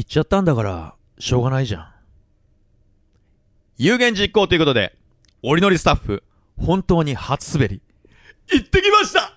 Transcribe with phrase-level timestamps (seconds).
[0.00, 1.86] 言っちゃったんだから、しょうがないじゃん。
[3.76, 4.96] 有言実行ということで、
[5.42, 6.22] おりのりスタッフ、
[6.56, 7.82] 本当に初滑り、
[8.50, 9.34] 行ってきました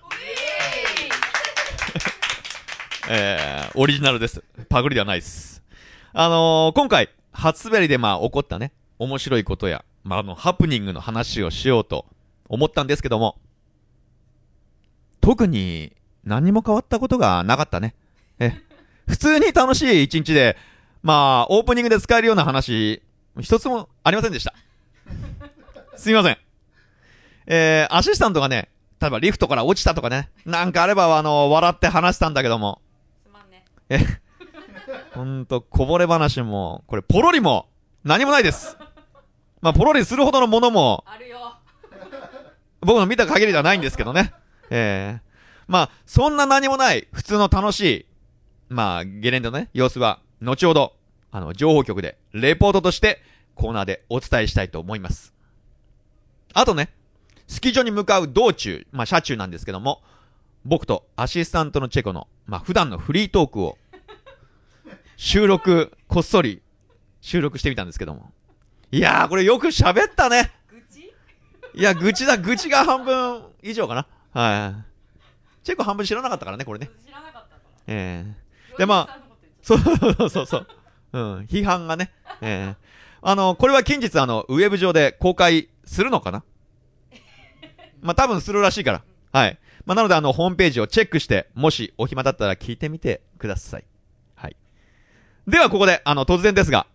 [3.12, 4.42] えー、オリジナルです。
[4.70, 5.62] パグリではないです。
[6.14, 12.06] あのー、今回、初滑りでまあ起こったね、面白いことや、まああの、ハプニングの話をしようと
[12.48, 13.38] 思ったんですけども、
[15.20, 15.92] 特に
[16.24, 17.94] 何も変わったことがなかったね。
[18.38, 18.62] え、
[19.06, 20.56] 普通に楽しい一日で、
[21.02, 23.02] まあ、オープニングで使えるような話、
[23.40, 24.54] 一つもありませんでした。
[25.96, 26.38] すみません。
[27.46, 28.68] えー、アシスタントがね、
[29.00, 32.80] 例えばリフトから落ちたとかね、なんかあれば、あの、笑って話したんだけども、
[33.22, 33.64] すまんね。
[33.90, 33.98] え、
[35.14, 37.68] ほんと、こぼれ話も、これ、ポロリも、
[38.02, 38.76] 何もないです。
[39.60, 41.56] まあ、ポロリするほどのものも、あるよ。
[42.80, 44.32] 僕の見た限りではないんですけどね。
[44.70, 45.34] ええ
[45.66, 48.06] まあ、そんな何もない、普通の楽しい、
[48.68, 50.96] まあ、ゲレンデのね、様子は、後ほど、
[51.30, 53.22] あの、情報局で、レポートとして、
[53.54, 55.32] コーナーでお伝えしたいと思います。
[56.54, 56.90] あとね、
[57.46, 60.02] スキー場に向かう道中、まあ、車中なんですけども、
[60.64, 63.78] 僕とアシスタントのチェコの、まあ、普段のフリートークを、
[65.16, 66.62] 収録、こっそり、
[67.20, 68.32] 収録してみたんですけども。
[68.90, 70.52] いやー、これよく喋ったね。
[70.68, 71.12] 愚痴？
[71.74, 74.06] いや、愚痴だ、愚痴が半分以上かな。
[74.32, 74.74] は
[75.62, 75.64] い。
[75.64, 76.90] チェコ半分知らなかったからね、これね。
[77.04, 77.60] 知らなかったから。
[77.86, 78.43] ええ
[78.78, 79.20] でまあ
[79.62, 80.66] そうそうそうそう。
[81.12, 82.12] うん、批判がね。
[82.40, 82.84] ええ
[83.26, 86.44] あの、これは近日、あの、ウェブ上で公開するのかな？
[88.02, 89.02] まあ、多分するらしいから。
[89.32, 89.58] はい。
[89.86, 93.84] まあ、なので、あの、ホームページをチェックして、もしお暇だったら聞いてみてください。
[94.34, 94.56] はい。
[95.46, 96.86] では、ここで、あの、突然ですが、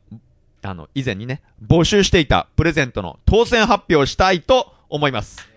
[0.62, 5.50] あの、以前にね、募集していたプレゼントの当選発表をしたいと思います。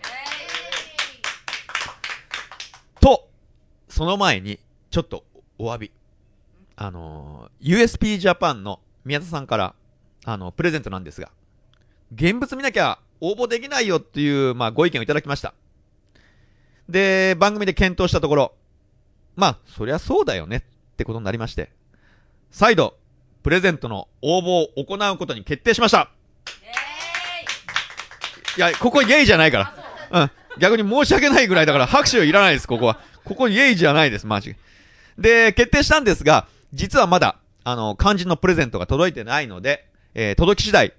[2.99, 3.29] と、
[3.89, 4.57] その前に、
[4.89, 5.23] ちょっと
[5.59, 5.91] お詫び。
[6.83, 9.73] あのー、USP ジャパンの宮田さんから、
[10.25, 11.31] あの、プレゼントなんですが、
[12.13, 15.53] 現物見なきゃ応募できないよっていう、まあ、ご意見をいただきました。
[16.89, 18.53] で、番組で検討したところ、
[19.37, 20.61] まあ、そりゃそうだよねっ
[20.97, 21.71] てことになりまして、
[22.51, 22.97] 再度、
[23.43, 26.09] プレゼントの応募を行うことに決定しました。
[28.57, 29.73] いや、ここイエイじゃないか
[30.11, 30.21] ら。
[30.21, 30.31] うん。
[30.59, 32.99] 逆に申し訳ないぐらいだから拍手いらないです、ここは。
[33.23, 34.57] ここイエイじゃないです、マジ。
[35.17, 40.93] で、決定したんですが、実はまだ、あの、肝心のプレゼントが届いてないので、えー届き次第、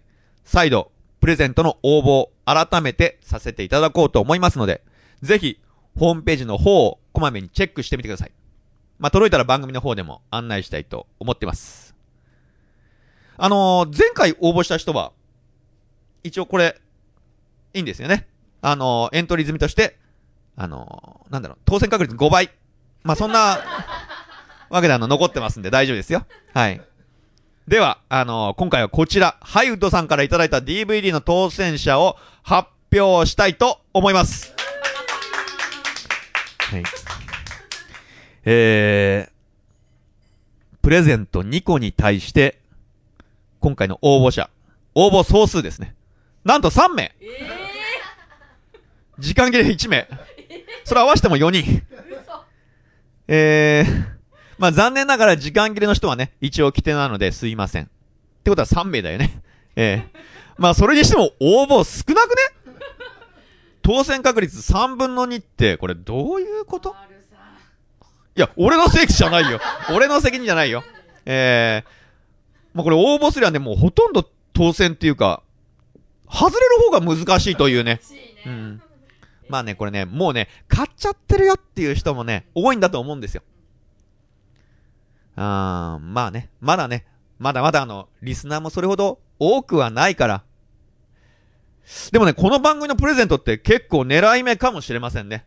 [0.44, 4.82] 再度、プレゼントの応募を改めてさせていただこうと思いますので、
[5.22, 5.60] ぜひ、
[5.98, 8.32] ホームページの方をこまめにチェックしてみてください。
[8.98, 11.94] まあ、届いたら番組の方でも案内したいと思ってます。
[13.36, 15.12] あのー前回応募した人は、
[16.22, 16.80] 一応これ、
[17.72, 18.28] いいんですよね。
[18.62, 19.98] あのーエントリー済みとして、
[20.56, 22.50] あのーなんだろう、当選確率5倍。
[23.02, 23.58] まあ、そんな、
[24.70, 26.26] わけであの、残ってますんで大丈夫ですよ。
[26.52, 26.80] はい。
[27.68, 34.54] では、あのー今回はこちら、ハイウッドさんからいただいた DVD の当選者を発表したいと思います。
[36.58, 36.82] はい。
[38.44, 42.58] えー、プレゼント2個に対して、
[43.60, 44.50] 今回の応募者、
[44.94, 45.94] 応募総数ですね。
[46.44, 47.64] なんと3名ええ
[49.18, 50.06] 時間切れ1名。
[50.84, 51.82] それ合わせても4人。
[53.26, 54.13] えー、
[54.58, 57.84] まあ残念ながら時間切れの人はね、一応規定なのですいません。
[57.84, 57.86] っ
[58.44, 59.42] てことは3名だよね。
[59.76, 60.18] えー、
[60.58, 62.42] まあそれにしても応募少なくね？
[63.82, 66.94] 当選確率3分の2って、これどういうこと？
[68.36, 69.60] いや、俺の責任じゃないよ。
[69.92, 70.82] 俺の責任じゃないよ。
[71.26, 71.88] えー、
[72.74, 75.42] まあこれ応募すりゃね、もうほとんど当選っていうか、
[76.30, 78.00] 外れる方が難しいというね。
[78.46, 78.82] うん。
[79.48, 83.42] まあね、これね、もうね、買っちゃってるよっていう人もね、多いんだと思うんですよ。
[85.36, 87.06] あーまあね、まだね、
[87.38, 90.44] まだまだあの、リスナーもそれほど多くはないから。
[92.12, 95.44] でもね、この番組のプレゼントって結構狙い目かもしれませんね。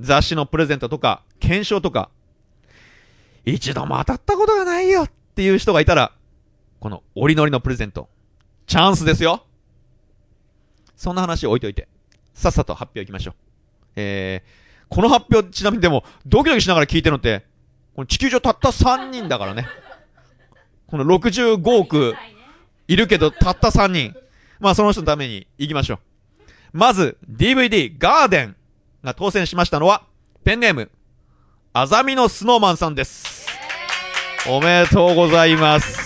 [0.00, 2.10] 雑誌のプレゼントとか、検証とか、
[3.44, 6.12] 一度も当たったことがないよっていう人がいたら、
[6.80, 8.08] この折りのりのプレゼント、
[8.66, 9.46] チャンスですよ
[10.96, 11.88] そんな話置いといて、
[12.34, 13.34] さっさと発表いきましょう。
[13.96, 17.46] えー、この発表、ちなみにでも、ドキドキしながら聞いてるのって、
[17.94, 19.66] この地球上たった3人だからね。
[20.86, 22.14] この65億
[22.88, 24.14] いるけど、たった3人。
[24.60, 25.98] まあ、その人のために行きましょう。
[26.72, 28.56] まず、DVD ガーデン
[29.02, 30.04] が当選しましたのは、
[30.44, 30.90] ペンネーム、
[31.72, 33.46] あざみのスノーマンさんです。
[34.48, 35.98] おめでとうございます。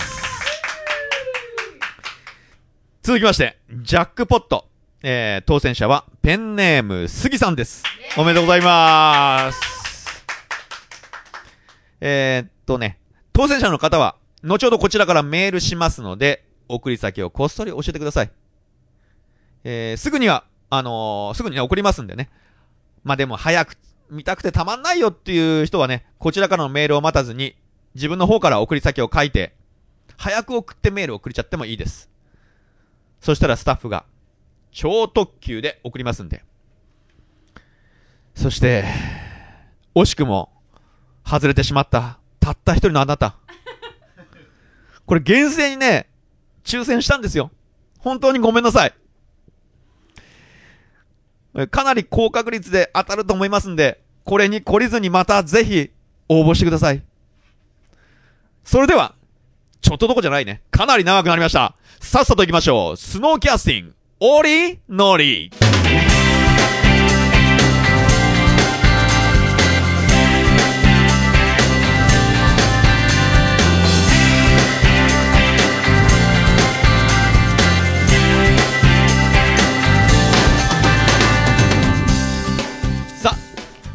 [3.01, 4.67] 続きまして、ジャックポット。
[5.01, 7.83] えー、当選者は、ペンネーム、杉さんです。
[8.17, 9.78] おめでとうございます。
[12.01, 12.99] えー、っとね、
[13.33, 18.31] 当選者の方は、後ほどこちらからメールしますので、送り先をこっそり教えてください。
[19.63, 22.29] えー、すぐには、あのーすぐにね、送りますんでね。
[23.03, 23.77] まあでも早く
[24.09, 27.55] 見たくてたまんないよっていう人はね、こちらからのメールを待たずに、
[27.95, 29.55] 自分の方から送り先を書いて、
[30.17, 32.09] 早く送ってメールを送りちゃってもいいです。
[33.21, 34.05] そしたらスタッフが、
[34.71, 36.43] 超特急で送りますんで。
[38.35, 38.85] そして、
[39.95, 40.51] 惜しくも、
[41.29, 43.35] 外れてしまった、たった一人のあなた。
[45.05, 46.07] これ厳正にね、
[46.63, 47.51] 抽選したんですよ。
[47.99, 48.93] 本当にごめんなさい。
[51.69, 55.91] かなり高確率で当たると思いますんで、これに懲りずにまたぜひ
[56.29, 57.03] 応募してください。
[58.63, 59.13] それでは、
[59.81, 60.61] ちょっとどこじゃないね。
[60.71, 61.75] かなり長くなりました。
[61.99, 62.97] さっさと行きましょう。
[62.97, 65.51] スノーキャスティング、オリノリ。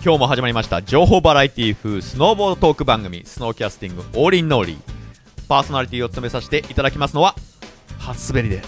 [0.05, 4.79] 今日も始まりました情報バラエティ風スノーボードトーク番組スノーキャスティングオーリンノーリー。
[5.49, 7.35] パーソナリティを務めさせていただきますのは
[7.99, 8.61] 初滑りで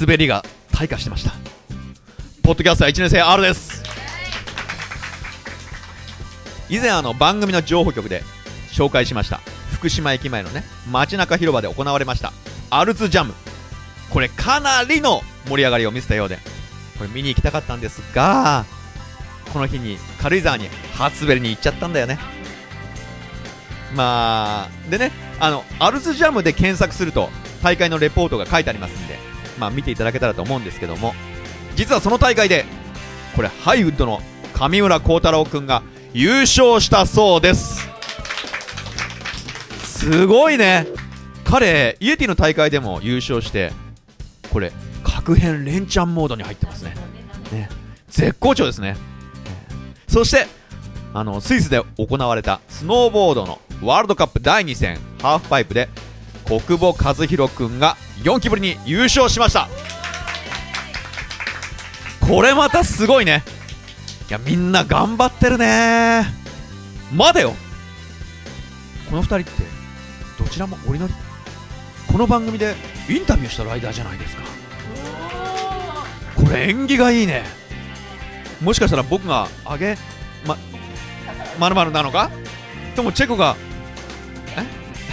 [0.00, 1.32] 滑りが退化してました。
[2.44, 3.82] ポッドキャスター1年生 R です。
[6.70, 8.22] 以前あの番組の情報局で
[8.70, 9.40] 紹介しました
[9.72, 12.32] 福島駅前のね街中広場で行われました
[12.70, 13.34] アルツジャム。
[14.10, 16.38] これかなりの盛り上がりを見せたようで
[16.96, 18.64] これ見に行きたかったんですが
[19.52, 22.18] この日に軽井沢に初滑りに行っちゃったんだよね。
[23.94, 27.30] まあでねあのアルツジャムで検索すると
[27.62, 29.18] 大会のレポートが書いてありますんで
[29.58, 31.14] まあ見ていただけたらと思うんですけども
[31.76, 32.64] 実はその大会で
[33.34, 34.20] これハイウッドの
[34.54, 35.82] 上村幸太郎くんが
[36.12, 37.86] 優勝したそうです。
[39.84, 40.86] すごいね。
[41.44, 43.72] 彼イエティの大会でも優勝して
[44.52, 44.72] これ
[45.04, 46.94] 確変連チャンモードに入ってますね。
[47.52, 47.68] ね。
[48.08, 48.96] 絶好調ですね。
[50.16, 50.46] そして
[51.12, 55.90] あのスイスで行われたスノーボードのワールドカップ第2戦ハーフパイプで
[56.48, 59.68] 小久保和弘君が4期ぶりに優勝しました。
[62.26, 63.44] これまたすごいね。
[64.30, 66.24] いやみんな頑張ってるね。
[67.14, 67.52] まだよ。
[69.10, 69.50] この2人って
[70.42, 71.14] どちらも折り乗り？
[72.10, 72.74] この番組で
[73.10, 74.44] インタビューしたライダーじゃないですか。
[76.36, 77.65] これ縁起がいいね。
[78.60, 79.96] もしかしたら僕があげ
[80.46, 80.56] ま
[81.58, 82.30] まるまるなのか？
[82.94, 83.56] ともチェコが
[84.56, 84.64] え？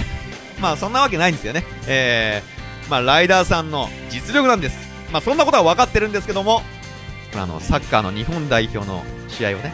[0.62, 1.64] まあそんなわけないんですよね。
[1.88, 4.78] えー、まあライダーさんの実力なんです。
[5.12, 6.64] まあそんなことは分かってるんですけども
[7.36, 9.74] あのサッカーの日本代表の試合をね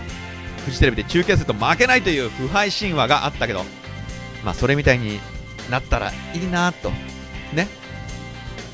[0.65, 3.63] フジテレビで中継すると負けないという腐敗神話があったけど
[4.43, 5.19] まあそれみたいに
[5.69, 6.91] なったらいいなと。
[7.53, 7.67] ね？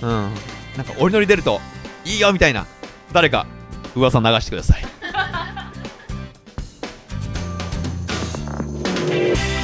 [0.01, 0.09] うん。
[0.77, 1.61] なんかお祈り出ると
[2.03, 2.65] いいよみたいな
[3.13, 3.45] 誰か
[3.95, 4.85] 噂流してください。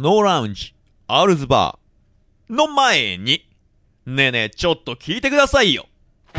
[0.00, 0.72] スノーラウンジ、
[1.08, 3.46] アールズバーの前に、
[4.06, 5.88] ねえねえ、ちょっと聞いてくださいよ。
[6.32, 6.38] こ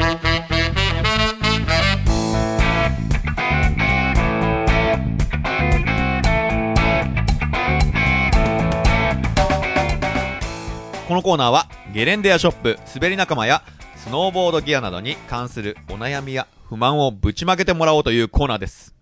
[11.13, 13.62] のコーナーは、ゲレンデアショップ、滑り仲間や、
[13.96, 18.96] スノーボードギアなどに関するお悩みや不満をぶちまけてもらおうというコーナーです。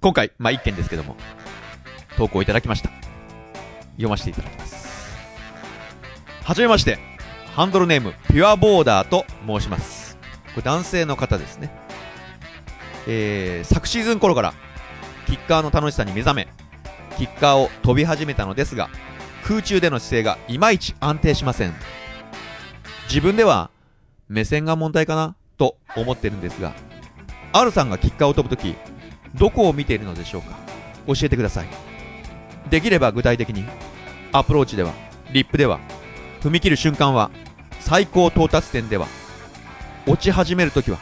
[0.00, 1.14] 今回、まあ、一件ですけども、
[2.16, 3.09] 投稿いただきました。
[4.00, 4.88] 読ませていただきます。
[6.42, 6.98] はじめまして、
[7.54, 10.16] ハンドルネーム、ピュアボーダーと申します。
[10.54, 11.70] これ男性の方ですね。
[13.06, 14.54] えー、昨シーズン頃から、
[15.26, 16.48] キッカーの楽しさに目覚め、
[17.18, 18.88] キッカーを飛び始めたのですが、
[19.44, 21.74] 空中での姿勢がいまいち安定しません。
[23.08, 23.70] 自分では、
[24.28, 26.72] 目線が問題かなと思ってるんですが、
[27.52, 28.74] R さんがキッカーを飛ぶとき、
[29.34, 30.56] どこを見ているのでしょうか？
[31.06, 31.66] 教えてください。
[32.70, 33.64] できれば具体的に
[34.32, 34.92] アプローチでは
[35.32, 35.80] リップでは
[36.40, 37.30] 踏み切る瞬間は
[37.80, 39.06] 最高到達点では
[40.06, 40.98] 落ち始めるときは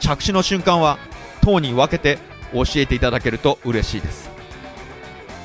[0.00, 0.98] 着地の瞬間は
[1.42, 2.18] 等に分けて
[2.52, 4.30] 教えていただけると嬉しいです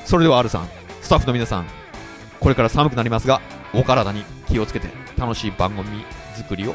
[0.04, 0.68] それでは R さん
[1.00, 1.66] スタッフの皆さん
[2.40, 3.40] これから寒くなりますが
[3.74, 6.74] お体に気をつけて楽しい番組作りを、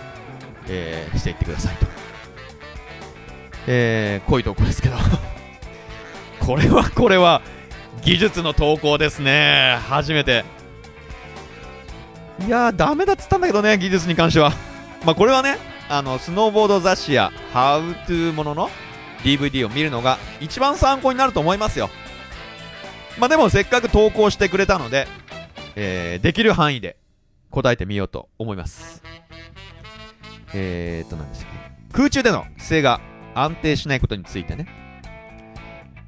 [0.68, 1.88] えーしていってくださいと。
[3.68, 4.96] えー、こういとこですけど。
[6.40, 7.42] これはこれは、
[8.06, 9.80] 技術の投稿ですね。
[9.90, 10.46] 初めて。
[12.46, 14.52] いやー、ダメだっつったんだけどね、技術に関しては。
[15.04, 15.58] まあ、これはね、
[15.90, 18.70] あの、スノーボード雑誌や、ハウトゥーものの
[19.24, 21.90] DVD を見るのが一番参考になると思いますよ。
[23.18, 25.08] まあ、でもせっかく投稿してくれたので、
[25.76, 26.98] えー、できる範囲で
[27.50, 29.02] 答えてみようと思います。
[30.54, 31.52] えーっと、なんですか
[31.92, 33.02] 空中での姿勢が
[33.34, 34.68] 安定しないことについてね。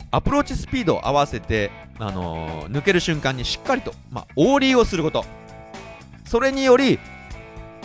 [0.09, 5.25] アプローチスピードを合わせて、あのー抜ける瞬間にしっかりと、まあ、オーリーをすること。
[6.25, 6.99] それにより、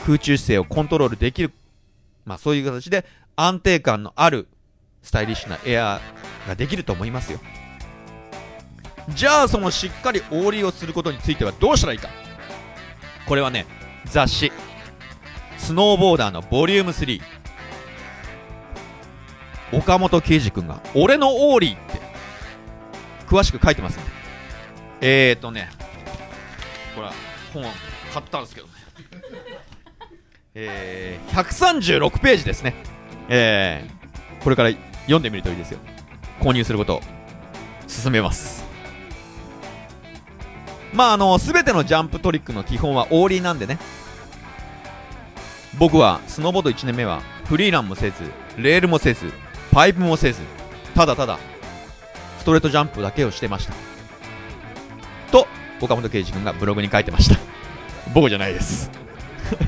[0.04, 1.52] 空中姿勢をコントロールできる。
[2.25, 3.04] まあ、そういう形で
[3.37, 4.49] 安定感のある
[5.02, 7.40] スタイリッシュなエアーができると思いますよ。
[9.09, 12.09] じゃあ、そのしっかりオーリーをすることについてはどうしたらいいか。
[13.26, 13.66] これはね、
[14.04, 14.52] 雑誌、
[15.59, 17.21] スノーボーダーのボリューム3。
[19.73, 22.01] 岡本圭司君が、俺のオーリーって、
[23.33, 23.99] 詳しく書いてます。
[25.01, 25.71] えーとね、
[26.95, 27.15] これは
[27.55, 27.62] 本
[28.12, 28.73] 買ったんですけどね。
[30.55, 32.75] えー、136ページですね。
[33.31, 34.71] えー、これから
[35.05, 35.79] 読んでみるといいですよ。
[36.41, 37.01] 購入することを
[38.03, 38.67] 勧めます。
[40.93, 43.79] まあ、あの、すべてのジャンプトリックの基本はオーリーなんでね。
[45.79, 49.33] 僕はスノーボード1年目はフリーランもせず、レールもせず、
[49.71, 50.43] パイプもせず、
[50.95, 51.39] ただただ
[52.42, 53.72] ストレートジャンプだけをしてました。
[55.30, 55.46] と、
[55.80, 57.38] 岡本圭司君がブログに書いてました。
[58.12, 58.90] 僕じゃないです。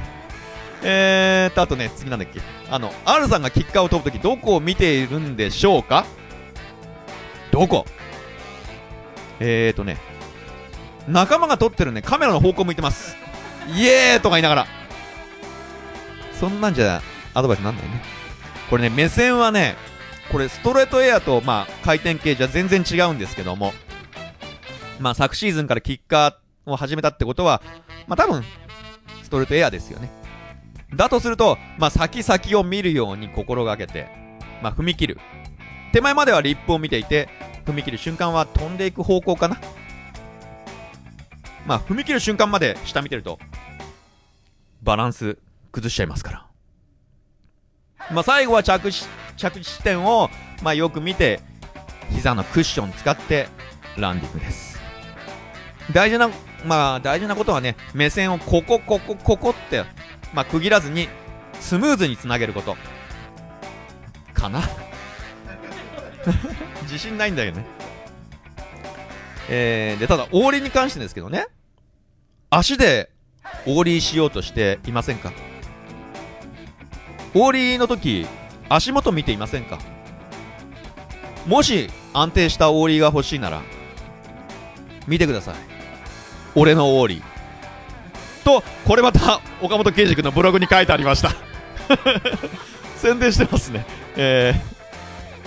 [0.83, 2.41] えーと、あとね、次なんだっけ。
[2.69, 6.05] あの、R さんがキッカーを飛ぶとき、どこを見ているんでしょうか
[7.53, 7.87] どこ
[9.39, 9.97] えーとね、
[11.07, 13.17] 仲間が撮ってるね、カメラの方向向いてます。
[13.77, 14.67] イエーとか言いながら。
[16.41, 17.01] そんなんじゃ
[17.35, 18.03] アドバイスなんないね。
[18.69, 19.77] これね、目線はね、
[20.31, 23.73] これストレートエアと、まあ、回転系じゃ全然違うんですけども、
[24.99, 27.63] まあ、昨シーズンからキッカーを始めたってことは、
[28.07, 28.43] まあ、多分、
[29.23, 30.11] ストレートエアですよね。
[30.95, 34.09] だとすると、まあ、先々を見るように心がけて、
[34.63, 35.19] まあ、踏み切る。
[35.93, 37.29] 手前まではリップを見ていて、
[37.67, 39.59] 踏み切る瞬間は飛んでいく方向かな。
[41.67, 43.39] まあ、踏み切る瞬間まで下見てると、
[44.83, 45.39] バランス
[45.73, 46.54] 崩しちゃいますから。
[48.11, 49.07] まあ、最後は着地、
[49.37, 50.31] 着地点を、
[50.63, 51.41] まあ、よく見て、
[52.11, 53.49] 膝のクッション使って、
[53.97, 54.79] ランディングです。
[55.93, 56.31] 大事な、
[56.65, 59.85] まあ、大事なことはね、目線をここ、ここ、ここって、
[60.33, 61.09] まあ、区切らずに、
[61.61, 62.77] スムーズにつなげること。
[64.35, 64.63] かな？
[66.83, 67.65] 自信ないんだよね。
[69.49, 71.47] えー、で、ただ、オーリーに関してですけどね、
[72.51, 73.11] 足で
[73.67, 75.33] オーリーしようとしていませんか？
[77.35, 78.27] オーリーの時、
[78.69, 79.79] 足元見ていませんか？
[81.47, 83.63] もし安定したオーリーが欲しいなら、
[85.07, 85.55] 見てください。
[86.55, 87.23] 俺のオーリー。
[88.45, 91.33] と、これまた岡本圭司君のブログに書いてありました。
[92.97, 93.85] 宣伝してますね。
[94.17, 94.55] え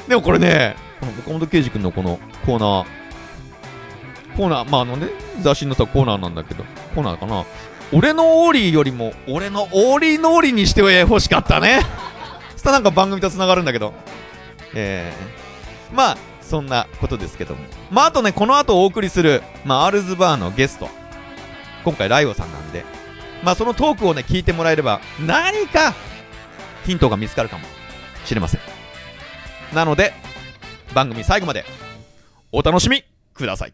[0.06, 2.86] ー、でもこれね、この岡本圭司君のこのコーナー、
[4.36, 5.08] コーナー、まああのね、
[5.42, 6.64] 雑誌のさコーナーなんだけど、
[6.94, 7.46] コーナーかな？
[7.94, 11.82] 俺のオーリーよりも、俺のオーリーのオーリーにしてほしかったね。
[12.54, 13.94] そしたらなんか番組と繋がるんだけど。
[14.74, 17.62] えー、まあ、そんなことですけども。
[17.90, 20.90] まあ、あとね、この後お送りする、まあ、アールズバーのゲスト。
[21.84, 22.84] 今回、ライオさんなんで。
[23.44, 25.94] まあ、そのトークをね、聞いてもらえれば、何か、
[26.86, 27.66] ヒントが見つかるかも
[28.26, 28.62] しれません。
[29.74, 30.14] なので、
[30.94, 31.66] 番組最後まで、
[32.52, 33.04] お楽しみ
[33.34, 33.74] ください。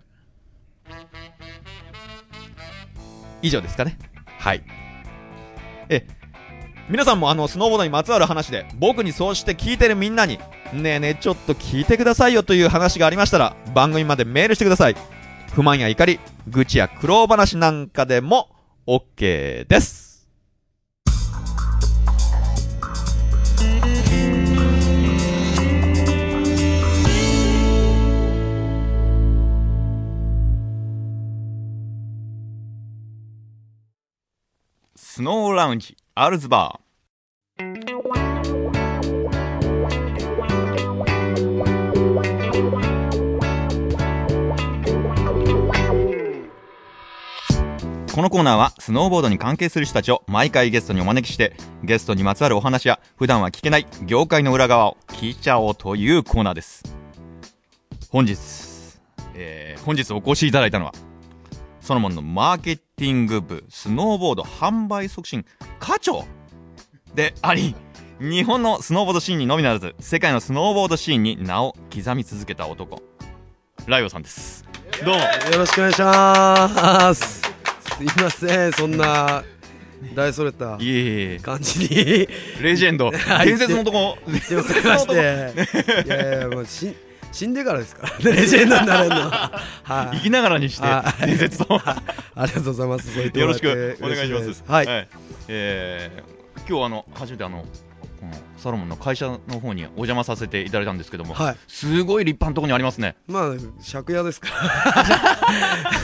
[3.43, 3.99] 以上ですかね。
[4.39, 4.63] はい。
[5.89, 6.07] え、
[6.89, 10.39] 皆さんもあの、スノーボードにまつわる話で、僕にそうして聞いてるみんなに、
[10.73, 14.95] ねえねえ、ちょっと聞いてくださいよという話がありましたら、番組までメールしてください。
[15.53, 18.49] 不満や怒り、愚痴や苦労話なんかでも、
[18.87, 20.12] OK です。
[35.15, 37.83] スノーラウンジアルズバー。
[48.11, 56.81] このコーナーはスノーボードに関係する人たちを毎回ゲストにお招きしてゲストにまつわるお話や普段は聞けない業界の裏側を聞いちゃおうというコーナーです。
[58.09, 58.35] 本日、
[59.35, 60.93] えー、本日お越しいただいたのは
[61.83, 65.45] ソロモンのマーケティング部スノーボード販売促進
[65.79, 66.23] 課長
[67.13, 67.75] であり
[68.21, 73.03] 日本のスノーボードシーンにのみならず世界のスノーボードシーンに名を刻み続けた男。
[73.85, 74.63] ライオさんです。
[75.03, 75.19] どうも。
[75.19, 77.41] よろしくお願いします。
[77.41, 77.51] す
[78.01, 79.43] いません、そんな
[80.15, 80.77] 大それた
[81.41, 82.27] 感じに。
[82.61, 83.11] レジェンド。
[83.11, 84.17] はい伝説の男。
[84.31, 84.55] 言って
[84.87, 85.13] まして、
[86.07, 86.95] いやいや、もうし
[87.33, 89.61] 死んでからですからね、 レジェンドになれるのは。
[89.83, 90.17] はい。
[90.17, 92.01] 生きながらにしてあ伝説とあ
[92.45, 93.19] りがとうございます。
[93.19, 95.07] よろしてくお願いしますはい。
[95.47, 96.33] えー
[96.65, 97.65] 今日あの初めてあの
[98.23, 103.49] このサロモンの会社の方にお邪魔させていただいたんですけども、はいすごい立派なところにありますねまあ、
[103.91, 104.47] 借家ですか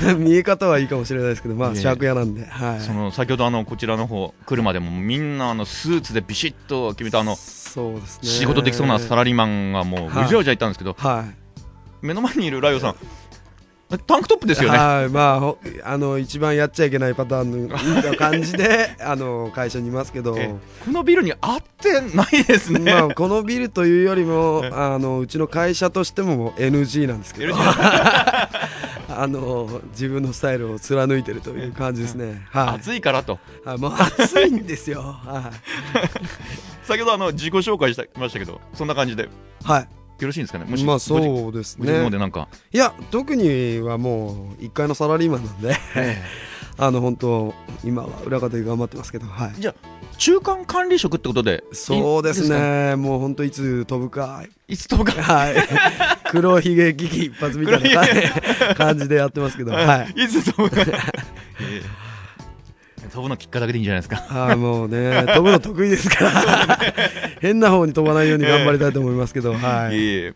[0.05, 0.13] ら。
[0.15, 2.81] 見え方はいいかもしれないですけど、まあ、借家なんで、はい。
[2.81, 8.27] その先ほどあのこちらの方来るまでもみんなあのスーツでビシッと決めたあのそうですね。
[8.27, 11.35] 仕事できそうなサラリーマンがもううじゃうじゃいたんですけど、はい。
[12.01, 12.95] 目の前にいるライオさん
[13.98, 14.77] タンクトップですよね。
[14.77, 20.36] はい、まあほ、あの一番やっちゃいけないパターンの感じで、 あの会社にいますけど。
[20.38, 20.53] え
[20.86, 27.55] このビルに合ってないですね、まあ、このビルというよりもえあのうちの会社としても NG なんですけど。
[29.12, 32.67] あの自分のスタイルを貫いてるという感じですね、はい。
[32.75, 33.39] 暑いからと。
[33.65, 35.51] はい、もう暑いんですよ、は
[36.84, 39.27] 先ほどあの自己紹介してましたけどそんな感じで。
[39.63, 39.88] よい、
[40.25, 40.65] はろしいんですかね？
[40.65, 42.09] もい、しまあそうですね。
[42.09, 45.75] でなんか、いや特にはもう1階のサラリーマンなんで。
[46.81, 49.75] あの本当今は裏方で頑張ってますけど、はい、じゃあ
[50.17, 52.95] 中間管理職ってことでそうですね。
[52.95, 54.43] もう本当いつ飛ぶか。
[54.67, 55.11] いつとか。
[55.11, 55.55] はい。
[56.31, 60.23] 黒ひげ危機一発みたいな感感じでやってますけどはい。
[60.23, 60.81] いつ飛ぶか。
[61.61, 62.08] ええ
[63.09, 64.17] 飛ぶのきっかだけでいいんじゃないですか。
[64.17, 66.79] はい、もうね、飛ぶの得意ですから、
[67.41, 70.33] 変な方に飛ばないように頑張りたいと思いますけど、はい。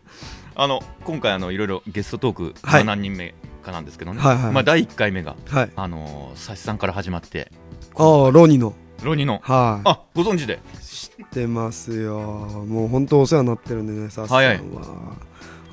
[0.56, 2.84] あの今回あのいろいろゲストトーク、はい。
[2.84, 5.70] まあ何人目かなんですけどね、はいはいまあ、第1回目がはい。
[5.74, 7.50] あのー、サシさんから始まって。
[7.96, 8.74] ああ、ロニの。
[9.02, 9.40] ロニの。
[9.42, 10.60] はあご存知で。
[10.74, 10.78] い。
[10.84, 12.20] 知ってますよ。
[12.68, 14.36] もう本当お世話になってるんでね、さすさんは。
[14.36, 14.60] はいはい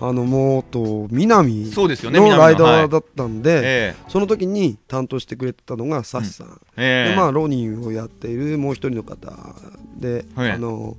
[0.01, 6.59] あの、もうと、南のライダはいーだったんで、えその時に担当してくれてたのがサシさん。
[6.75, 7.09] ええ。
[7.09, 9.31] えで、まあ、ロニーをやっているもう一人の方
[9.97, 10.51] で、はい。
[10.51, 10.97] あの、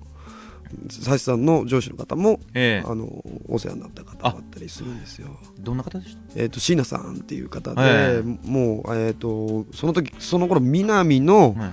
[0.88, 2.88] サシさんの上司の方も、ええ。
[2.88, 3.08] あの、
[3.48, 5.36] お世話になった方だったりするんですよ。
[5.58, 11.72] どんな方でしえー、と椎名さんっていう方で、えもう、えー、とその時その頃南のた、はい。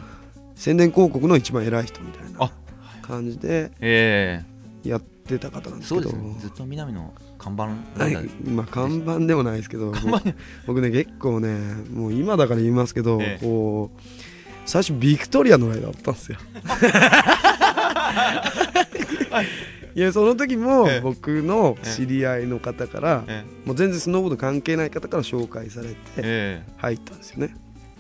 [0.56, 2.46] 宣伝広告の一番偉い人みたいあ。
[2.46, 2.52] な
[3.08, 4.44] 感じでえ
[4.84, 6.10] やってた方なんえですけど。
[6.10, 7.74] そうですねずっと南の看板は
[8.10, 8.30] い。
[8.50, 9.92] まあ、看板でもないですけど。
[10.10, 11.58] 僕僕ね結構ね
[11.94, 13.46] もう今だから言いますけど、ええ。
[13.46, 14.00] こう
[14.66, 16.38] 最初ビクトリアのライダーだったんですよ。
[19.96, 21.02] いやその時もええ。
[21.02, 26.72] 僕の知り合いの方から、えもう全然スノーボード関係ない方から紹介されてええ。
[26.78, 27.56] 入ったんですよね。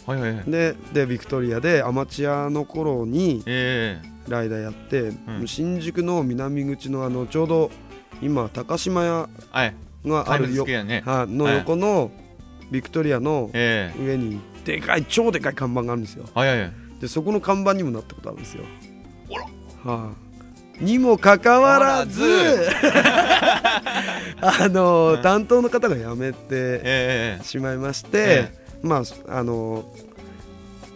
[0.07, 0.43] えはいはいはい。
[0.51, 5.47] ででビクトリアでアマチュアの頃にえライダーやって、ん。
[5.47, 7.71] 新宿の南口のあのちょうど
[8.21, 9.29] 今高島屋
[10.05, 11.03] があるよスクエアね。
[11.05, 12.11] はいの横の
[12.71, 14.03] ビクトリアのええ。
[14.03, 16.25] 上にでかい超でかい看板があるんですよ。
[16.33, 16.71] はいはいはい。
[17.01, 18.63] でそこの看板にもなったことあるんですよ。
[19.83, 20.11] は
[20.81, 22.21] い、にもかかわらず
[24.41, 25.21] あの、うん。
[25.21, 29.85] 担当の方が辞めてええしまいまして、えまああの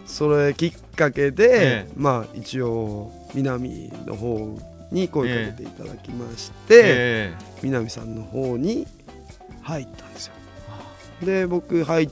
[0.06, 1.88] それきっかけで、え。
[1.96, 4.58] まあ一応南の方
[4.92, 7.34] に声かけていただきまして、ええ。
[7.64, 8.86] 南さんの方に
[9.62, 10.34] 入ったんですよ。
[11.24, 12.10] で僕入っ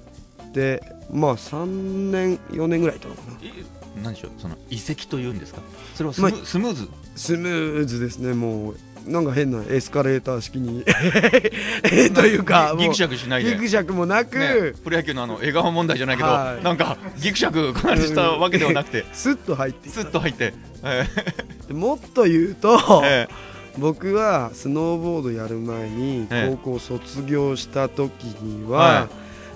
[0.54, 0.82] て
[1.12, 3.38] まあ3年4年ぐらいいたのかな。
[3.44, 3.50] え
[4.02, 5.62] 何でしょうその遺跡というんですか？
[5.96, 6.90] それはスム,、まスムーズ。
[7.16, 10.84] スムーズですねもうなんか変なエスカレーター式に。
[12.14, 13.52] というかギギクシャャクしないで。
[13.52, 16.64] ギクシャクもなく、ね、プロ野球のあの笑顔問題じゃないけど、はい。
[16.64, 19.06] なんかギクシャクこんなにしたわけではなくて。
[19.14, 21.06] スッと入ってスッと入って、え。
[21.68, 23.34] でもっと言うと、ええ。
[23.78, 26.58] 僕はスノーボードやる前にええ。
[26.64, 29.10] 高校卒業した時には、は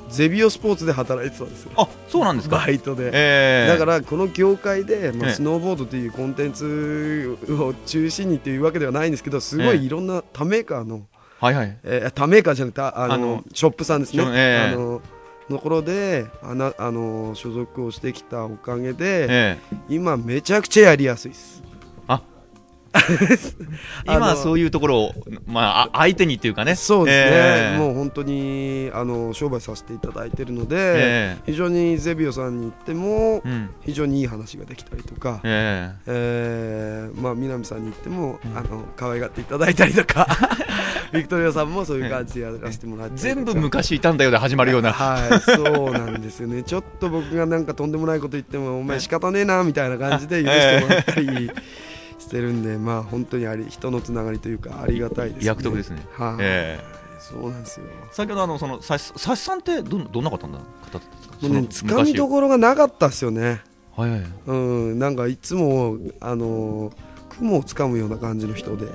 [0.09, 1.71] ゼビオスポーツで働いてたんですよ。
[1.75, 3.67] あそうなんですか、バイトで、ええ。
[3.67, 5.33] だからこの業界で、まあ、ええ。
[5.35, 9.75] スノーボードというコンテンツを中心にっていうわけではないんですけどすごええ。
[9.77, 11.07] いいろんな他メーカーの、
[11.39, 11.77] はいはい。
[11.83, 14.73] えー他メーカーじゃなくてあのショップさんですね、ええ。
[14.73, 15.01] あの
[15.49, 19.57] のところであなあの所属をしてきたおかげで、ええ。
[19.89, 21.61] 今めちゃくちゃやりやすいです
[24.05, 25.13] 今はうそういうところを、
[25.47, 26.75] まあ、あ相手にっていうかね。
[26.75, 27.77] そうですね、ええ。
[27.77, 33.69] もう本当にあの商売させていただいてるので、え非常にゼビオさんに行ってもえうん。
[33.85, 37.09] 非常にいい話ができたりとか、ええ。
[37.13, 40.27] ーまあ南さんに行っても、うんあの可愛がっていただいたりとか
[41.11, 44.93] ビクトリアさんもそういう感じでやらせてもらってえ全部昔いたんだよで始まるような。
[44.93, 46.63] はいそうなんですよね。
[46.63, 51.51] ちょっと僕がなんかとんでもないこと言ってもお前仕方ねえなみたいな感じで許してもらったり
[52.25, 55.45] してるんでまあ本当にあり人のつながりというかありがたいですね。
[55.45, 56.01] 役得ですね。
[56.13, 56.79] はい、え
[57.19, 57.85] そうなんですよ。
[58.11, 60.59] 先ほどあのそのさしさんってどんどんな方なんだ
[60.91, 61.05] 方か？
[61.41, 63.61] もうね掴みどころがなかったですよね。
[63.95, 64.31] はいはいはい。
[64.47, 66.91] うんなんかいつもあの
[67.29, 68.87] 雲をつかむような感じの人で、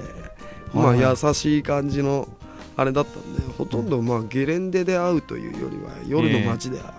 [0.74, 2.28] まあ優しい感じの
[2.76, 6.92] あれだったんでほとんどまあゲレンデで会うというよりは夜の街で会う、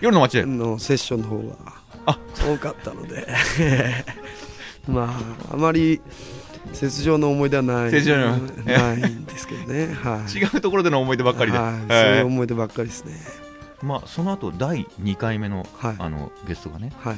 [0.00, 0.46] 夜の街で？
[0.46, 1.54] のセッションの方が
[2.06, 2.18] あ。
[2.36, 3.26] 多かったので
[4.86, 5.14] ま
[5.50, 6.00] ああまり
[6.72, 9.92] 雪上の思い出はない雪上のないんですけどね。
[9.94, 10.38] はい。
[10.38, 13.14] 違うところでの思い出ばっかりで、はい、ええそういう思い出ばっかりですね。
[13.82, 15.96] まあ、その後第2回目の,、はい。
[15.98, 17.16] あのゲストがね、はい。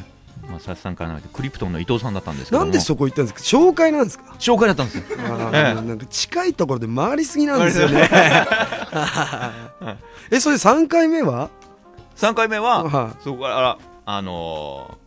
[0.48, 2.64] まあ、佐々木さんからなクリプトンの伊藤さんだったんですけども。
[2.64, 3.40] なんでそこ行ったんですか？
[3.58, 4.24] 紹介なんですか？
[4.38, 5.16] 紹介だったんですよ。
[5.18, 8.08] なんか近いところで回りすぎなんですよね。
[10.30, 11.48] えそれ3回目は
[12.16, 14.97] ？3回目は、はそこからあのー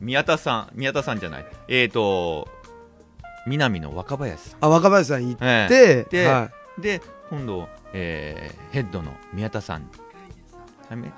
[0.00, 1.46] 宮田さん宮田さんじゃない。
[1.68, 2.48] えっ、ー、と
[3.46, 4.64] 南の若林さん。
[4.64, 9.88] あ若林さん行っえて、ではで今度、えーヘッドの宮田さん。
[10.88, 11.12] はいめい、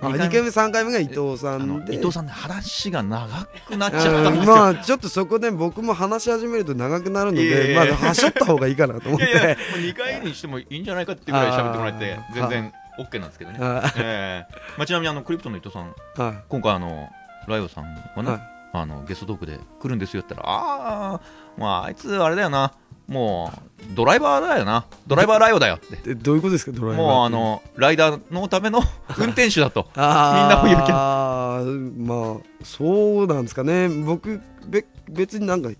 [0.00, 1.94] あ2回目？3回目が伊藤さんで。
[1.94, 9.26] 伊藤さんの話が長くなっちゃったんうんですよ、まあちょっとそこで僕も話し始めると長くなるのでまあはしょった方がいいかなと思って。
[9.26, 14.54] いやいやもう2回にしてもいいんじゃないかっていうぐらい喋ってもらえて全然 OK なんですけどね、はええ。
[14.76, 16.20] まあ、ちなみにあのクリプトンの伊藤さんい。
[16.20, 17.08] は今回あの
[17.46, 18.40] ライオさんがね、はい。
[18.72, 21.20] あのゲストトークで来るんですよって言ったらああ
[21.56, 22.72] まああいつあれだよな。
[23.08, 23.52] も
[23.92, 24.84] うドライバーだよな。
[25.06, 26.14] ドライバーライオだよって。
[26.14, 28.80] どういうことですかドライバーもうあのライダーのための
[29.16, 29.88] 運転手だと。
[29.94, 30.40] あー。
[30.40, 32.14] みんなも言うけど。
[32.14, 33.88] まあそうなんですかね。
[33.88, 35.70] 僕べ別になんか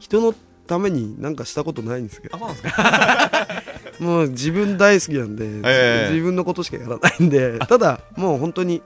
[0.00, 0.34] 人の
[0.66, 2.38] ためになんかしたことないんですけど。
[4.00, 6.12] もう自分大好きなんで、ええ。
[6.12, 8.82] 自分のことしかやらないんで ただもう本当に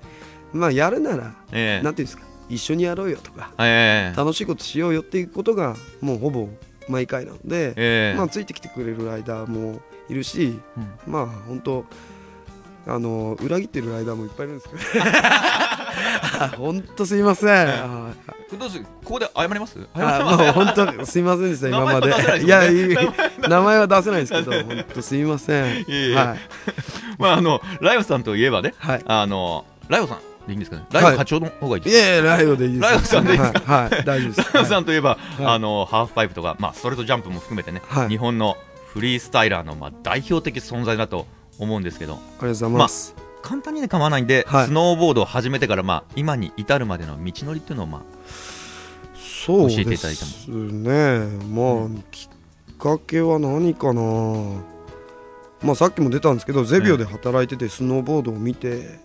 [0.53, 1.85] まあやるならええ。
[1.85, 4.17] なんていうんですか一緒にやろうよとかええ。
[4.17, 6.49] 楽しいことしようよっていうことがもうほぼ
[6.89, 8.19] 毎回なので、ええ。
[8.19, 11.13] まあ、ついてきてくれるライダーもいるし、うん。
[11.13, 11.85] まあ本当
[12.89, 15.05] あの裏切ってるライダーもいっぱいいるんですけど。
[16.57, 18.13] 本当すいません、あ
[18.59, 19.77] どうするここで謝ります？
[19.95, 22.09] あもう本当すいませんでした今まで。
[22.11, 22.91] でね。
[22.91, 22.97] いい
[23.49, 25.81] 名前は出せないですけど本当すいません。
[25.81, 26.15] いえいえ。
[26.15, 26.39] はい。
[27.19, 29.03] まああのライオさんといえばねはい。
[29.07, 30.85] あのライオさんでいいんですかね？
[30.93, 32.83] ライオ課長の方がいいですか、いやいやライオでいいです。
[32.83, 33.61] ライオさんでいいですか？
[33.75, 34.55] はい、はい、大丈夫です。
[34.55, 35.45] ライオさんといえば、い。
[35.45, 38.09] あのハーフパイプとか、まあ、ストレートジャンプも含めてね、はい。
[38.09, 38.57] 日本の
[38.95, 41.27] フリースタイラーの、まあ、代表的存在だと
[41.59, 42.15] 思うんですけど。
[42.15, 44.67] ありがとうございます、簡単にね構わないんで、はい。
[44.67, 48.03] スノーボードを始めてから、まあ、今に至るまでの道のりっていうのを、まあ、
[49.15, 50.31] そう教えていただいてで。
[50.31, 52.29] すねまあ、き
[52.73, 54.03] っかけは何かな。
[55.61, 59.01] まあさっきも出たんですけどゼビオで働いててスノーボードを見て、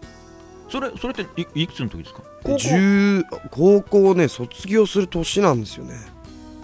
[0.69, 2.21] それそれっていいくつの時ですか？
[2.43, 2.57] 高校。
[2.57, 5.95] 10高校ね卒業する年なんですよね。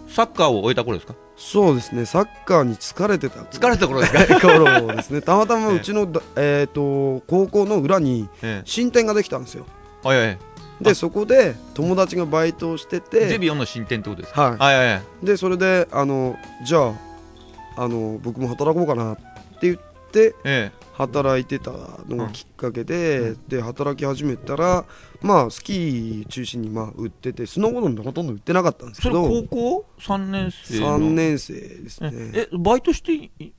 [0.08, 1.16] サッカーを終えた頃ですか？
[1.42, 2.06] そうですね。
[2.06, 5.22] サッカーに疲れてた疲れた頃ですか、 頃ですね。
[5.22, 9.66] たまたまうちのだ、えー、と高校の裏にえ新店ができたんですよ。
[10.04, 10.38] えはいはい。
[10.82, 14.42] でそこで友達がバイトをしててゼビオンの進展ってことですか？
[14.42, 15.02] ははいはいはい。
[15.24, 19.24] いでそれであのじゃああの僕も働こうかなって
[19.62, 19.78] 言っ
[20.12, 21.72] てえ働いてた
[22.10, 24.84] のがきっかけで、で働き始めたら
[25.22, 29.28] まあスキー中心にまあ売っててスノーボードのほとんど売ってなかったんですけど。
[29.28, 32.12] 高校？3年生の？3年生ですね。
[32.14, 33.54] ええバイトしていい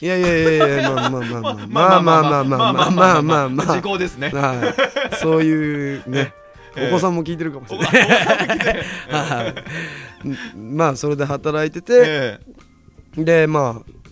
[0.00, 4.74] いやいやいやいやまあまあまあまあまあまあまあまあまあまあまあまあ時効ですねは
[5.12, 6.34] いそういうね
[6.76, 7.92] ええお子さんも聞いてるかもしれない
[9.08, 12.40] はいまあそれで働いてて
[13.16, 14.03] えでまあ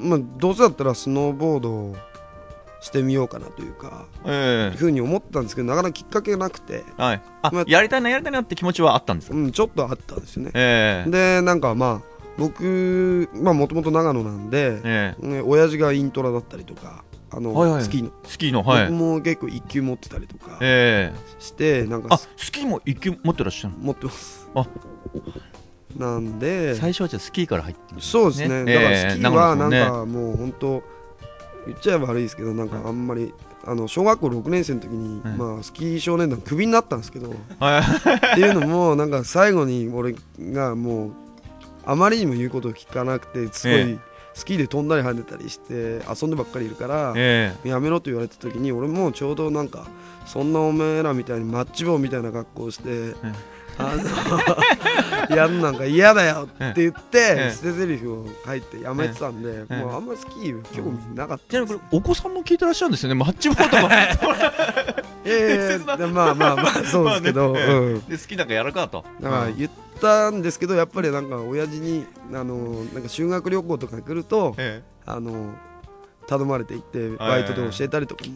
[0.00, 1.96] まあどうせだったらスノーボードを
[2.80, 4.76] してみようかなというかええ。
[4.76, 6.82] ふうに思ったんですけどなかなかきっかけがなくて。
[6.98, 7.22] えはい。
[7.42, 9.36] あ、まあやりたいなやりたいなって気持ちはあったんですか？
[9.36, 10.50] うんちょっとあったんですよね。
[10.54, 11.10] ええ。
[11.10, 15.26] でなんかまあ僕まあもともと長野なんで、ええ。
[15.26, 17.82] ね、親父がイントラだったりとかあの、はいはい。
[17.82, 18.88] スキーの、スキーのはい。
[18.88, 21.18] 僕も結構一級持ってたりとかええ。
[21.38, 23.80] してなんかあスキーも一級持ってらっしゃるの？
[23.80, 24.48] 持ってます。
[24.54, 24.66] あ
[25.96, 26.74] なんで。
[26.74, 28.64] 最初はじゃあスキーから入ってるそうですね。
[28.64, 30.82] ねだからスキーはなんかもう本当
[31.66, 38.32] 言っちゃえば悪いですけどなんかあんまりあの小学校6年生の時に、うんまあ、スキー少年団クビになったんですけどはい。
[38.32, 41.12] っていうのもなんか最後に俺がもう
[41.84, 44.10] あまりにも言うことを聞かなくてすごいええ。
[44.32, 49.86] スキーで飛んだり跳ねたりして遊んでばっかりいるから、えやめろと言われた時に俺もちょうどなんか
[50.24, 53.14] そんなおめえらみたいにマッチ棒みたいな格好をして、
[53.80, 53.96] あ
[55.28, 57.54] の やるなんか嫌だよって言って、ええ。
[57.54, 63.88] 捨て台詞を書いてやめてたんで、えもうあんまりスキー興味なかったちなみにこれお子さんも聞いてらっしゃるんですよねマッチ棒とか
[65.24, 69.04] ええ まあまあまあ そうですけど、で好きなんかやるかと。
[69.20, 75.54] だから言ったんですけどやっぱりなんか親父にあのなんか修学旅行とか来るとえあの
[76.26, 77.16] 頼まれて行ってはい。
[77.16, 78.32] バイトで教えたりとかも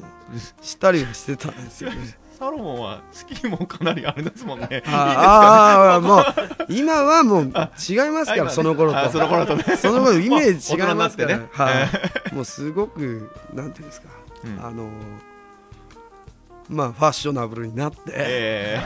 [0.62, 1.96] したりはしてたんですよね。
[2.34, 4.68] えサロモンはスキーもかなりあれですもんね。
[4.70, 6.24] いいああもう
[6.68, 7.50] 今はもう違い
[8.10, 8.98] ますからその頃と。
[8.98, 9.64] あその頃とね。
[9.76, 11.46] その頃イメージ違いますから、ね。
[11.52, 11.72] は
[12.32, 14.08] い、もうすごくなんていうんですか、
[14.44, 14.64] うん。
[14.64, 14.88] あの
[16.68, 18.80] まあファッショナブルになって、え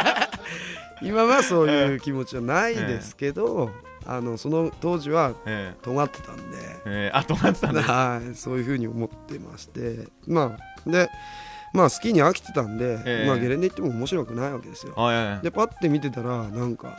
[1.02, 3.70] 今はそういう気持ちはないですけど、
[4.06, 6.42] あのその当時はええ尖ってたんで、
[6.86, 10.08] ええあとなってたんではい、そういうふうに思ってまして。
[10.26, 11.10] まあで
[11.76, 13.26] まあスキーに飽きてたんで、ええ。
[13.26, 14.94] まあゲレンデ行っても面白くないわけですよ。
[14.94, 16.98] はいでパッて見てたらなんか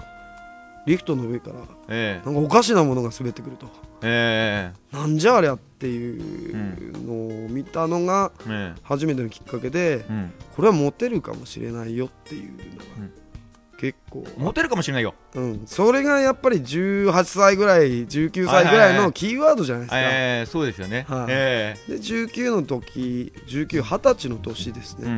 [0.86, 1.56] リフトの上から
[1.90, 3.68] えなんかおかしなものが滑ってくると。
[4.04, 10.34] ええなんじゃありゃっていうのを見たのがええ初めてのきっかけでえうん。
[10.56, 12.64] これはモテるかもしれないよっていうのが
[13.00, 13.12] うん
[13.78, 15.14] 結構、モテるかもしれないよ。
[15.36, 21.06] うん、それがやっぱり18歳ぐらい19歳ぐらいのキーワードじゃないですか、ええそうですよね。
[21.08, 21.26] はい。
[21.30, 25.12] えで19の時1920歳の年ですえうね、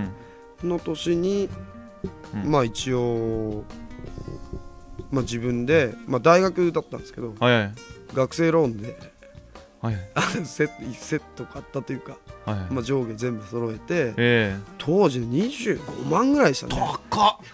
[0.63, 1.49] んの年に、
[2.33, 2.51] うん。
[2.51, 3.63] まあ一応、
[5.09, 7.73] まあ、自分で、まあ、大学だったんですけどはいはい。
[8.13, 8.99] 学生ローンで
[9.81, 9.95] はい
[10.43, 12.73] セット1セット買ったというか、はいはい。
[12.73, 16.85] まあ、上下全部揃えてえ当時25万ぐらいでしたえね。
[17.09, 17.45] 高っ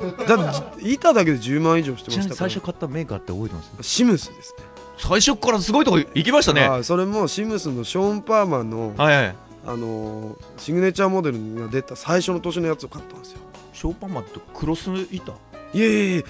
[0.26, 2.36] だって板だけで10万以上してましたから。
[2.36, 3.88] 最初買ったメーカーって覚えてます？
[3.88, 4.64] シムスですね。
[4.98, 6.82] 最初からすごいとこ行きましたね。
[6.82, 9.36] それもシムスのショーン・パーマンの、いはい。
[9.66, 13.38] あのーシグネチャーモデルが出た最初の年のやつを買ったんですよ。
[13.72, 15.32] ショーパンマンってクロス板？
[15.72, 16.22] いやいやいや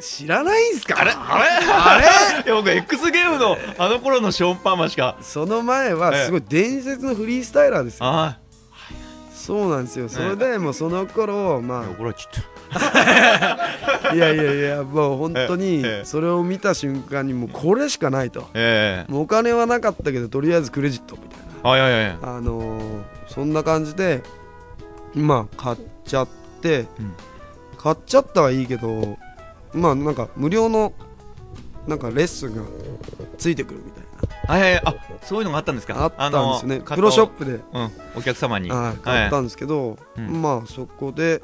[0.00, 1.00] 知らないんすか？
[1.00, 1.10] あれ？
[1.12, 1.66] あれ？
[1.66, 2.42] あれ？
[2.44, 5.16] いや僕 X ゲームのあの頃のショーンパンマンしか。
[5.20, 8.06] その前はすごい伝説のフリースタイラーですよ。
[8.06, 8.38] あ
[9.32, 10.08] そうなんですよ。
[10.08, 12.55] それでもうその頃まあ怒られちゃっあ
[14.14, 18.42] いやいやいやもう本当にええそれを見た瞬間にもうこれしかないと。
[18.42, 21.70] たええもうお金はなかったけどとりあえずクレジットみたいな。
[21.70, 22.18] はいはいはい。
[22.22, 24.22] あのーそんな感じで
[25.14, 26.28] まあ買っちゃっ
[26.62, 27.12] て、うん。
[27.78, 29.16] 買っちゃったはいいけど
[29.72, 30.92] まあなんか無料の
[31.86, 32.62] なんかレッスンが
[33.38, 34.04] ついてくるみたい
[34.48, 34.82] はいはいはい。
[34.86, 35.94] あそういうのがあったんですか？
[35.94, 36.80] なあったんですね。
[36.84, 38.70] プロショップで、うんお客様に。
[38.70, 40.40] はい、買ったんですけど、うん。
[40.40, 41.42] まあそこで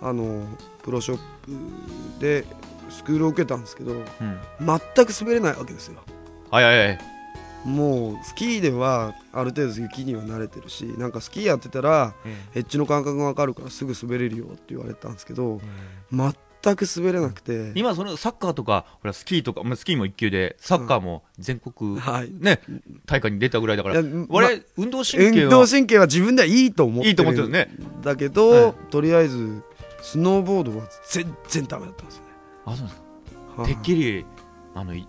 [0.00, 0.46] あの
[0.82, 1.18] プロショッ
[2.18, 2.44] プで
[2.90, 4.02] スクールを受けたんですけどうん。
[4.60, 6.00] 全く滑れないわけですよ。
[6.50, 6.86] はいはい。
[6.86, 7.14] はい
[7.64, 12.14] もうスキーではある程度雪には慣れてるしなんかスキーやってたら
[12.54, 15.60] エッジの感覚が分かるからすぐ滑れるよって言われたんですけど
[16.12, 17.72] 全く滑れなくて。
[17.74, 22.30] 今そのサッカーとかほらスキーとかまあスキーも一級でサッカーも全国はい。
[22.30, 22.60] ね
[23.06, 24.42] 大会に出たぐらいだから我々ま
[24.76, 27.74] 運動神経運動は神経は自分ではいいと思ってるいいと思ってるね。
[28.02, 29.62] だけど、はいとりあえず
[30.04, 32.28] スノーボードは全然ダメだったんですよね。
[32.66, 33.00] あそうです
[33.56, 33.62] か。
[33.62, 33.72] はい。
[33.72, 34.26] てっきり
[34.74, 35.08] あのい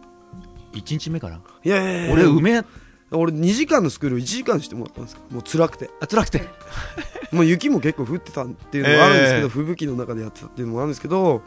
[0.73, 1.39] 1日目から？
[1.63, 2.63] いやいやいや俺梅
[3.11, 5.89] 俺2時間のスクールを1時間にしてもらったんですもう辛くて。
[5.99, 6.41] あ辛くて？
[7.31, 9.49] もう雪も結構降ってたっていうのがあるんですけど、ええ。
[9.49, 11.41] 吹雪の中でやってたっていうのもあるんですけど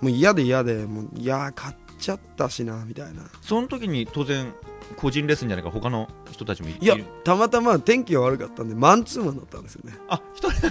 [0.00, 3.22] もう嫌で嫌でもういやー買っちゃったしなみたいな。
[3.40, 4.52] その時に当然
[4.96, 9.96] 個人レッスンじゃないか他の人たちもいいやるたまたま天気が悪かったんでマンツーマンだったんですよね。
[10.08, 10.68] あ一人？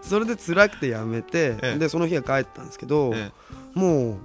[0.02, 1.78] それで辛くてやめて、ええ。
[1.78, 3.32] でその日は帰ったんですけど、え
[3.74, 4.16] もう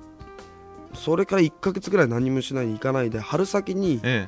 [0.93, 4.28] それから1ヶ月ぐらい何もしないで行かないで春先に、え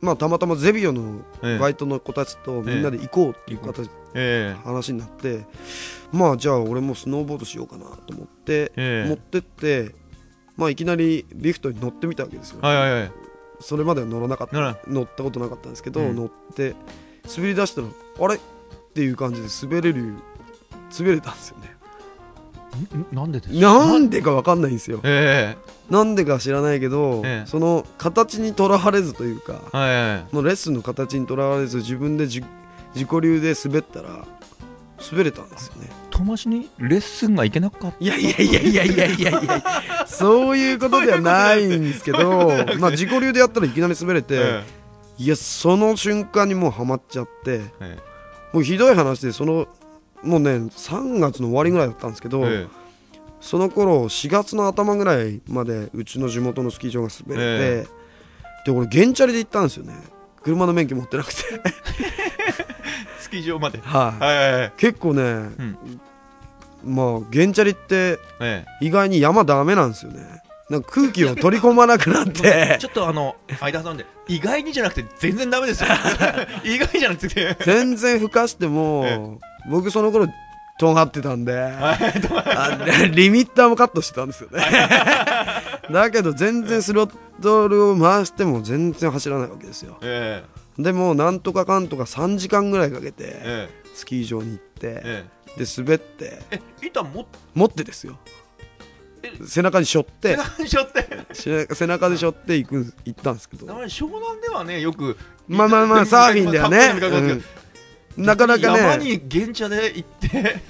[0.00, 1.58] まあ、たまたまゼビオのええ。
[1.58, 4.64] バイトの子たちとみんなで行こうっていう形、ええ。
[4.64, 5.46] 話になって
[6.12, 9.08] まあじゃあ俺もスノーボードしようかなと思って、ええ。
[9.08, 9.94] 持ってって、
[10.56, 13.12] まあ、いきなりリフトに乗ってみたわけですよ、はいはいはい。
[13.60, 14.78] それまでは乗らなかった。
[14.86, 16.16] 乗ったことなかったんですけど、うん。
[16.16, 16.74] 乗って
[17.36, 17.88] 滑り出したら
[18.20, 18.36] あれ？
[18.36, 18.38] っ
[18.94, 20.14] ていう感じで滑れる
[20.98, 21.76] 滑れたんですよね。
[23.12, 23.14] ん？
[23.14, 25.00] なんでですなんでか分かんないんですよ。
[25.04, 25.56] え
[25.90, 27.46] なんでか知らないけど、ええ。
[27.46, 30.34] その形にとらわれずというかえはいはい。
[30.34, 32.42] もうレッスンの形にとらわれず自分でじ
[32.94, 34.26] 自己流で滑ったら
[35.10, 35.88] 滑れたんですよね。
[36.10, 37.96] 友達にレッスンが行けなかった。
[38.00, 40.06] いやいやいやいやいやいやいや。
[40.06, 44.62] そういうことではないんですけどまあ自己流でやったらいきなり滑れて、え
[45.18, 47.98] いやその瞬間にもうハマっちゃってえ
[48.52, 49.68] もうひどい話でその
[50.22, 52.66] もうね3月の終わりぐらいだったんですけど、え
[53.40, 57.96] その頃4月の頭ぐらいまでうちの地元のスキー場が滑れて、え。
[58.64, 59.94] で俺原チャリで行ったんですよね。
[60.42, 61.42] 車の免許持ってなくて
[63.26, 63.80] スキー場まで。
[63.82, 64.72] はい、はいはいはい。
[64.76, 65.78] 結構ね、ん。
[66.84, 70.22] まあ原チャリってえ意外に山ダメなんですよね。
[70.70, 72.76] なんか空気を取り込まなくなっえて。
[72.80, 74.06] ちょっとあの間挟んで。
[74.28, 75.88] 意外にじゃなくて全然ダメですよ。
[76.64, 77.56] 意外じゃなくて。
[77.64, 79.18] 全然吹かしても、え
[79.68, 80.28] 僕その頃
[80.78, 81.96] 尖ってたんであ
[83.12, 84.62] リミッターもカットしてたんですよね。
[85.90, 89.96] だけど全然スロットルを回しても全然走らないわけですよ。
[90.02, 90.44] え
[90.78, 93.86] でもなんとかかんとか3時間ぐらいかけてええ。
[93.94, 95.24] スキー場に行ってえ
[95.56, 96.38] で滑って。
[96.50, 98.18] ええ板持って持ってですよ。
[99.44, 100.36] 背中に背負って。
[100.66, 101.06] しょって。
[101.32, 103.66] 背背中で背負って行くん行ったんですけど。
[103.66, 105.16] 湘南ではねよく
[105.48, 106.94] まあまあまあサーフィンではね、
[108.16, 108.78] なかなかね。
[108.78, 110.62] 山に原茶で行って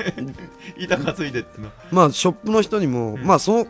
[0.76, 3.20] 板担いでってのまあショップの人にも、ん。
[3.22, 3.66] まあそ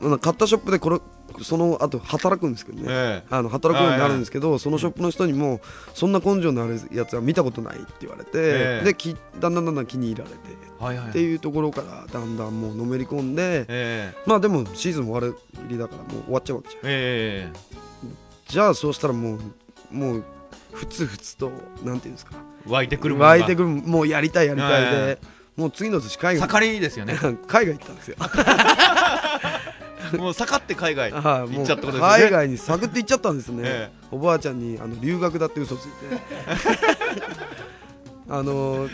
[0.00, 1.00] の買ったショップでこれ
[1.42, 5.60] その後働くんですけどね、えあの働くようになるんですけど、そのショップの人にも
[5.94, 8.84] そんな根性のあるやつは見たことないって言われて、ええ。
[8.84, 10.36] できだんだんだんだん気に入られて、
[10.80, 11.08] えはいはい。
[11.10, 15.34] っていうところからだんだんもうのめり込んで、えまあでもシーズン終わ
[15.68, 16.80] りだからもう終わっちゃうわけじゃん。
[16.84, 17.70] ええ
[18.48, 19.38] じゃあそうしたらも
[19.92, 20.24] うもう
[20.72, 21.52] ふつふつと
[21.84, 22.32] なんていうんですか。
[22.66, 25.18] え湧いてくるも湧いてくるもうやりたいやりたいで、え
[25.56, 27.16] もう次の年海外盛りですよね。
[27.46, 28.16] 海外行ったんですよ
[30.18, 31.22] もう盛って海外行っ
[31.66, 32.00] ちゃったことですよね。
[32.00, 35.90] 海外にサクって行っちゃったんですね、えおばあちゃんにあの留学だって嘘ついて。
[38.28, 38.88] あの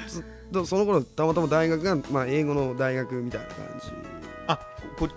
[0.64, 3.56] その頃たまたま大学が、まあ、英語の大学みたいな感
[4.46, 4.56] あ
[4.98, 5.14] ここ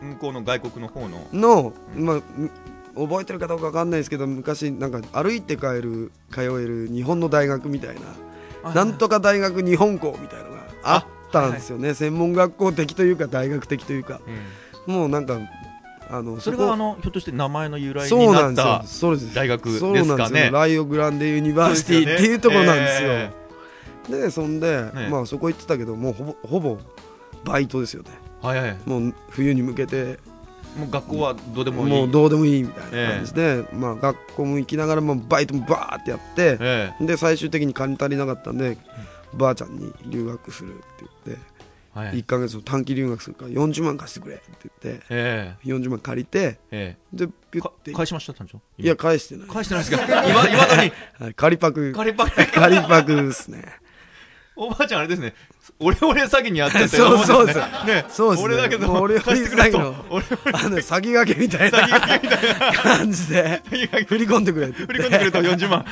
[0.00, 1.26] 向こうの外国の方の？
[1.32, 2.50] じの、まあ、む
[2.94, 8.72] 覚えてるかどうかわかんないですけど昔なんか歩いて帰る通える日本の大学みたいな。
[8.74, 14.20] なんとか大学日本校みたいなのがあったんですよね、専門学校的というか大学的というか。
[14.26, 14.34] うん
[14.88, 15.38] もうなんか
[16.10, 20.52] あのそれこがあのひょっとして名前の由来になんったそうです大学ですそうなんかねですよ。
[20.52, 23.10] ライオグランデユニバーシティっていうところなんですよ。
[23.10, 23.32] え
[24.08, 26.78] でそんで、えまあそこ行ってたけどもうほぼほぼ
[27.44, 28.08] バイトですよね。
[28.42, 28.78] えはいはい。
[28.86, 30.18] もう冬に向けて。
[30.78, 31.92] もう学校はどうでもいい。
[31.92, 38.78] もうどうでもいいみたいな感じで、まあ学校も行きながらもバイトもバーってやってえで最終的に金足りなかったんで、
[39.34, 40.84] ばあちゃんに留学するって
[41.26, 41.57] 言って、
[42.02, 44.44] 1ヶ月短期留学するから40万貸してくれって
[44.82, 47.16] 言ってえ40万借りてええ。
[47.16, 47.92] でピえかュッて。
[47.92, 48.44] 返しました？
[48.44, 50.04] いや返してない、返してないですか？
[50.24, 50.92] いまいまだに。
[51.20, 51.92] はい、借りパク。
[51.92, 53.64] 借りっぱ借りパクですね。
[54.60, 55.34] おばあちゃんあれですね。
[55.78, 57.64] オレオレ詐欺にあってそう思んそうですね。
[57.86, 58.54] ねそうですね。
[58.54, 59.78] 俺だけど俺より貸してくれと。
[59.78, 60.04] 詐欺の。
[60.10, 61.88] 俺あの詐欺がけみたいな
[62.72, 63.76] 感じで振
[64.18, 65.84] り込んでくれって振り込んでくれと40万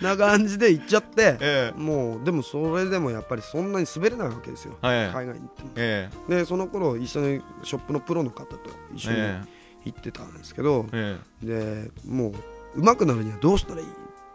[0.00, 5.06] な感じで行っちゃって、 えもうでもそれでもやっぱりそんなに滑れないわけですよ、はい。
[5.08, 8.58] 海外に行ってもえでその頃一緒にショップのプロの方と
[8.94, 9.42] 一緒にえ
[9.84, 12.32] 行ってたんですけど、えでも
[12.76, 13.86] う上手くなるにはどうしたらいい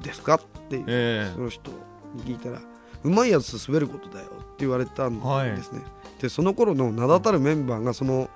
[0.04, 1.72] ですかっていう、えその人
[2.14, 2.60] に聞いたら
[3.04, 5.82] うまいやつと滑ることだよって言われたんですね、
[6.22, 8.30] でその頃の名だたるメンバーがその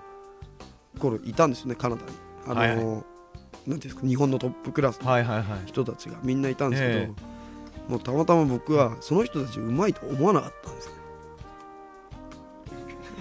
[0.99, 2.07] 頃いたんですよねカナダに。
[2.47, 3.16] あの、はい
[3.67, 5.45] なんですか日本のトップクラスのはいはいはい。
[5.65, 7.11] 人たちがみんないたんですけど、え
[7.89, 10.91] もうたまたま僕はその人たちうまいと思わなかったんですよ。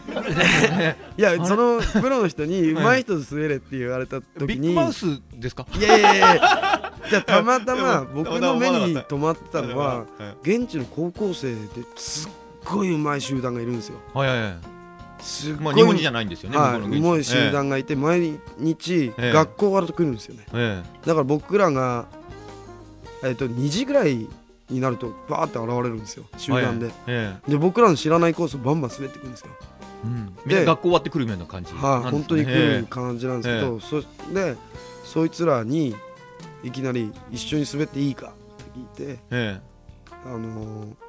[1.18, 5.66] いやそのプロの人にうまい人と滑れって言われた時にビッグマウスですか？
[5.76, 6.92] いやいやいやいや。
[7.10, 11.58] じゃあたまたま僕の目に留まってたのはえ現地の高校生で
[11.96, 12.30] すっ
[12.64, 13.98] ごいうまい集団がいるんですよ。
[14.14, 14.56] えはいはいはい
[15.26, 19.32] すっごいまあ日本人じゃないんですよねはい、向こ集団がいて毎日ええ。
[19.32, 20.46] 学校終わると来るんですよね。
[20.54, 22.06] えだから僕らが、
[23.24, 24.28] えっと2時ぐらい
[24.70, 27.50] になるとバーって現れるんですよ集団で、ええ。
[27.50, 29.48] で僕らの知らないコースをバンバン滑っていくんですよ。
[30.04, 30.36] えうん。
[30.46, 34.00] みんな学校終わってくるような感じはい、なんですかね本当に来る感じなんですけど、そ
[34.32, 34.56] で
[35.04, 35.96] そいつらに
[36.62, 38.32] いきなり一緒に滑っていいか
[38.94, 39.60] って聞いてええ。
[40.24, 41.05] あのー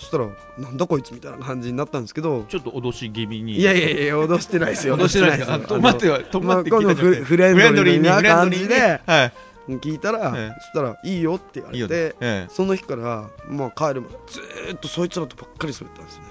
[0.00, 2.44] そしたらなんだこいつみたいな感じになったんですけど。
[2.48, 3.56] ちょっと脅し気味に。
[3.56, 4.96] いやいやいや脅してないですよ。
[4.96, 5.54] 脅してないですか？
[5.56, 9.32] あの止まっては止まってまあ今度フフレンドリーな感じではい。
[9.68, 10.54] 聞いたら、ええ。
[10.58, 12.52] そしたらいいよって言わいいよれてええ。
[12.52, 16.24] その日から、まあ、帰るまでずーっとそいつらとばっかり滑ったんですね。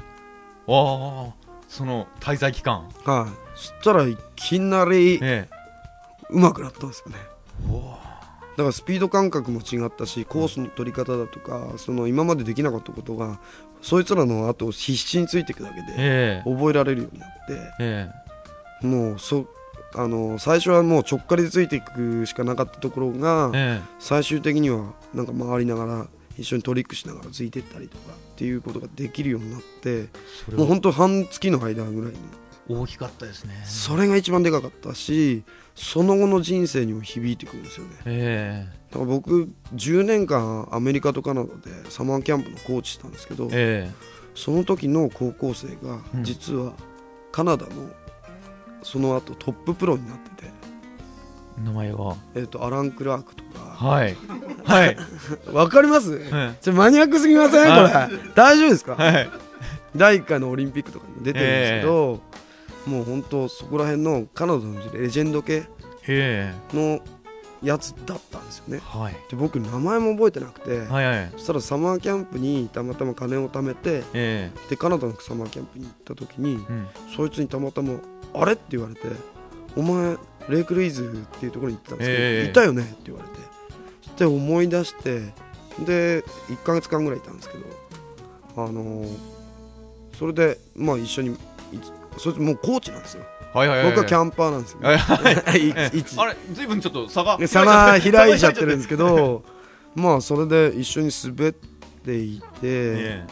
[0.67, 1.33] ああ
[1.67, 2.89] その滞在期間。
[3.05, 3.31] はい。
[3.55, 5.47] そしたらいきなりえ
[6.31, 7.17] 上手くなったんですよね。
[7.19, 8.08] えお
[8.59, 13.39] だからスピード感覚も違ったしコースの取り方だとかその今までできなかったことが
[13.81, 16.49] そいつらの後を必死についていくだけでええ。
[16.49, 18.09] 覚えられるようになってえ
[18.81, 19.45] もうそ
[19.95, 26.07] あの最初はもうちょっかりでついていくしかなかったところがえ最終的にはなんか回りながら
[26.37, 30.09] 一緒にトリックしながらついていったりとかっていうことができるようになって
[30.53, 32.17] もう本当半月の間ぐらいに
[32.67, 33.63] 大きかったですね。
[33.65, 35.43] それが一番でかかったし
[35.81, 37.93] その後の人生にも響いてくるんですよね。
[38.05, 43.91] えだから僕10年間アメリカとカナダでサマーキャンプのコーチしたんですけどええ。
[44.35, 46.23] その時の高校生がうん。
[46.23, 46.73] 実は
[47.31, 47.71] カナダの
[48.83, 50.51] その後トッププロになってて、
[51.59, 53.59] え名前がえー、とアラン・クラークとか。
[53.59, 54.15] はい。
[54.65, 54.97] はい。
[55.53, 56.17] わかります？
[56.29, 57.67] はいちょマニアックすぎません？
[57.67, 58.95] こはれ大丈夫ですか？
[58.95, 59.29] はい。
[59.95, 62.19] 第1回のオリンピックとかにも出てるんですけど、
[62.85, 65.63] もう本当そこら辺のカナダのレジェンド系
[66.07, 66.53] え。
[66.73, 66.99] の
[67.61, 68.77] やつだったんですよね。
[68.81, 69.13] えはい。
[69.29, 71.29] で僕名前も覚えてなくて、はいはい。
[71.33, 76.87] そしたらサマーキャンプにたまたま金を貯めてえでカナダのサマーキャンプに行った時にえうん。
[77.15, 77.99] そいつにたまたま
[78.33, 79.01] 「あれ?」って言われて
[79.75, 80.15] 「お前
[80.47, 82.49] レイクルイズっていうところに行ってたんですけど、ええ。
[82.49, 83.35] いたよね?」って言われて。
[84.03, 85.33] そして思い出して
[85.85, 87.65] で1ヶ月間ぐらいいたんですけど
[88.63, 89.17] あのー
[90.17, 91.35] それでまあ一緒にい
[92.19, 93.23] そいつもうコーチなんですよ。
[93.53, 94.93] はいはいはい僕はキャンパーなんですよ、は
[95.55, 97.37] いい 一あれずいぶんちょっと差が。
[97.37, 99.43] で差が開いちゃってるんですけど
[99.95, 103.25] まあそれで一緒に滑っていて、え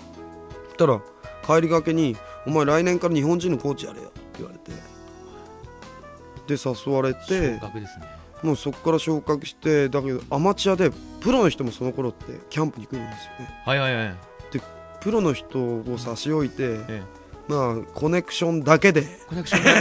[0.69, 1.01] そしたら
[1.45, 2.17] 帰りがけに
[2.47, 4.71] 「お前来年から日本人のコーチやれよ」って言われて
[6.55, 7.61] で誘われえてね。
[8.43, 13.61] もうそこから昇格してだけどアマチュアでプロの人もその頃ってキャンプに来るんですよね。
[13.65, 14.15] はいはいはい。
[14.99, 16.55] プロの人を差し置いて、
[16.87, 17.03] え
[17.47, 19.03] まあコネクションだけで。
[19.27, 19.73] コネクションだ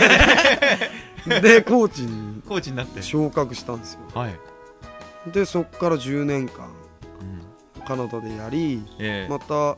[1.25, 1.61] けで。
[1.61, 2.43] でコーチに。
[2.43, 3.03] コーチになって。
[3.03, 4.01] 昇格したんですよ。
[4.15, 4.39] はい。
[5.33, 6.71] でそこから10年間。
[7.77, 7.83] うん。
[7.83, 9.31] カナダでやりええ。
[9.31, 9.77] また、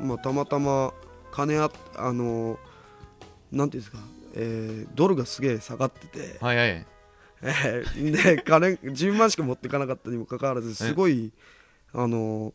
[0.00, 0.92] まあ、たまたま
[1.30, 2.58] 金ああの
[3.50, 3.98] なんていうんですか、
[4.34, 6.86] えードルがすげえ下がってて、はいはい。
[7.42, 11.32] えーで金10万しか持っていかなかったにもかかわらずすごい
[11.94, 12.52] あの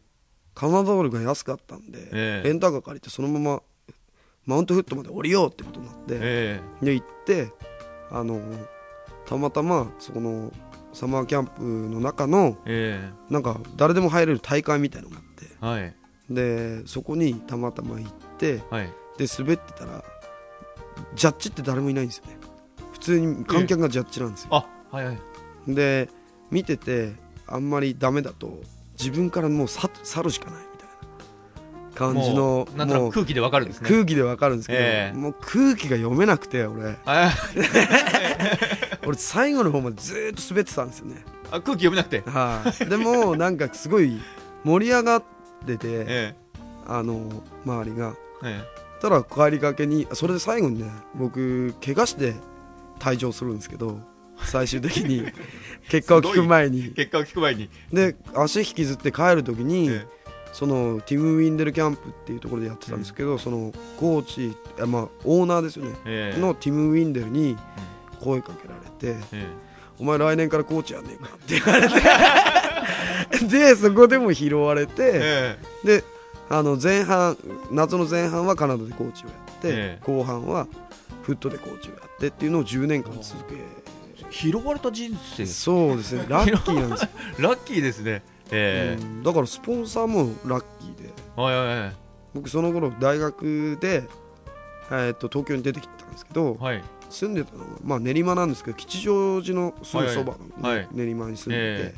[0.54, 2.48] カナダドルが安かったんで、ええ。
[2.48, 3.62] レンタカー借りてそのまま
[4.46, 7.52] マウントフットまで降りようってことになって、えで行って
[8.12, 8.42] あの
[9.26, 10.52] たまたまそこの
[10.94, 13.34] サマーキャンプの中のええ。
[13.34, 15.96] なんか誰でも入れる大会みたいのがあってえはい。
[16.30, 18.94] でそこにたまたま行ってはい。
[19.18, 20.04] で滑ってたら
[21.16, 22.38] ジャッジって誰もいないんですよね。
[22.92, 25.18] 普通に観客がジャッジなんですよ、あはいはい。
[25.68, 26.10] で
[26.52, 27.14] 見てて
[27.48, 28.62] あんまりダメだと
[28.98, 30.64] 自分からもう去去るしかない
[31.94, 33.90] 感じのもうなんとなく空気でわかるんですね。
[33.90, 35.18] 空気でわかるんですけど、ええ。
[35.18, 36.96] もう空気が読めなくて俺。
[37.06, 37.32] あ
[39.06, 41.24] 俺最後の方までずーっと滑ってたんですよね。
[41.52, 42.24] あ空気読めなくて。
[42.30, 42.86] はい。
[42.86, 44.20] でもなんかすごい
[44.64, 45.24] 盛り上がっ
[45.66, 46.36] ててえ
[46.88, 48.14] あの周りが。
[48.44, 48.84] ええ。
[49.02, 52.36] たら帰りがけにそれで最後にね僕怪我して
[53.00, 54.00] 退場するんですけど
[54.46, 55.26] 最終的に。
[55.90, 56.86] 結果を聞く前に。
[56.86, 57.70] え結果を聞く前に。
[57.92, 60.06] で足引きずって帰る時に、え
[60.54, 66.40] そのティム・ウィンデルキャンプっていうところでやってたんですけど、そのコーチあまあオーナーですよね、ええ。
[66.40, 67.58] のティム・ウィンデルに
[68.22, 69.48] 声かけられてえ
[70.00, 71.94] 「お前来年からコーチやねえか」って言われて。
[73.50, 75.88] でそこでも拾われて、ええ。
[75.88, 76.04] で
[76.50, 77.36] あの前半
[77.72, 80.00] 夏の前半はカナダでコーチをやって、ええ。
[80.04, 80.68] 後半は
[81.24, 83.56] フットでコーチをやってっていうのを10年間続け
[84.30, 85.46] 拾われた人生。
[85.48, 86.26] そうですね。
[86.28, 89.24] ラッキーなんですよ、 ラッキーですねええうん。
[89.24, 91.10] だからスポンサーもラッキーで。
[91.36, 91.96] はいはいはい。
[92.34, 94.04] 僕その頃大学で、
[94.90, 96.84] えーっと東京に出てきたんですけどはい。
[97.10, 100.88] 住んでたのは、まあ、練馬なんですけど吉祥寺のすぐそばの、はいはい。
[100.94, 101.94] 練馬に住んでえ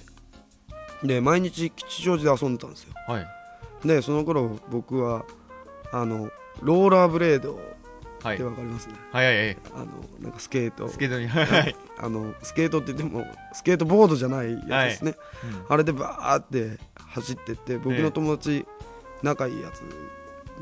[1.02, 2.94] て、で毎日吉祥寺で遊んでたんですよ。
[3.08, 3.28] はい。
[3.86, 5.26] でその頃僕は
[5.92, 6.30] あの
[6.62, 7.66] ローラーブレードはい
[8.34, 9.58] ってわかりますね、はいはいはい。
[9.74, 9.86] あの
[10.22, 10.88] なんかスケート。
[10.88, 11.28] スケートに。
[11.28, 11.76] はい。
[11.98, 15.74] あのスケートって言ってもスケートボードじゃないやつですね、うん。
[15.74, 18.66] あれでバーって走ってって僕の友達、
[19.24, 19.80] 仲いいやつ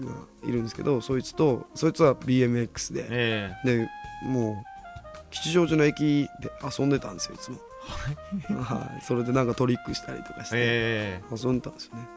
[0.05, 0.13] が
[0.47, 3.89] いるんですけどそいつとそいつは BMX で、えで
[4.25, 7.57] もう吉祥寺の駅で遊んでたんですよいつも。
[8.63, 9.03] はい。
[9.03, 10.55] それでなんかトリックしたりとかして。
[10.57, 11.35] ええ。
[11.35, 12.07] 遊んでたんですよね。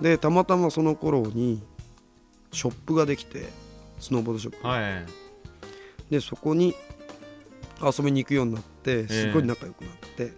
[0.00, 1.62] でたまたまその頃に
[2.52, 3.48] ショップができて
[3.98, 5.06] スノーボードショップ、はい。
[6.10, 6.74] でそこに
[7.82, 10.32] 遊びに行くようになってすごい仲良くなって、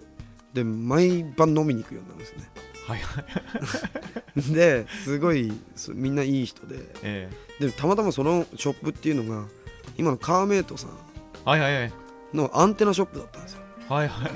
[0.54, 2.50] で毎晩飲みに行くようになるんですね。
[2.86, 3.00] はい。
[4.54, 7.30] ですごいすみんないい人でえ
[7.60, 9.46] でたまたまそのショップっていうのが
[9.96, 10.92] 今のカーメイトさんえ
[11.44, 11.92] はいはいはい。
[12.32, 13.62] のアンテナショップだったんですよ。
[13.88, 14.30] はいはい。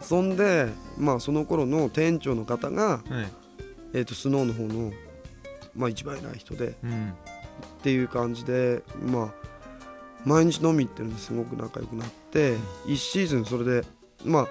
[0.00, 3.30] そんでまあその頃の店長の方が、はい。
[3.92, 4.92] えー、とスノーの方の、
[5.74, 7.14] まあ、一番偉い人でうん
[7.86, 9.32] っていう感じでまあ
[10.24, 12.56] 毎日飲み行ってるんですごく仲良くなって
[12.86, 13.84] 1シーズンそれで
[14.24, 14.48] ま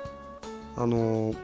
[0.77, 1.37] ああのー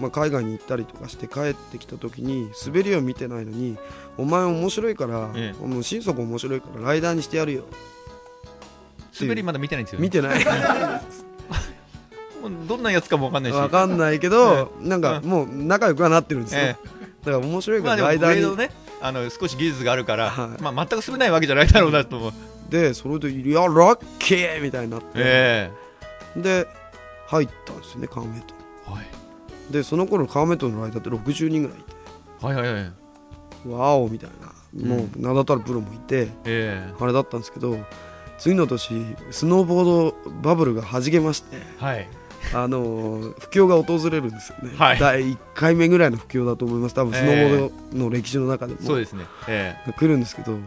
[0.00, 3.76] まあ、海外に行ったりとかして帰ってきた時に滑りを見てないのに
[4.16, 7.64] 「お前面白いから、えもう心底面白いからライダーにしてやるよ。
[9.20, 10.44] 滑りまだ見てないんです」よ、見てない。
[12.66, 13.54] どんなやつかもわかんないし。
[13.54, 16.76] わかんないけど なんかもう仲良くはなってるんですよ、え
[17.24, 20.62] だから面白いからライダーに、グレードねあの少し技術があるから、はい。
[20.62, 22.32] まあ、全く滑れないわけじゃないだろうなと思う、
[22.70, 25.70] でそれで「いやラッキー!」みたいになって、え
[26.34, 26.66] で
[27.26, 28.54] 入ったんですよねカーメイト
[28.88, 29.06] えはい。
[29.70, 31.92] でその頃カーメイトのライダーって60人ぐらいいて。
[32.46, 32.92] はいはいはい。
[33.66, 34.54] ワオみたいな。
[34.88, 37.78] もう名だたるプロもいて、えあれだったんですけど
[38.38, 41.58] 次の年スノーボードバブルがはじけまして。
[41.58, 42.08] えはい
[42.52, 44.98] あのー不況が訪れるんですよね、はい。
[44.98, 46.94] 第1回目ぐらいの不況だと思います。
[46.94, 49.24] 多分スノーボードの歴史の中でも、そうですね。
[49.48, 50.58] え来るんですけど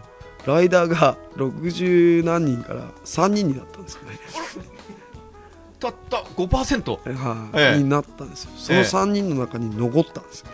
[0.46, 4.78] ライダーが60何人から3人になったんですよね、え
[5.80, 7.60] たった5%はい。
[7.60, 7.78] ええ。
[7.78, 8.52] になったんですよ。
[8.58, 8.86] そのええ。
[8.86, 10.48] 3人の中に残ったんですよ。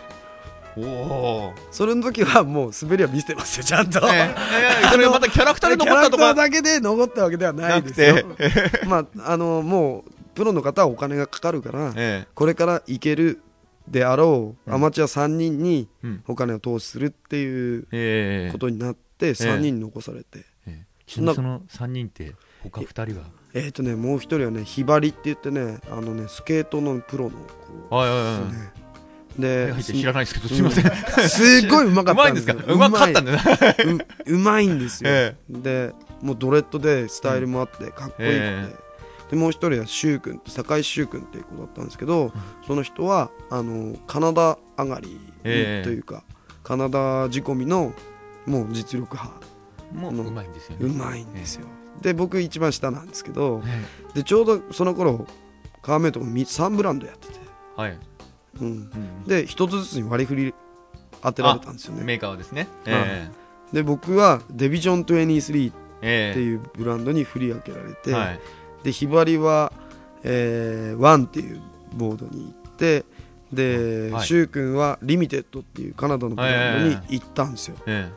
[0.76, 4.14] おおそれの時はもう滑りは見せてますよちゃんと、ええ。
[4.14, 4.34] え
[4.86, 4.88] え。
[4.90, 6.34] それまたキャラクターで残ったとか。
[6.34, 8.16] だけで残ったわけではないですよ。
[8.86, 13.40] まああのもうプロの方はお金がかかるからえこれから行ける
[13.88, 14.74] であろううん。
[14.74, 16.24] アマチュア3人にうん。
[16.26, 20.38] お金を投資するっていうえええことになって3人残されて。
[20.66, 20.86] ええ。
[21.06, 23.26] そんなその3人って他2人は？
[23.52, 27.30] えっとねもう一人はねひばりって言ってねあのねスケートのプロの
[27.90, 28.52] 子はいはいはい。
[28.52, 28.72] ですね
[29.36, 31.28] で知らないですけどすみません。
[31.28, 32.86] すっごいうまかうまいんですすったんでよか？
[32.86, 33.38] うまかったんだね
[34.26, 38.74] ううまいんですよ、 えでもうドレッドでスタイルもあってかっこいい子で,、え
[39.34, 42.32] でもう一人はシュウ君酒井柊君っていう子だったんですけど、
[42.64, 45.84] その人はあのカナダ上がりええ。
[45.84, 46.22] というか、
[46.62, 47.92] カナダ仕込みの
[48.46, 49.44] もう実力派。
[49.92, 50.86] もううまいんですよね。
[50.86, 51.66] うまいんですよ、
[52.00, 55.26] で僕一番下なんですけどえでちょうどその頃
[55.82, 57.34] カーメイトが3ブランドやってて、
[57.76, 57.98] えはい。
[58.60, 60.54] うん、うんで一つずつに割り振り
[61.22, 62.04] 当てられたんですよね。
[62.04, 62.68] メーカーはですね。
[62.84, 63.30] はいえ
[63.72, 66.34] で僕はデビジョン23っええ。
[66.34, 68.40] ていうブランドに振り分けられて、えはい
[68.84, 69.72] でひばりは、
[70.22, 71.60] えー、ワンっていう
[71.94, 73.04] ボードに行って
[73.52, 74.26] で、はい。
[74.26, 78.08] シュウ君はリミテッドっていうカナダのブランドに行ったんですよ、え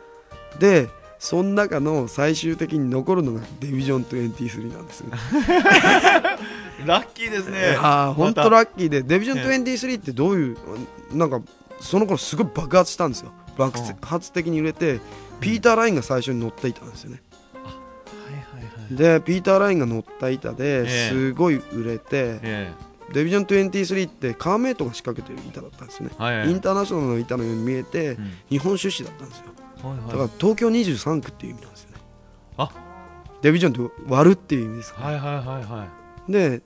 [0.60, 0.90] で
[1.20, 5.08] その中の最終的に残るのがデビジョン23なんですよ、
[6.82, 7.76] え ラッキーですね。
[7.80, 10.58] ああ本当ララッキーでデビジョン23ってどういう
[11.12, 11.42] なんか
[11.80, 13.32] その頃すごい爆発したんですよ。
[13.58, 15.00] 爆発的に売れて
[15.40, 17.22] ピーター・ラインが最初に乗った板なんですよね
[18.92, 22.74] でピーター・ラインが乗った板えでえすごい売れて、え
[23.14, 26.52] デビジョン23ってカーメイトが仕掛けてる板だったんですよね、えはいはい。
[26.52, 28.38] インターナショナルの板のように見えて、うん。
[28.50, 29.46] 日本出資だったんですよ。
[29.82, 30.08] はいはい。
[30.08, 31.98] だから東京23区っていう意味なんですよね。
[32.58, 32.70] あ。
[33.42, 35.88] デビジョンって割るっていう意味ですから、はいはいはいは
[36.28, 36.32] い。
[36.32, 36.62] で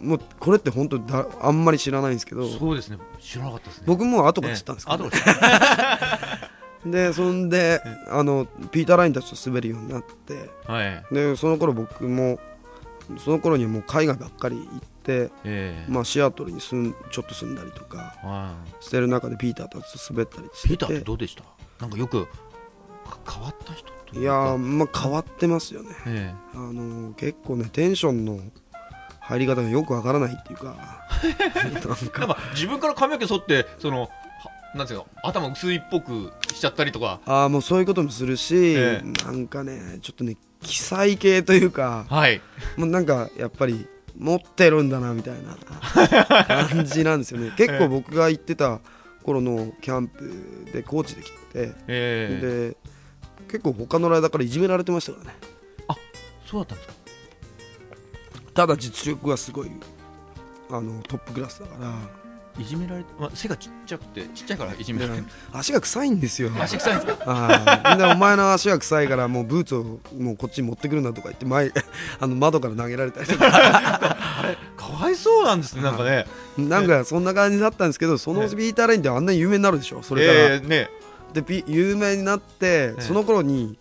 [0.00, 2.46] もうこれって本当だあんまり知らないんですけど。
[2.48, 2.98] そうですね。
[3.20, 3.84] 知らなかったですね。
[3.86, 6.50] 僕も後から知ったんですけど、後から
[6.86, 7.80] でそんで
[8.10, 10.50] あのピーター・ラインたちと滑るようになって。
[10.66, 11.04] はい。
[11.14, 12.38] でその頃僕も
[13.18, 15.90] その頃にはもう海外ばっかり行って、ええ。
[15.90, 18.84] まあ、シアトルに住んちょっと住んだりとかはい。
[18.84, 20.68] してる中でピーターたちと滑ったりして。
[20.68, 21.42] てピーターってどうでした？
[21.80, 25.90] なんかよくか変わった人といやーまあ変わってますよね。
[26.06, 28.38] えあのー結構ねテンションの
[29.20, 30.64] 入り方がよくわからないっていうか。
[30.64, 34.08] なんえなんかか自分から髪の毛剃ってそのは
[34.74, 37.20] なんていうの頭薄いっぽくしちゃったりとか。
[37.26, 42.40] ああもうそういうこともするし、えなんかねちょっとね記載系というかはい。
[42.76, 43.86] もうなんかやっぱり
[44.18, 45.56] 持ってるんだなみたいな
[46.68, 47.52] 感じなんですよね。
[47.58, 48.80] 結構僕が行ってた
[49.22, 52.76] 頃のキャンプでコーチで来てて、ええ。
[52.76, 52.94] で
[53.46, 55.36] 結構他のライダーからいじめられてましたからね。
[56.46, 56.94] そうだったんですか。
[58.54, 59.70] ただ実力がすごい
[60.70, 62.23] あのトップクラスだから
[62.58, 66.50] いじめられて、まあ、背がちっちゃくてちっちゃいからいじめられて足が臭いんですよ。
[66.60, 67.30] 足臭いんですか？
[67.32, 69.82] はいでお前の足が臭いからもうブーツを
[70.16, 71.72] もうこっちに持ってくるなとか言って前
[72.20, 73.50] あの窓から投げられたりとか。
[74.76, 76.26] かわいそうなんですねなんかね。
[76.56, 80.90] なんかそんな感じだったんですけどそのビーターレインってあんなに有名になるでしょそれから、ええね。
[81.32, 83.00] でピ有名になってえ。
[83.00, 83.78] その頃に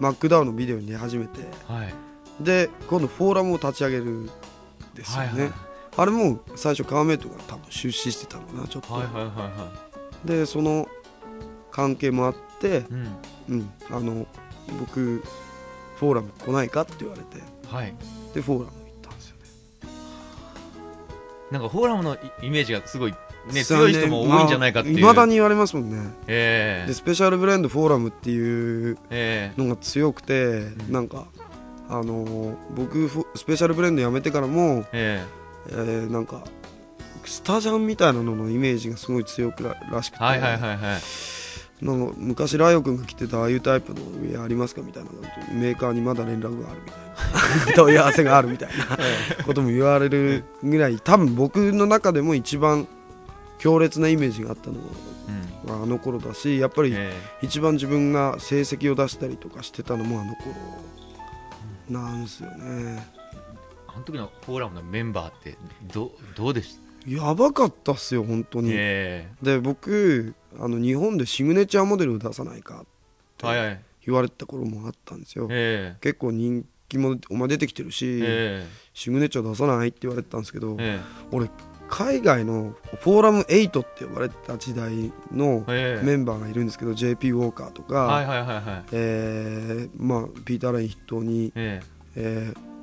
[0.00, 1.40] マックダウンのビデオに出始めて。
[1.68, 1.94] はい。
[2.40, 4.26] で今度フォーラムを立ち上げるん
[4.94, 5.52] ですよね、はいはい
[5.96, 9.72] あれも最初カーメイトが多分出資してたのかなちょっと、はいはいはいは
[10.24, 10.88] でその
[11.70, 13.16] 関係もあっていうん
[13.48, 14.26] うん、あの
[14.80, 15.22] 僕
[15.96, 17.42] フォーラム来ないかって言われて。
[17.68, 17.94] はい。
[18.32, 19.42] でフォーラム行ったんですよね。
[21.50, 23.14] なんかフォーラムのイイメージがすごい
[23.52, 25.00] ね強い人も多いんじゃないかっていう。
[25.00, 26.10] いまだに言われますもんね。
[26.26, 26.88] ええ。
[26.88, 29.60] でスペシャルブレンドフォーラムっていうええ。
[29.60, 31.26] のが強くて、なんか
[31.88, 35.22] あのー僕フスペシャルブレンドやめてからも、え
[35.70, 36.44] えーなんか
[37.24, 41.00] スタジャンみたいなののイメージがすごい強くららしくて、えはいはいはいはい。
[41.84, 45.10] なんか昔ライオ君が着てたああいうタイプのウェアありますかみたいな
[45.52, 47.04] メーカーにまだ連絡があるみたいな。
[47.76, 52.86] 問い合わせがあるみたいなことも言われるぐらい多分僕の中でも一番
[53.58, 54.76] 強烈なイメージがあったの
[55.66, 57.12] うんはあの頃だしやっぱりえ
[57.42, 60.54] 一番自分が成績を出したりとかしてたのもあの頃
[61.88, 63.06] なんですよね
[63.94, 65.56] あの時のフォーラムのメンバーって
[65.92, 69.28] どどうでしやばかったっすよ本当たに、え。
[69.42, 72.84] で僕あの日本でシグネチャーモデルを出さないか
[73.42, 73.80] えはいはい。
[74.06, 75.48] 言われてた頃もあったんですよ。
[75.50, 81.00] え結構人気もお前出てきてるえし、えシグネチャー出さないって言われてたんですけど、え
[81.32, 81.48] 俺
[81.88, 86.04] 海外のフォーラム8って呼ばれてた時代のええ。
[86.04, 88.22] メンバーがいるんですけど、JP ウォーカーとか、
[88.90, 91.82] ピーター・レイン筆頭に、え。
[92.16, 92.73] えー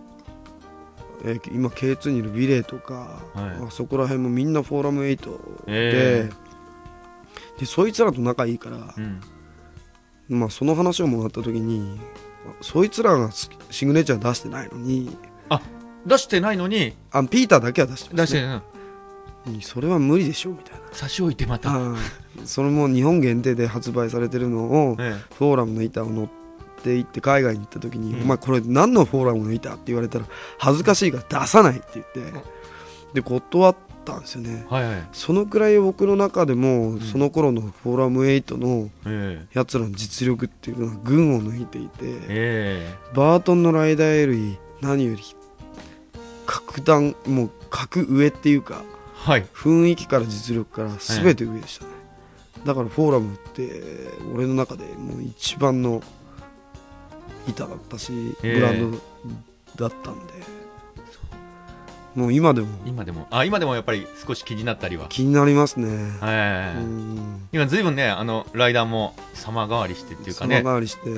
[1.23, 3.67] えー今 K2 にいるビレーとか、はい。
[3.67, 5.17] あそこら辺もみんなフォーラム8
[5.65, 6.29] で,、え
[7.59, 9.01] でそいつらと仲いいからえ、
[10.29, 10.39] うん。
[10.39, 11.99] まあ、その話をもらった時に
[12.61, 15.15] そいつらがスシグネチャー出してないのに
[16.05, 18.61] 出してないのにあピーターだけは出してます、出して、ね、
[19.47, 19.61] うん。
[19.61, 20.81] それは無理でしょみたいな。
[20.91, 21.71] 差し置いてまた。
[21.71, 21.97] あー。
[22.45, 25.15] それも日本限定で発売されてるのをえ。
[25.37, 26.29] フォーラムの板を乗っ
[26.81, 28.21] て行って海外に行った時に、うん。
[28.23, 30.25] お前これ何のフォーラムの板って言われたら
[30.57, 32.21] 恥ずかしいから出さないって言って。
[33.13, 33.75] で断っ
[34.05, 34.65] たんですよね。
[34.69, 35.07] えはいはい。
[35.11, 36.99] そのくらい僕の中でも、ん。
[37.01, 42.95] その頃のフォーラム8のえやつらの実力っていうのは群を抜いていて、ええ。
[43.13, 45.21] バートンのライダーより何より
[46.45, 49.45] 格段もう格上っていうかえはい。
[49.53, 51.91] 雰囲気から実力から全て上でしたね、
[52.65, 53.83] だからフォーラムって
[54.33, 56.01] 俺の中でもう一番の
[57.47, 58.11] 板だったし、
[58.43, 58.91] ええブラン
[59.75, 60.33] ドだったんで。
[62.15, 62.67] もう今でも。
[62.85, 63.27] 今でも。
[63.31, 65.07] あ今でもやっぱり少し気になったりは。
[65.07, 67.47] 気になりますね、はい、うん。
[67.53, 70.57] 今ずいぶんねあのライダーも様変わりしてっていうかね。
[70.57, 71.09] 様変わりして。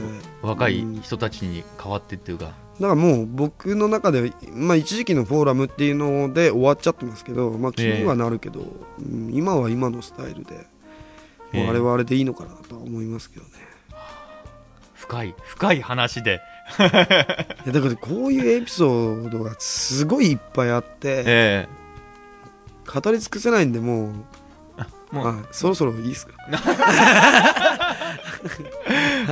[0.43, 10.55] 若い人たちに変わってっていうか、だからもう僕の中で、まあ、一時期のフォーラムっていうので終わっちゃってますけど、まあ、気にはなるけど、うん今は今のスタイルで、
[11.53, 13.51] ええもうあれはあれでいいのかなとは思いますけどね。
[15.03, 16.41] 深い深い話で。
[16.79, 21.67] いやだからこういうエピソードがすごいいっぱいあって、え
[22.85, 24.13] 語り尽くせないんでもう
[25.11, 26.33] えもう、はい、そろそろいいですか？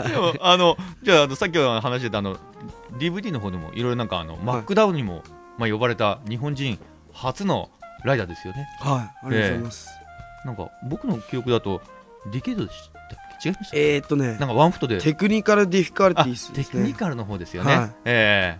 [0.08, 2.38] でもあのじゃああのさっきの話してたあの
[2.98, 5.24] DVD の方でもいろいろなんかあの、マックダウンにも、
[5.58, 6.78] まあ、呼ばれた日本人
[7.14, 7.70] 初の
[8.04, 8.68] ライダーですよね。
[8.82, 9.90] はいありがとうございます、
[10.46, 11.82] なんか僕の記憶だと
[12.32, 13.00] ディケードでした
[13.44, 15.00] 違いましたえー、っとねなんかワンフットで。
[15.00, 16.82] テクニカルディフィカルテあィーステですね。
[16.84, 17.90] クニカルの方ですよね、はい。
[18.06, 18.60] え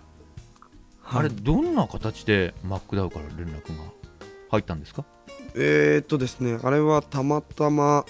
[1.04, 1.28] あはい。
[1.28, 3.84] れどんな形でマックダウンから連絡が
[4.50, 5.04] 入ったんですか？
[5.54, 8.04] えー、っとですねあれはたまたま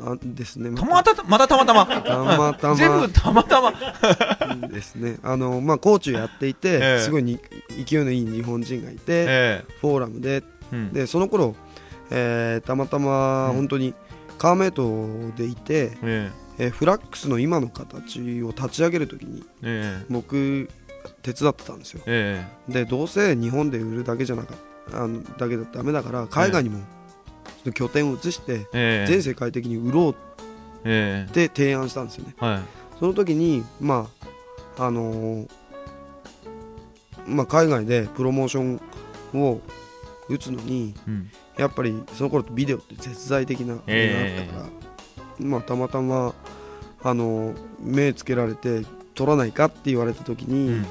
[0.00, 0.74] あですね。
[0.76, 1.86] たまたまたたまたま。
[1.86, 2.74] たまたま。
[2.76, 3.72] 全部たまたま。
[4.68, 5.16] ですね。
[5.24, 7.00] あのまあコーチをやっていて、ええ。
[7.00, 7.40] すごいに
[7.84, 10.36] 勢いのいい日本人がいて、えフォーラムで。
[10.36, 10.92] えうん。
[10.92, 11.56] でその頃、
[12.10, 13.56] えーたまたまうん。
[13.56, 13.92] 本当に
[14.38, 16.66] カーメイトでいて、ええ。
[16.68, 20.06] ーフラックスの今の形を立ち上げるときにええ。
[20.08, 20.68] 僕
[21.22, 22.02] 手伝ってたんですよ。
[22.06, 22.72] ええ。
[22.72, 24.56] でどうせ日本で売るだけじゃなかっ
[24.90, 26.80] たあのだけだとダメだから海外にも
[27.74, 29.06] 拠点を移してええ。
[29.08, 30.14] 全世界的に売ろう
[30.84, 32.34] えって提案したんですよね。
[32.40, 32.60] えはい。
[32.98, 34.08] その時にま
[34.78, 35.48] ああのー
[37.26, 38.78] まあ海外でプロモーショ
[39.34, 39.60] ンを
[40.28, 44.58] 打つのにうんやっぱりその頃ビデオって絶大的なあれがあったか
[45.40, 46.34] ら、まあたまたま
[47.02, 48.82] あの目つけられて
[49.14, 50.76] 撮らないかって言われた時に、うん。
[50.76, 50.86] やっ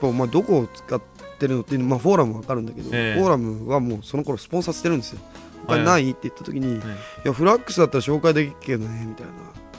[0.00, 1.00] ぱお前どこを使っ
[1.38, 3.18] てるのっていうのまあフォーラムわかるんだけど、ええ。
[3.18, 5.20] フォーラムはもうその頃スポンサーしてるんですよ。
[5.66, 6.80] 他にないって言った時に、い
[7.24, 9.32] えやフラックスだったら紹介できるけどねみたいな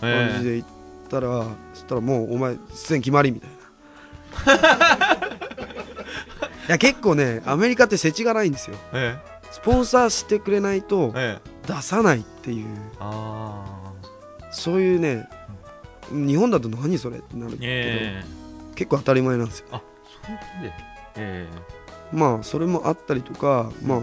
[0.10, 0.66] え感じで言っ
[1.10, 3.56] たら、そしたらもうお前出演決まりみたいな。
[6.70, 8.78] いや結構ねアメリカって世知がないんですよ。
[8.94, 9.18] え
[9.54, 11.14] スポンサーしてくれないと
[11.68, 12.68] 出さないっていう。
[14.52, 15.30] そういうね
[16.10, 18.24] 日本だと何それってなるけど、ええ。
[18.74, 19.68] 結構当たり前なんですよ。
[19.72, 19.82] あ
[20.26, 20.74] そで
[21.18, 21.48] え
[22.12, 24.02] まあそれもあったりとか、ま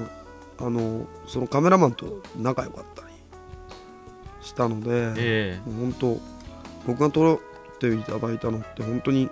[0.59, 3.09] ああのそのカメラマンと仲良かったり
[4.41, 5.71] したので、ええ。
[5.71, 6.21] もう本当
[6.87, 7.41] 僕が撮っ
[7.81, 9.29] ていただいたのって本当に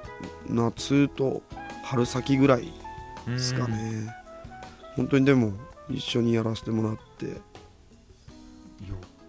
[0.48, 1.42] 夏と
[1.84, 2.72] 春先ぐらい
[3.28, 4.12] えですかね、
[4.96, 5.52] 本当にでも
[5.88, 7.26] 一緒にやらせてもらって。
[7.26, 7.32] よ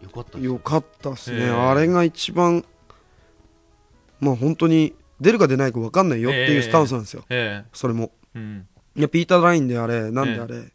[0.03, 1.49] よかったですよかったっすね、ええ。
[1.49, 2.63] あれが一番
[4.19, 8.11] まあ本当に出るか出ないか分かんないよっていうスタンスなんですよ、えそれも。
[8.35, 8.67] えうん。
[8.95, 10.71] いやピーター・ラインであれなんであれ、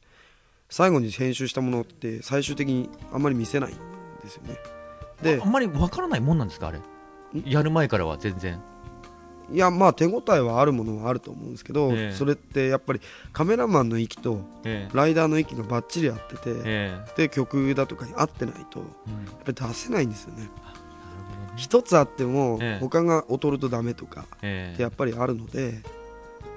[0.69, 3.77] 最後に編集したものって最終的にあんまり見せないん
[4.23, 4.57] ですよね。
[5.23, 6.81] であんまりわからないもんなんですかあれ？
[7.45, 8.61] やる前からは全然
[9.51, 12.13] いやまあ手応えはあるものはあると思うんですけど、ええ。
[12.13, 13.01] それってやっぱり
[13.33, 17.17] カメラマンの息とえライダーの息がバッチリ合ってて、ええ。
[17.17, 20.49] で曲だとかに合ってないとやっぱり出せないんですよね。
[21.57, 22.79] 一つあってもええ。
[22.81, 24.75] 他が劣るとダメとかええ。
[24.75, 25.83] ってやっぱりあるので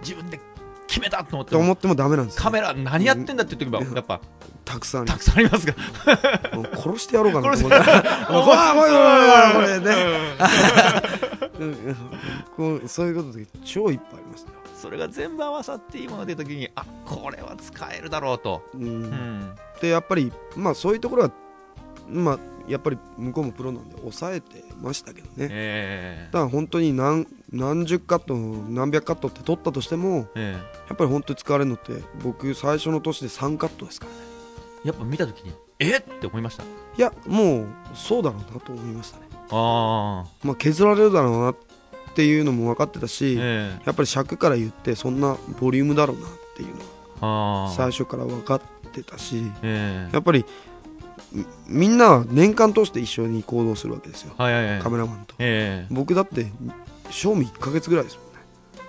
[0.01, 0.39] 自分で
[0.87, 2.41] 決めたと思ってと思ってもダメなんですよ。
[2.41, 3.93] カメラ何やってんだって時はうん。
[3.93, 4.21] やっぱ
[4.65, 5.73] たくさんたくさんありますが
[6.75, 7.57] 殺してやろうかな。
[7.57, 8.43] と思ったらもう
[9.55, 9.95] これね。
[12.55, 14.51] こうそういうことで超いっぱいありますね。
[14.75, 18.83] それが全部合わさっていいものが出た時にあこれは使えるだろうと、うん。
[18.83, 19.55] うん。
[19.81, 21.31] でやっぱりまあそういうところは
[22.09, 25.47] まあやっぱり向こうもプロなんで抑えてましたけどね。
[25.49, 26.29] え。
[26.31, 30.83] だから本当に何何十カット何百カットって取ったとしてもええ。
[30.89, 31.93] やっぱり本当に使われるのって
[32.23, 34.17] 僕最初の年で3カットですからね。
[34.85, 36.01] えやっぱ見た時にえっ？
[36.01, 36.63] て思いました。
[36.63, 36.65] い
[36.97, 39.27] やもうそうだろうなと思いましたね。
[39.51, 41.55] ああまあ削られるだろうなっ
[42.15, 43.81] ていうのも分かってたし、ええ。
[43.85, 46.75] やっぱり尺から言ってそんなボリュームだろうなっていう
[47.21, 50.13] のは最初から分かってたしええ。
[50.13, 50.43] やっぱり
[51.31, 54.33] みみんなは年間通して一緒に行動するわけですよ。
[54.37, 54.81] はいはいはい。
[54.81, 55.35] カメラマンと。
[55.39, 55.93] ええ。
[55.93, 56.47] 僕だって
[57.09, 58.39] 賞味1ヶ月ぐらいですもんね。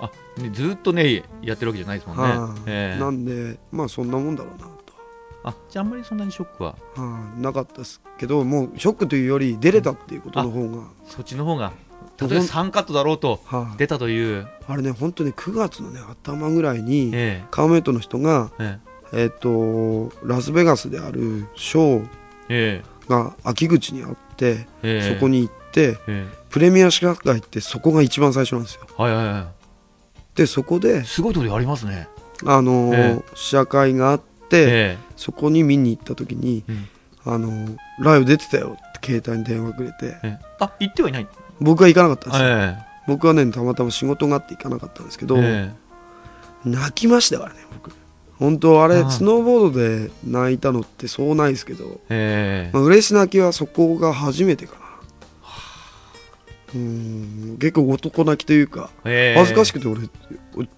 [0.01, 2.61] あねずっとねやってるわけじゃないですもんね、はい。
[2.67, 3.01] ええ。
[3.01, 4.73] なんでまあそんなもんだろうなと。
[5.45, 6.77] あじゃああんまりそんなにショックは？
[6.95, 7.41] はい。
[7.41, 11.73] なかったですけどもうショックというより出れたっていうことの方が、そっちの方が。
[12.21, 13.79] 例えば3カットだろうとはい。
[13.79, 18.79] 出たという、あれね本当に9月のね頭ぐらいにえカーメイトの人がえ
[19.13, 19.23] え。
[19.23, 22.09] えっ、とラスベガスであるショー
[22.51, 23.09] ええ。
[23.09, 25.15] が秋口にあって、ええ。
[25.15, 25.55] そこに行っ
[26.51, 28.87] プレミア試写会ってそこが一番最初なんですよ。
[28.99, 29.49] えはいはいは
[30.35, 32.09] でそこでいすごいところありますね。
[32.47, 36.89] あのーえ試写会があって、えそこに見に行った時に、うん。
[37.25, 40.39] あのーライブ出てたよって携帯に電話くれてええ。
[40.41, 41.29] えあ行ってはいない。
[41.61, 42.77] 僕は行かなかったんですよ、え
[43.09, 45.73] 僕はねたまたま仕事があって行かなかったんですけど、え
[46.65, 47.91] 泣きましたからね僕。
[48.39, 52.71] 本当あれはいスノーボードで泣いたのってそうないですけど、ええ。
[52.73, 54.88] まあ、嬉し泣きはそこが初めてかな
[56.75, 59.39] うん結構男泣きというかええ。
[59.39, 60.03] 恥ずかしくて俺
[60.55, 60.69] 俺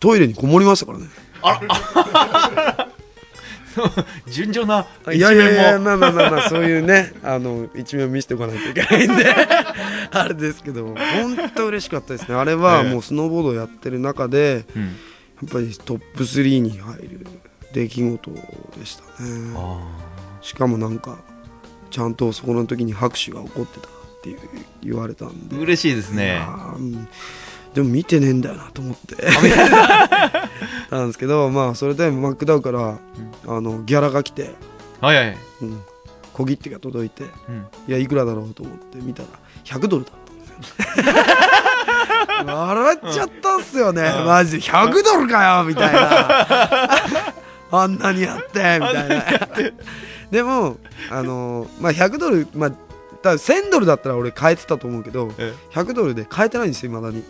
[0.00, 1.06] トイレにこもりましたからね。
[4.28, 9.24] 順調ない一やいやいや面もまあまあまあまあそういうねあの一面を見せておかないといけないんで
[10.12, 10.96] あれですけど本
[11.54, 12.34] 当嬉しかったですね。
[12.34, 12.90] あれはええ。
[12.90, 14.82] もうスノーボードをやってる中でうん。
[14.82, 14.88] や
[15.46, 17.26] っぱりトップ3に入る
[17.72, 18.30] 出来事
[18.78, 19.52] でしたね。
[19.56, 19.80] あ
[20.40, 21.18] しかもなんか
[21.90, 23.88] ちゃんとそこの時に拍手が起こってた
[24.30, 24.36] って
[24.82, 25.56] 言われたんで。
[25.56, 26.40] あ嬉しいですいね
[27.74, 29.16] でも見てねえんだよなと思って。
[30.90, 32.98] なんですけどまあそれでマックダウから、
[33.46, 34.54] あのギャラが来て、
[35.00, 35.38] はいはい。
[35.62, 35.82] うん、
[36.34, 37.66] 小切手が届いてうん。
[37.88, 39.28] いやいくらだろうと思って見たら
[39.64, 41.14] 100ドルだったんですよ。
[42.44, 44.62] 笑っちゃったんすよね、マジで。
[44.62, 46.46] 100ドルかよ みたいな。
[47.70, 49.24] あんなにやってみたいな。
[50.30, 50.76] でも
[51.10, 52.72] あのーまあ100ドルまあ
[53.22, 57.22] 多分1000ドルだったら俺買えてたと思うけどえ100ドルで買えてないんですよいまだに。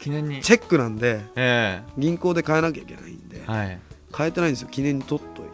[0.00, 0.40] 記念に。
[0.40, 3.78] チェックなんでえ銀行で買えなきゃいけないんでえはい。
[4.12, 5.50] 買えてないんですよ記念に取っといて。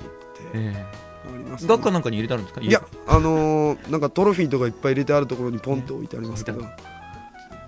[0.54, 0.86] え
[1.24, 2.60] あります、え学科なんかに入れてあるんですか？
[2.60, 6.68] いやあのーなんかトロフィーとかいっぱい入れてあるところにポンって置いてありますけど、うん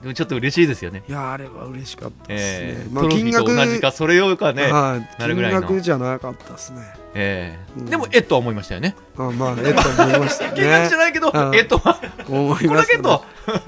[0.04, 1.02] でもちょっと嬉しいですよね。
[1.08, 2.88] いやあれは嬉しかったですね、ええ。
[2.92, 5.60] まあトロフィーと同じかそれよりかねはいなるぐらいの。
[5.62, 6.82] 金額じゃなかったですね。
[7.14, 7.78] ええ。
[7.80, 7.86] うん。
[7.86, 8.94] でもえっとは思いましたよね。
[9.16, 11.98] あまあえっと思いました 金額じゃねないけどうんえっとは
[12.28, 13.24] 思いこれましたねだけと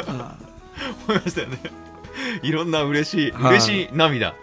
[0.08, 0.36] あ
[1.08, 1.58] 思いましたよね。
[2.42, 3.50] いろんな嬉しいはい。
[3.54, 4.34] 嬉しい涙。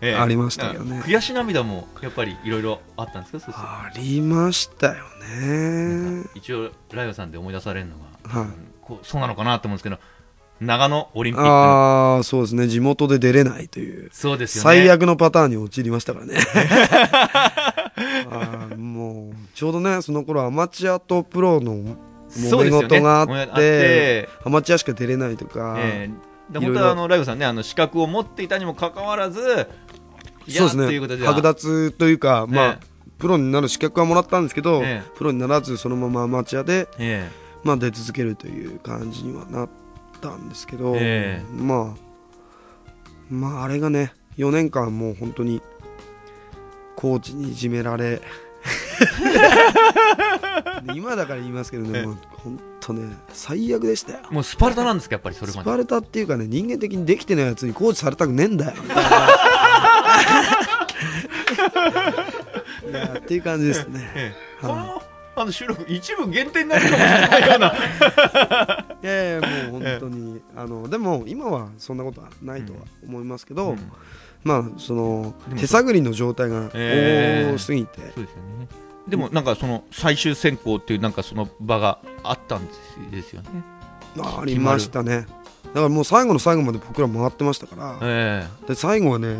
[0.00, 0.14] ええ。
[0.16, 1.02] ありましたよね。
[1.04, 3.52] 悔しい涙もやっぱりいろいろあったんですか？
[3.56, 4.94] ありましたよ
[5.28, 6.24] ね。
[6.34, 7.96] 一応ライオさんで思い出されるの
[8.32, 8.48] がはい。
[8.80, 9.98] こうそうなのかなと思うんですけど
[10.62, 12.68] 長野オリンピックああそうですね。
[12.68, 14.10] 地元で出れないという。
[14.12, 14.64] そうですよね。
[14.64, 16.38] 最悪のパターンに陥りましたからね。
[18.30, 21.74] あーもうちょうどねその頃アマチュアとプロの
[22.30, 26.10] 揉め事があってあってアマチュアしか出れないとか、え
[26.50, 26.52] え。
[26.52, 26.74] でいろいろ。
[26.74, 29.40] 本当はあのライオさんねあの資格を持っていたにもかかわらず
[30.48, 30.86] そうですね。
[30.86, 37.30] 剥奪というか、まあえプロになる資格はもらったんですけど、えプロにならずそのままアマチュアで、え。
[37.64, 39.68] まあ、出続けるという感じにはなっ
[40.22, 41.44] たんですけど、ええ。
[41.54, 42.00] まあ
[43.28, 45.60] まああれがね4年間もう本当に
[46.96, 48.22] コーチにいじめられ
[50.84, 52.06] で今だから言いますけどね、ええ。
[52.06, 54.18] もう本とね最悪でしたよ。
[54.30, 55.62] もうスパルタなんですかやっぱりそれまで。
[55.62, 58.72] スパルタっていうかね人間的にできてないやつにコーチされたくねえんだよ。
[62.90, 64.12] いやっていう感じですね。
[64.14, 64.66] ええ。
[64.66, 64.76] はい。
[64.76, 65.02] この
[65.42, 67.74] あの収録一部限定になるかもしれないような。
[69.02, 69.40] いやいや
[69.70, 70.40] もう本当に。
[70.56, 73.92] あのでも今はそんなことはないとは思いますけど、うん。
[74.44, 77.52] まあその手探りの状態がええ。
[77.52, 78.24] 多すぎて、そうですよ
[78.60, 78.68] ね。
[79.08, 83.48] でもなんかその最終選考っていうなんかその場があったんですよね。
[84.20, 85.26] あありましたね。
[85.74, 89.38] だからもう最後の最後まで僕ら回ってましたから、えで最後はね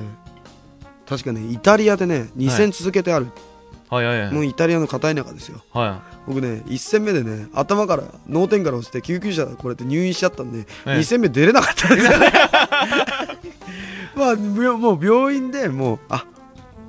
[1.07, 3.52] 確かねイタリアでね2戦続けてある、え
[3.93, 4.33] はいはいはい。
[4.33, 5.61] もうイタリアの片田舎ですよ。
[5.71, 10.91] は僕ね1戦目でね頭から脳天から落ちて救急車でこれって入院しちゃったんで、ええ。
[11.01, 12.33] 2戦目出れなかったんですよね。
[14.17, 16.25] まあ病もう病院でもうあ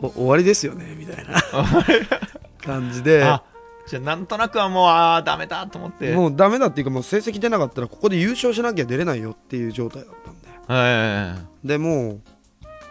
[0.01, 1.41] お終わりですよねみたいな
[2.63, 3.23] 感じいで。
[3.25, 3.43] あ
[3.85, 6.13] じゃあなんとなくはもうああダメだと思って。
[6.13, 10.47] もうダメだっていうかもう成績出なかったらここで優勝しなきゃ出れないよっていう状態だったんで。
[10.69, 11.35] え
[11.65, 12.21] でもう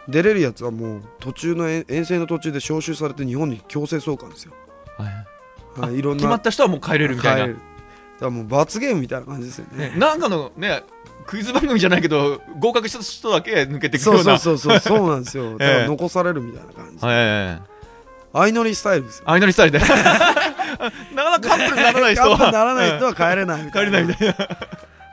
[0.09, 4.53] 出れるやつはもう途中の遠遠征の途中で招集されて日本に強制送還ですよ、
[4.99, 5.81] えはい。
[5.81, 6.21] はい、いろんな。
[6.21, 7.43] 決まった人はもう帰れるみたいな。
[7.43, 9.91] 帰れるだからもう罰ゲームみたいな感じですよね。
[9.91, 10.83] ね、なんかのね
[11.27, 14.39] クイズ番組じゃないけど合格した人だけ抜けていくそうような。
[14.39, 15.53] そうそうそうそうなんですよ。
[15.59, 17.73] だかええら残されるみたいな感じ、はい
[18.33, 19.25] 相乗りスタイルですよ。
[19.27, 19.79] 相乗りスタイルで。
[19.85, 20.01] なか
[21.15, 23.91] なかカップルにならない人カップはにならない人は帰れないみ帰たいな。
[23.91, 24.49] れないみたいな。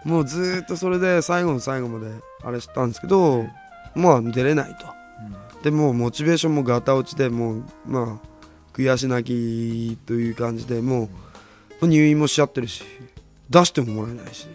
[0.06, 2.08] もうずーっとそれで最後の最後まで
[2.44, 3.46] あれしたんですけど
[3.96, 4.88] まあ出れないと。
[5.64, 8.28] でもうモチベーションもガタ落ちでもうまあ
[8.74, 11.10] 悔し泣きという感じでも
[11.82, 12.84] う入院もしちゃってるし
[13.50, 14.48] 出してももらえないし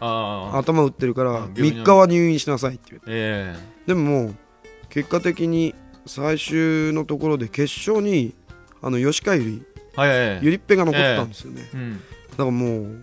[0.00, 3.54] 頭打ってるからあ病院3日は入院しなさいって言うえ
[3.86, 4.34] でももう
[4.88, 5.74] 結果的に
[6.06, 8.32] 最終のところで決勝に
[8.80, 10.44] あの吉川ゆりえはい。
[10.44, 11.96] ゆりっぺが残ったんですよね、うん。
[11.96, 13.02] だからもう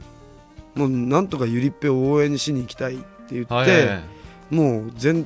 [0.76, 4.04] もうなんとかゆりっぺを応援しに行きたいって言って、はいはいはい。
[4.56, 5.26] もう全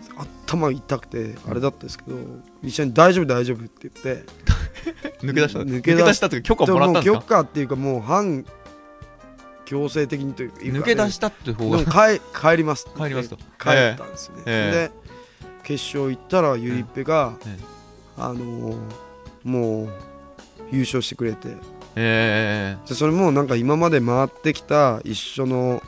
[0.49, 2.17] 頭痛くてあれだったんですけど
[2.63, 4.23] 一緒に「大丈夫大丈夫」って言って。
[5.21, 7.19] 抜け出した抜け出したって許可もらったんですか？
[7.19, 8.45] 許可っていうかもう反
[9.65, 11.79] 強制的にというか、抜け出したって方が？
[11.83, 12.87] 帰帰ります。
[12.97, 13.35] 帰りますと。
[13.35, 14.89] 帰ったんですよね、ええ。
[14.89, 14.91] で
[15.63, 17.63] 決勝行ったらゆりっぺが、ええ。
[18.17, 18.75] あのー
[19.43, 19.89] もう
[20.71, 21.55] 優勝してくれて。
[21.95, 25.81] えでそれもなんか今まで回ってきた一緒の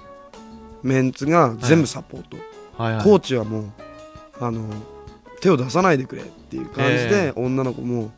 [0.83, 2.41] メンツが全部サポート、え
[2.77, 3.03] はいはい。
[3.03, 3.63] コーチはもう
[4.41, 4.67] あの
[5.39, 8.11] 手を出さないでくれっていう感じで、女の子も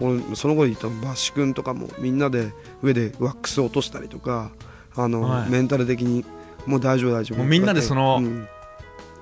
[0.00, 4.50] 俺その後に言ったバッシュ君とかもみんなで上でワックス落としたりとか
[4.96, 5.50] あの、はい。
[5.50, 6.24] メンタル的に
[6.66, 8.48] もう大丈夫大丈夫もうみんなでそのうん。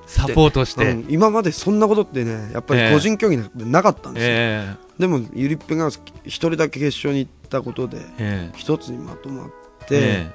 [0.07, 0.91] サポートして。
[0.91, 1.07] うん。
[1.11, 8.57] 今までそんなことってねやっぱり個人競技でなかったんですよ、えでもゆりっぺが一人だけ決勝に行ったことでええ。
[8.57, 9.51] 一つにまとまっ
[9.83, 10.31] えて、え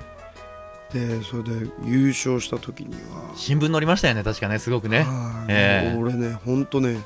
[0.93, 1.49] でそれで
[1.83, 3.31] 優勝した時には。
[3.35, 5.01] 新聞載りましたよね確かねすごくね。
[5.01, 5.49] はい。
[5.49, 5.97] ええ。
[5.99, 6.97] 俺ね本当ね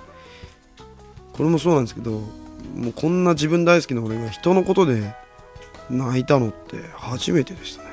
[1.34, 2.12] これもそうなんですけど
[2.76, 5.14] もうこんな自分大好きな俺が人のことで
[5.90, 7.88] 泣いたのって初めてでしたね。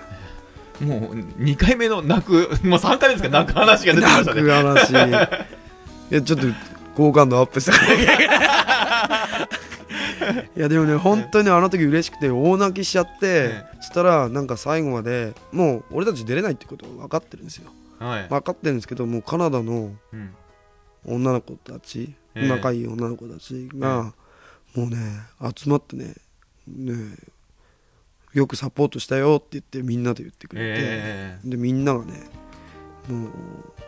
[0.80, 4.42] もう2回目の泣くもう3回目ですか泣く話が出てきま泣したね。
[4.42, 4.90] く話。
[6.10, 6.46] いやちょっと
[6.96, 7.72] 好感度アップした
[10.56, 17.70] いやでもね本当にあの時嬉しくて大泣きしちゃって、えそしたらなんか最後までもう俺たち出れないってこと分かってるんですよ。
[17.98, 18.28] はい。
[18.28, 20.34] 分かってるんですけどもうカナダのうん。
[21.06, 22.48] 女の子たち、ええ。
[22.48, 24.14] 仲いい女の子たちが、
[24.74, 24.96] もうね
[25.54, 26.14] 集まってね
[26.66, 26.94] ね
[28.32, 31.38] よくサポートしたよって言ってみんなで言ってくれて、え。
[31.44, 32.24] でみんながね
[33.08, 33.28] も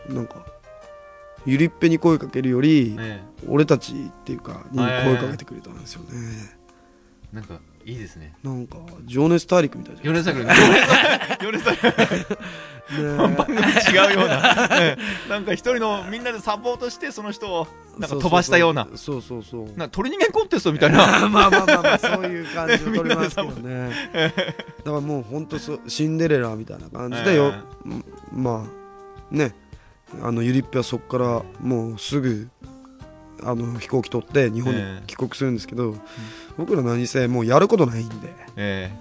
[0.09, 0.45] うなんか
[1.47, 3.43] ゆりっぺに声かけるより、ええ。
[3.47, 3.95] 俺たちっ
[4.25, 6.07] ていうかにはい声かけてくれたんですよね、
[7.31, 8.33] えなんかいいですね。
[8.43, 10.51] なんか情熱大陸みたいじゃ米作米
[11.59, 11.77] 作
[12.91, 13.61] ん番組違
[14.15, 17.67] うような、ええなんか一人のみんなでサポートしてその人を
[17.97, 18.89] なんか飛ばしたような。
[18.95, 20.97] そうそうそうな鳥人間コンテストみたいな。
[20.97, 23.91] まあまあまあまあそういう感じを取 りますけどね。
[24.11, 24.41] だか
[24.83, 27.53] らもうほんとそうシンデレラみたいな感じでよ、
[27.85, 28.65] うんま
[29.31, 29.53] あね
[30.21, 32.49] あのゆりっぺはそこからもうすぐ
[33.43, 35.03] あの飛行機取って日本にええ。
[35.07, 35.95] 帰国するんですけど、
[36.57, 38.15] 僕ら何せもうやることないんで。
[38.55, 38.91] え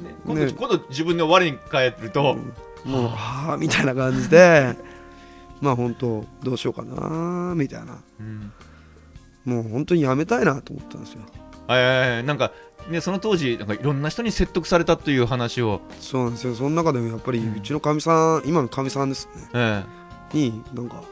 [0.00, 0.02] え。
[0.02, 0.52] ね今度ね。
[0.52, 2.36] 今度自分で我に返ると、
[2.84, 3.06] もう。
[3.08, 4.74] はあみたいな感じで
[5.60, 7.98] まあ本当どうしようかなみたいな。
[8.20, 8.52] うん。
[9.44, 11.20] もう本当にやめたいなと思ったんですよ。
[11.68, 12.50] ええなんか
[12.88, 16.54] ねその当時なんかいろんな人に説得されたという話を、そうなんですよ。
[16.54, 17.56] その中でもやっぱりうん。
[17.58, 19.48] うちのかみさん今のかみさんですね。
[19.52, 19.84] え
[20.32, 21.02] になんか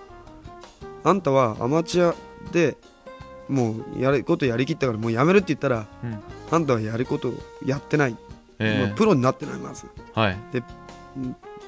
[1.04, 2.14] あんたはアマチュア
[2.52, 2.76] で
[3.48, 6.18] もうやることやりきったからもうやめるって言ったらえうん。
[6.50, 7.32] あんたはやること
[7.64, 8.16] やってない。
[8.58, 8.86] ええ。
[8.86, 9.86] まあプロになってないまず。
[9.86, 10.36] っはい。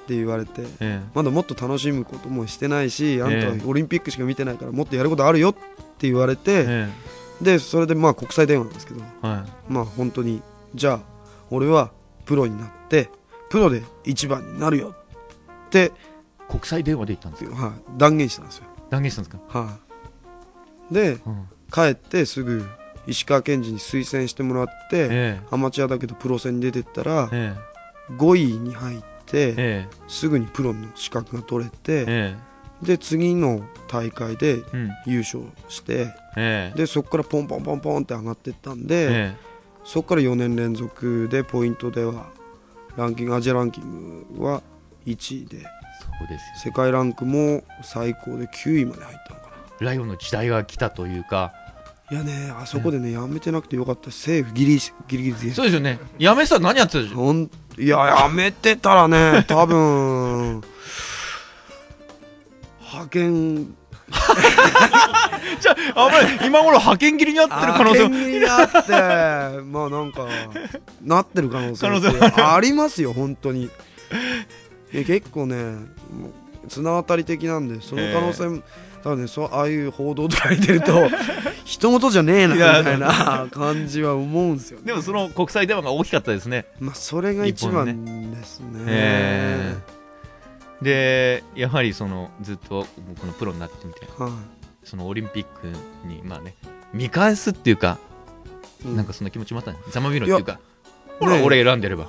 [0.06, 6.88] て言われてえまだもっと楽しむこともしてないしあんたはええオリンピックしか見てないからもっとやることあるよって言われえてえ
[7.40, 10.42] でそれでまあ国際電話なんですけどえはまあ本当に
[10.74, 11.00] じゃあ
[11.50, 11.92] 俺は
[12.24, 13.08] プロになって
[13.50, 14.94] プロで一番になるよ
[15.66, 15.90] って、い
[16.50, 19.58] 国際電話で言ったんですよはい、断言したんですよ、断言したんですか？
[19.58, 19.78] は
[20.90, 21.48] い、でうん。
[21.72, 22.66] 帰ってすぐ
[23.06, 28.12] 石川県人に推薦してもらって、えアマチュアだけどプロ戦に出てったらええ。
[28.14, 29.88] 5位に入ってええ。
[30.08, 32.36] すぐにプロの資格が取れてえ
[32.82, 34.64] で次の大会で
[35.06, 36.76] 優勝してええ。
[36.76, 39.36] でそこからポンポンポンポンって上がっていったんで、え
[39.84, 42.30] そこから4年連続でポイントでは
[42.96, 44.62] ランキングアジアランキングは
[45.06, 45.64] 1位で
[46.20, 49.50] えそうですよ世界ランクも最高で9位まで入ったのか
[49.80, 51.52] ライオンの時代が来たというか。
[52.10, 54.10] ないやねあそこでねやめてなくてよかった。
[54.10, 55.98] セーフギリギリギリでそうですよね。
[56.18, 57.48] やめてたら何やってたでしょほん
[57.78, 60.60] いややめてたらね 多分
[62.80, 63.74] 派遣。
[65.60, 68.08] じゃああんまり今頃派遣切りにあってる可能性。
[68.08, 68.70] 派遣になっ
[69.54, 70.26] てまあなんか
[71.00, 71.86] なってる可能性
[72.42, 73.70] ありますよ本当に
[74.92, 75.76] 結構ね
[76.68, 78.62] 綱渡り的なんでその可能性、
[79.02, 81.08] 多分ねそうああいう報道とか見てると
[81.64, 84.86] 人事じゃねえなみたいな感じは思うんですよね。
[84.86, 86.66] でもその国際電話が大きかったですね。
[86.80, 88.80] まあそれが一番ですね。
[88.86, 89.76] え
[90.82, 92.86] でやはりそのずっと
[93.20, 94.32] このプロになってみてはい。
[94.82, 95.66] そのオリンピック
[96.06, 96.56] にまあね
[96.92, 97.98] 見返すっていうか、
[98.84, 98.96] うん。
[98.96, 99.78] なんかそんな気持ちもあったね。
[99.90, 100.58] ざまみろっていうか
[101.20, 102.08] ほねら俺選んでれば、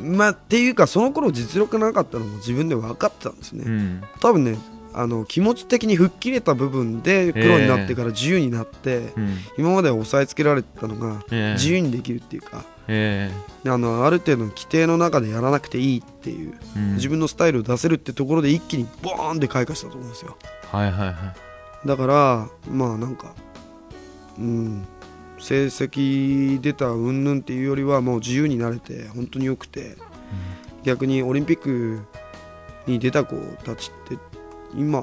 [0.00, 4.02] まあっていうかその頃実力なかったのも自分で分かってたんですね、うん。
[4.20, 4.58] 多分ね
[4.92, 9.38] あの気持ち的に吹っ切れた部分でプロになってから自由になって、うん。
[9.58, 11.52] 今までは押さえつけられてたのがええ。
[11.54, 13.30] 自由にできるっていうか、え
[13.66, 16.94] あのある程度の規定の中でやらなくていいっていう、えうん。
[16.94, 20.36] 自分のスタイルを出せるってところで一気にボーンって開花したと思うんですよ。
[20.72, 21.12] はいはいは
[21.84, 21.86] い。
[21.86, 23.32] だからまあなんか
[24.38, 24.86] うん
[25.40, 29.96] 成績出た云々っていうよりはもう自由になれて本当によくて、
[30.84, 32.00] 逆にオリンピック
[32.86, 34.18] に出た子たちって
[34.74, 35.02] 今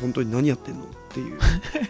[0.00, 1.38] 本当に何やってんのっていう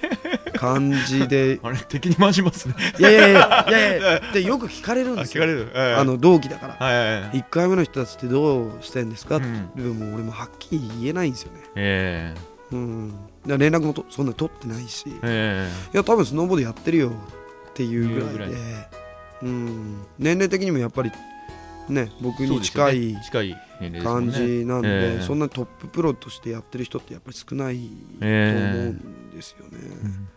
[0.54, 1.60] 感じで。
[1.62, 2.74] あれ敵に回しますね。
[2.98, 5.46] いやいやいやいやいや ってよく聞かれるんですよ。
[5.46, 6.86] る、あの同期だから。
[6.86, 7.30] はいはいはい。
[7.40, 9.98] 1回目の人たちってどうしてんですかってうん。
[9.98, 11.60] でも俺もはっきり言えないんですよね。
[11.74, 12.34] え
[12.72, 13.12] うん。
[13.46, 15.04] 連絡もとそんなに取ってないし。
[15.22, 15.94] ええ。
[15.94, 17.08] いや多分スノーボードやってるよ。
[17.08, 17.37] って
[17.82, 18.50] いうぐらい。
[18.50, 18.58] でい
[19.42, 20.06] うん。
[20.18, 21.12] 年齢的にもやっぱり
[21.88, 23.56] ね僕えに近い近い
[24.02, 24.32] 感ね。
[24.32, 25.22] じなんで、ええ。
[25.22, 30.28] そんなにトッププロとしてやってる人ってやっぱり少ないと思えうんですよね、うん。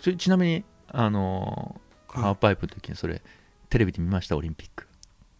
[0.00, 3.20] それちなみにあのハーフパイプの時にそれ
[3.68, 4.36] テレビで見ました？
[4.36, 4.86] オリンピック。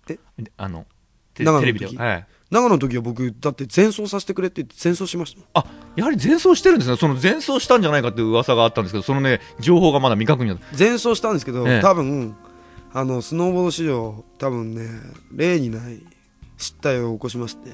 [0.09, 0.19] え？
[0.39, 0.87] であの
[1.35, 5.65] テレビで時はい長野の時は僕だって前奏させてくれって言って前奏しましたあ
[5.97, 6.97] やはり前奏してるんですね。
[6.97, 10.65] その前奏したんじゃないかっていう噂があったんですけどそのね情報がまだ未確認だった。
[10.79, 11.81] 前奏したんですけど、ええ。
[11.83, 12.35] 多分
[12.95, 14.89] あのスノーボード史上多分ね
[15.31, 16.03] 例にない
[16.57, 17.71] 失態を起こしまして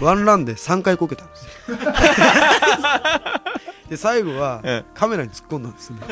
[0.00, 1.76] ワンランで3回こけたんですよ。
[3.90, 4.90] で最後はええ。
[4.94, 5.98] カメラに突っ込んだんですね。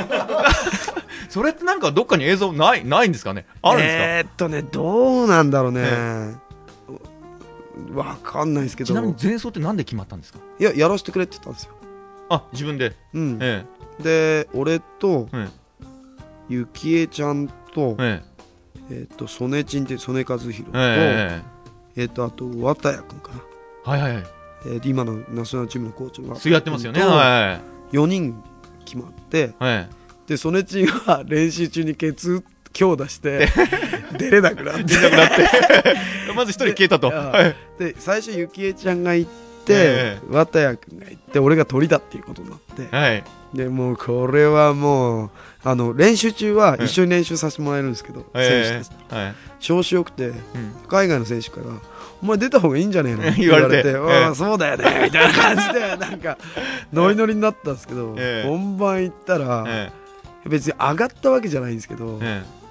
[1.29, 3.47] それってなんかどっかに映像ないないんですかね？
[3.63, 6.35] あるんですか、えーっとねどうなんだろうね、え
[7.93, 8.89] わかんないですけど。
[8.89, 10.39] ちなみに前奏ってなんで決まったんですか？
[10.59, 11.73] いややらせてくれって言ったんですよ、
[12.29, 12.95] あ自分で？
[13.15, 13.65] うん、え
[14.01, 15.65] で俺とええ。
[16.49, 18.35] ゆきえちゃんと,、ええ。
[18.91, 21.43] えーっと曽根ちんって曽根和弘と,、え
[21.97, 24.25] ええーっとあと綿谷君かな、はいはいはい。
[24.67, 27.01] えー今のナショナルチームのコーチの次やってますよね。
[27.01, 27.61] とは
[27.93, 28.43] 4人
[28.85, 29.89] 決まっていはい
[30.27, 32.43] で曽根ちんは練習中にケツ
[32.75, 33.49] 強打して
[34.19, 34.83] 出れなくなって。
[34.85, 35.97] 出なくなって。
[36.37, 37.09] まず一人消えたと。
[37.09, 37.57] ではい。
[37.79, 42.95] で最初ゆきえちゃんが行って、え綿谷君が行って俺が鳥だっていうことになって。
[42.95, 43.25] はい。
[43.55, 45.31] でもうこれはもう
[45.63, 49.35] あの練習中は一緒に練習させてもらえるんですけど、選手えたはい。
[49.61, 50.35] 調子よくてうん。
[50.89, 51.67] 海外の選手から
[52.23, 53.41] 「お前出た方がいいんじゃねえの?」 って。
[53.41, 56.37] 言われてああそうだよね」みたいな感じでなんか
[56.93, 58.49] ノリノリになったんですけど、ええ。
[58.49, 59.93] 本番行ったら、え。
[60.47, 62.64] 別に上がったわけじゃないんですけど、ええ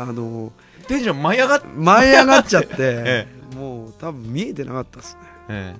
[0.00, 5.20] あのえテンション舞い上がっ舞い上がっちゃって、 えもう多分見えてなかったですね。
[5.48, 5.74] え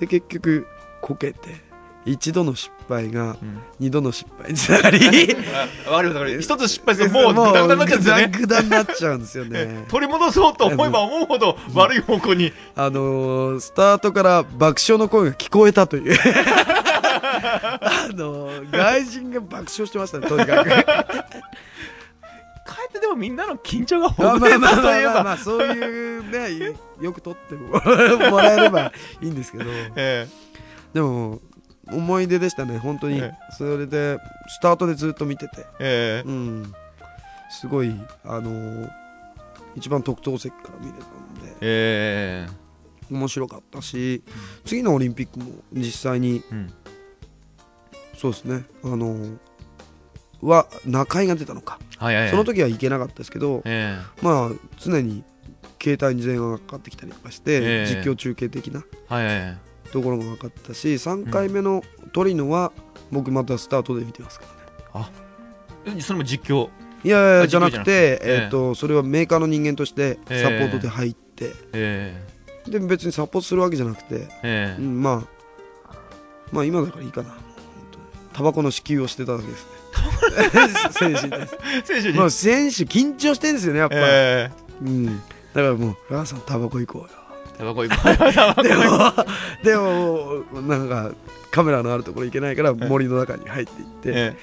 [0.00, 0.66] で結局
[1.00, 1.72] こけて
[2.04, 3.58] 一度の失敗がえうん。
[3.78, 4.98] 二度の失敗につながり。
[5.86, 8.26] あわかりますわかります一つ失敗するともうグダグダになっちゃうんですよね。
[8.32, 9.84] グダグダになっちゃうんですよね。
[9.88, 12.52] 取り戻そうと思えば思うほど悪い方向に。
[12.74, 16.18] あのースタートから爆笑の声が聞こえたという。
[17.14, 20.70] あのー外人が爆笑してましたねとにかく
[23.02, 25.36] でもみんなの緊張がほまあぐれたといえば。
[25.36, 27.68] そういうねよく撮っても
[28.30, 29.64] もらえればいいんですけど。
[29.96, 30.28] え
[30.94, 31.40] でも
[31.88, 33.18] 思い出でしたね本当に。
[33.18, 35.66] えそれでスタートでずっと見てて。
[35.80, 36.28] ええ。
[36.28, 36.72] うん。
[37.50, 37.92] すごい
[38.24, 38.90] あのー
[39.74, 41.56] 一番特等席から見れたんで。
[41.60, 42.52] ええ。
[43.10, 44.22] 面白かったし
[44.64, 46.72] 次のオリンピックも実際にうん。
[48.16, 49.36] そうですねあのー
[50.42, 51.78] は中井が出たのか。
[51.98, 52.22] はいはい。
[52.24, 55.24] はいその時は行けなかったですけどえまあ常に
[55.82, 57.86] 携帯に電話がかかってきたりとかして、ええ。
[57.86, 58.84] 実況中継的な
[59.92, 61.82] ところが分かったし3回目の
[62.12, 62.72] トリノは
[63.10, 64.46] 僕またスタートで見てますか
[64.94, 65.06] らね。
[65.98, 66.68] えそれも実況？
[67.04, 67.90] いやいやあじゃなくて？
[67.90, 68.42] ええ。
[68.44, 72.24] えっとそれはメーカーの人間としてサポートで入って、え
[72.68, 74.76] で別にサポートするわけじゃなくて、ええ。
[74.78, 75.24] えうん、ま
[75.88, 75.94] あ
[76.52, 77.36] まあ今だからいいかな。
[78.32, 79.64] タバコの支給をしてただけです。
[79.66, 79.71] ね
[80.92, 81.56] 選手です。
[81.84, 84.50] 選手にもう選手緊張してんですよねやっぱ、え
[84.82, 85.12] うん、だ
[85.54, 87.08] からもう「ラーさんタバコ行こうよ」
[87.54, 88.84] えタバコいっぱいタバコでも
[89.62, 91.12] でもなんか
[91.50, 94.36] カメラのあるところ行けないから森の中に入っていって、え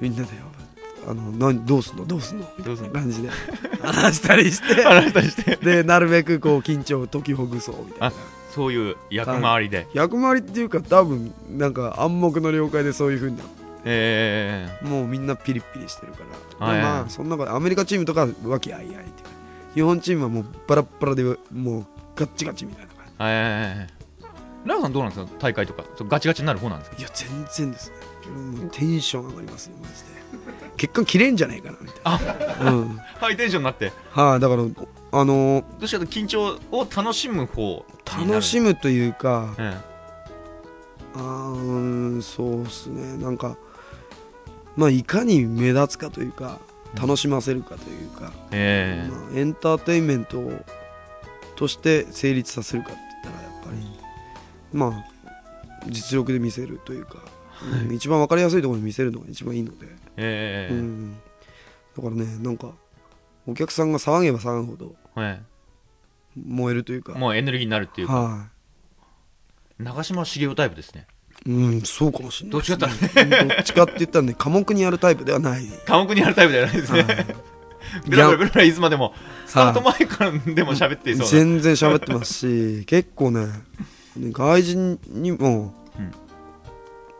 [0.00, 0.28] みんなで
[1.06, 2.06] あの何どうすんの？
[2.06, 2.46] どうすんの？
[2.56, 2.92] みたいどうすんの？
[2.92, 3.28] な感じで。
[3.82, 4.84] 話したりしえて。
[4.84, 5.56] 話したりして。
[5.56, 8.14] でなるべくこう緊張を解きほぐそうみたいな。
[8.54, 9.88] そういう役回りで。
[9.94, 13.42] 役回りっていうか多分なんか暗黙の了解でそういうふうにな
[13.84, 16.20] えもうみんなピリピリしてるか
[16.60, 19.04] ら、はいでまあそんなことアメリカチームとかは和気あいあいっていう。
[19.04, 19.12] か
[19.74, 23.12] 日本チームはもうバラッバラでもうガッチガチみたいな感じ。
[23.20, 24.02] えええ
[24.64, 26.96] ラーさんどうなんですか大会とかガチガチになる方なんですか？
[26.98, 27.90] いや全然です。
[27.90, 27.96] ね
[28.70, 30.22] テンション上がりますよマジで。
[30.76, 32.70] 血管切れんじゃないかなみたいな。
[32.72, 33.92] う んハイテンションになって。
[34.12, 34.62] はい、だから
[35.14, 37.84] あのどうしかというと緊張を楽しむ方
[38.26, 39.76] 楽しむというかえ。
[41.14, 41.22] あー
[41.56, 43.16] うんそうっすね。
[43.16, 43.56] なんか
[44.76, 46.58] まあいかに目立つかというか
[46.94, 49.10] 楽しませるかというか、ええ。
[49.10, 50.50] まあ、エンターテインメント
[51.56, 55.12] として成立させるかって言ったらやっぱり、まあ
[55.88, 57.18] 実力で見せるというか、
[57.86, 60.74] うん一番わかりやすいところに見せるのが一番いいので、ええ。
[60.74, 61.16] うん、
[61.96, 62.72] だからねなんか
[63.46, 65.40] お客さんが騒げば騒ぐほどえ
[66.36, 67.14] 燃えるというか。
[67.16, 68.14] えもうエネルギーになるっていうか。
[68.14, 68.46] は
[69.78, 71.06] 長嶋茂雄タイプですね。
[71.08, 71.11] い、
[71.46, 72.52] うん、そうかもしれない。
[72.52, 73.22] どっちかって。
[73.22, 75.66] うんどっちかって言ったらね科目にやるタイプではない。
[75.86, 77.02] 寡黙にやるタイプじゃないですね。
[77.02, 77.26] はい。
[78.08, 79.12] ベラベラベラいつまでも
[79.46, 82.32] スタート前からでも喋っていそうな全然喋ってます
[82.80, 83.46] し結構ね
[84.16, 85.74] ね外人にも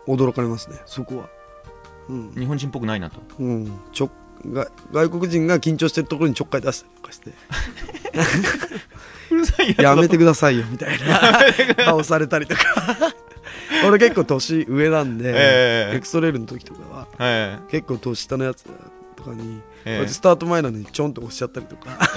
[0.06, 1.28] 驚かれますねそこは、
[2.08, 2.32] うん。
[2.32, 3.20] 日本人っぽくないなと。
[3.38, 4.10] うん、ちょ
[4.50, 7.32] が外国人が緊張してるところにちょっかい出したりとかして。
[9.82, 11.20] やめてくださいよみたいな。
[11.84, 12.62] 顔されたりとか
[13.86, 15.96] 俺結構年上なんで、ええ。
[15.96, 18.64] エクストレールの時とかはえ結構年下のやつ
[19.16, 19.90] とかに、ええ。
[19.90, 21.98] こうやってスタート前なのにちょんと押しちゃったりとか。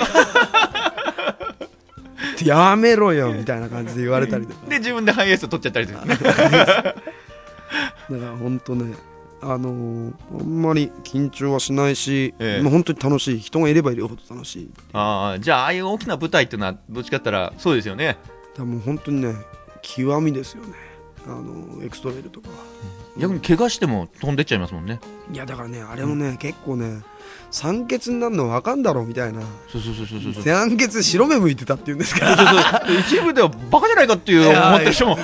[2.43, 4.59] やめろよみたいな感じで言われたりとか。
[4.67, 6.05] えで自分でハイエース取っちゃったりとか。
[6.05, 6.93] ね だか
[8.09, 8.93] ら本当ね
[9.41, 12.61] あのーあんまり緊張はしないし、ええ。
[12.63, 13.39] もう本当に楽しい。
[13.39, 18.17] 人がいればいるほど楽しいああじゃあああいう大きな舞台っていうのはどっちかったらそうですよね。
[18.57, 19.35] だもう本当にね
[19.81, 20.69] 極みですよね
[21.25, 22.49] あのエクストレイルとか。
[22.49, 22.55] は
[23.17, 24.99] 逆に怪我しても飛んでっちゃいますもんね。
[25.31, 27.01] いやだからねあれもね、結構ね
[27.49, 29.41] 酸欠になるの分かんだろうみたいな。
[29.69, 30.43] そうそうそうそうそう。
[30.43, 35.17] 酸欠白目向いてたっていうんですか一部ではバカじゃないかっていう 思ってる人も。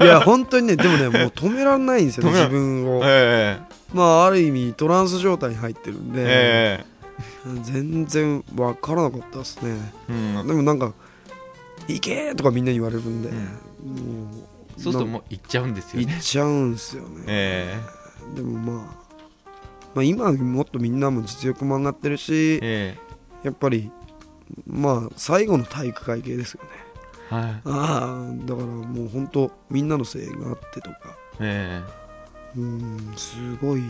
[0.00, 3.58] いや本当にねでもねもう止められないんですよね自分を、え
[3.94, 6.84] まあある意味トランス状態に入ってるんえで、え
[7.62, 9.76] 全然分からなかったですね。
[10.10, 10.46] えうん。
[10.46, 10.92] でもなんか
[11.88, 14.26] 「行け!」とかみんなに言われるんで、うん。
[14.26, 16.06] もうそうするともう行っちゃうんですよね。
[16.06, 17.80] 行っちゃうんすよね、え
[18.34, 19.14] でもまあ、
[19.94, 22.98] まあ今はもっとみんなも実力も上がってるしええ。
[23.42, 23.90] やっぱり
[24.66, 26.70] まあ最後の体育会系ですよね。
[27.30, 27.44] えはい。
[27.44, 31.16] ああだからもう本当みんなの声援があってとか。
[31.40, 31.82] え
[32.56, 33.82] うんすごい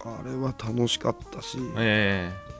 [0.00, 1.58] あれは楽しかったし。
[1.76, 2.50] ええ。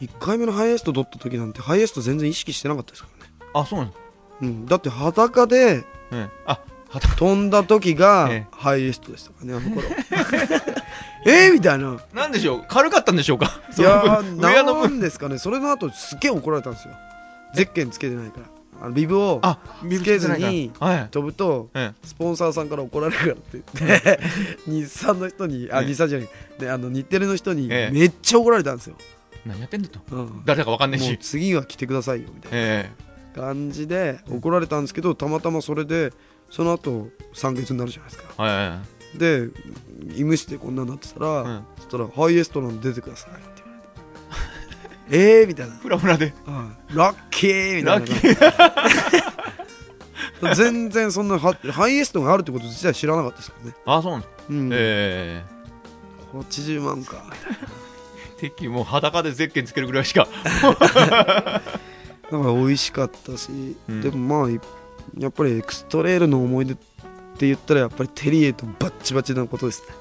[0.00, 4.07] 1回目のハイエースト取った時なんてハイエースト全然意識してなかったですからね、えあそうなんです
[4.40, 6.60] うん、だって裸でええあ
[6.90, 8.46] は 飛んだ時がええ。
[8.50, 9.88] ハイエーストでしたからねあの頃。
[11.26, 11.98] えーみたいな。
[12.14, 12.64] なんでしょう？
[12.66, 13.60] 軽かったんでしょうか？
[13.76, 14.96] いやな分。
[14.96, 15.38] んですかね。
[15.38, 16.94] それの後すっげえ怒られたんですよ。
[17.54, 18.46] ゼッケンつけてないから。
[18.80, 19.58] あのビブをあ
[19.90, 21.08] つけずにはい。
[21.10, 24.20] 飛ぶとえスポンサーさんから怒られるからって言って。
[24.66, 25.86] 日産の人にあええ。
[25.88, 26.28] 日産じゃない。
[26.60, 27.92] であの日テレの人にええ。
[27.92, 28.94] めっちゃ怒られたんですよ、
[29.34, 30.00] え何やってんだと。
[30.12, 30.42] うん。
[30.46, 33.07] 誰だかわかんないもうし次は来てくださいよみたいえな
[33.38, 36.12] 感じで怒られたんですけどたまたまそれで
[36.50, 38.34] その後酸欠になるじゃないですか。
[38.38, 39.48] えはいで
[40.08, 41.64] 医務室でこんなになってたら、うん。
[41.76, 43.80] そしたらハイエストなんで出てくださいって言わ
[45.08, 45.40] れて。
[45.40, 45.76] えーみたいな。
[45.76, 46.34] フラフラで
[46.92, 48.00] ラッキーみたいな。
[48.00, 50.54] ラッキー。
[50.54, 53.76] 全然そんなハハイエストがあるってこと自体知らなかったですからね。
[53.86, 55.42] あそうなんですかうん、え
[56.34, 57.24] 80万か。
[58.40, 60.28] え 敵もう裸でゼッケンつけるぐらいしか
[62.30, 64.00] だから美味しかったし、うん。
[64.00, 64.60] でもまあい
[65.18, 69.94] やっぱりエクストレールの思い出って言ったらやっぱりテリエとバッチバチなことですね。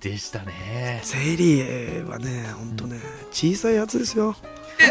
[0.00, 1.00] でしたね。
[1.10, 2.98] テリエはねほんとね、
[3.30, 4.34] 小さいやつですよ。
[4.78, 4.84] え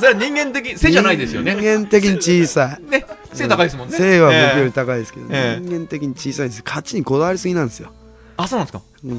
[0.00, 1.54] それは人間的背じゃないですよね。
[1.54, 2.90] 人間的に小さい。
[2.90, 3.96] ね背高いですもんね。
[3.96, 5.60] 背は僕よりええ高いですけど、ええ。
[5.60, 6.62] 人間的に小さいんです。
[6.64, 7.92] 勝ちにこだわりすぎなんですよ、
[8.36, 8.82] あそうなんですか。
[9.04, 9.12] うん。
[9.12, 9.18] は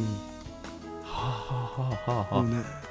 [1.06, 2.85] あはあはあはもうね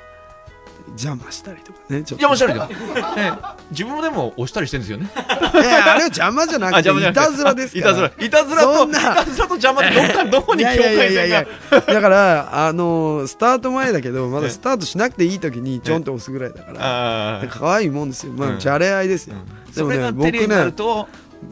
[0.96, 2.68] 邪魔したりとかね邪魔したりだ
[3.16, 3.32] ええ。
[3.70, 5.10] 自分もでも押したりしてるんですよね。
[5.14, 5.16] い
[5.64, 7.92] やあれは邪魔じゃなくていたずらですから。
[7.92, 8.26] いたずら。
[8.26, 9.14] いたずらといそんな。
[9.16, 11.46] たずらと邪魔ってどっかどこに境界線が
[11.86, 18.32] だからあのースタート前だけどまだスタートしなくていい時にちょんって押すぐらいだから可愛いもんですよ。
[18.32, 18.56] まうん。
[18.56, 19.72] あじゃれ合いですよ、うん。
[19.72, 21.08] でもねそれがテレビになると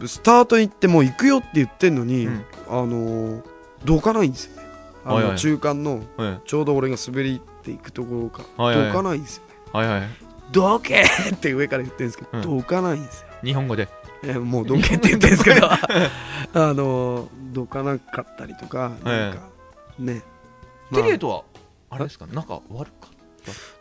[0.06, 2.44] スタート行ってもう行くよって言ってんのに、うん。
[2.68, 3.42] あのー
[3.84, 4.68] どかないんですよね。
[5.04, 8.86] あの中間のはいちょうど俺が滑りっていくところか、はいはい。
[8.88, 9.54] どかないんですよね。
[9.72, 10.08] はいはい。
[10.50, 12.58] どけーって上から言ってるんですけど、うん。
[12.58, 13.28] どかないんですよ。
[13.44, 13.88] 日本語で。
[14.24, 15.68] えもうどけって言ってるんですけど。
[15.72, 15.78] あ
[16.54, 19.40] のーどかなかったりとかなんか、
[19.98, 20.22] ね、
[20.90, 21.02] まあ。
[21.02, 21.44] テリエとは
[21.90, 22.26] あれですか？
[22.32, 23.10] 仲悪かっ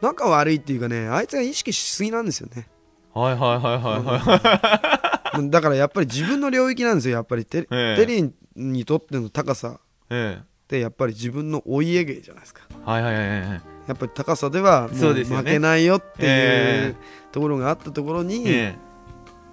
[0.01, 2.67] 仲悪いっていうかねあいつが意識しすぎなんですよね。
[3.13, 5.49] たはいはいはいはいはい。
[5.49, 7.45] だからやっぱり自分の領域なんですよやっぱり。
[7.45, 8.05] テ,、ええ。
[8.05, 9.79] テリーにとっての高さ。
[10.09, 10.41] え
[10.71, 12.61] ってやっぱり自分のお家芸じゃないですか。
[12.69, 13.61] えはいはいはいはい。
[13.87, 16.95] やっぱり高さではもそう負けないよっていうえ
[17.33, 18.75] ところがあったところに、え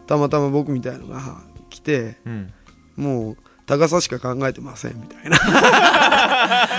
[0.07, 2.19] たまたま僕みたいのが来て
[2.95, 3.37] もう
[3.67, 5.31] 高さしか考えてませんみたいな。
[5.31, 6.77] だか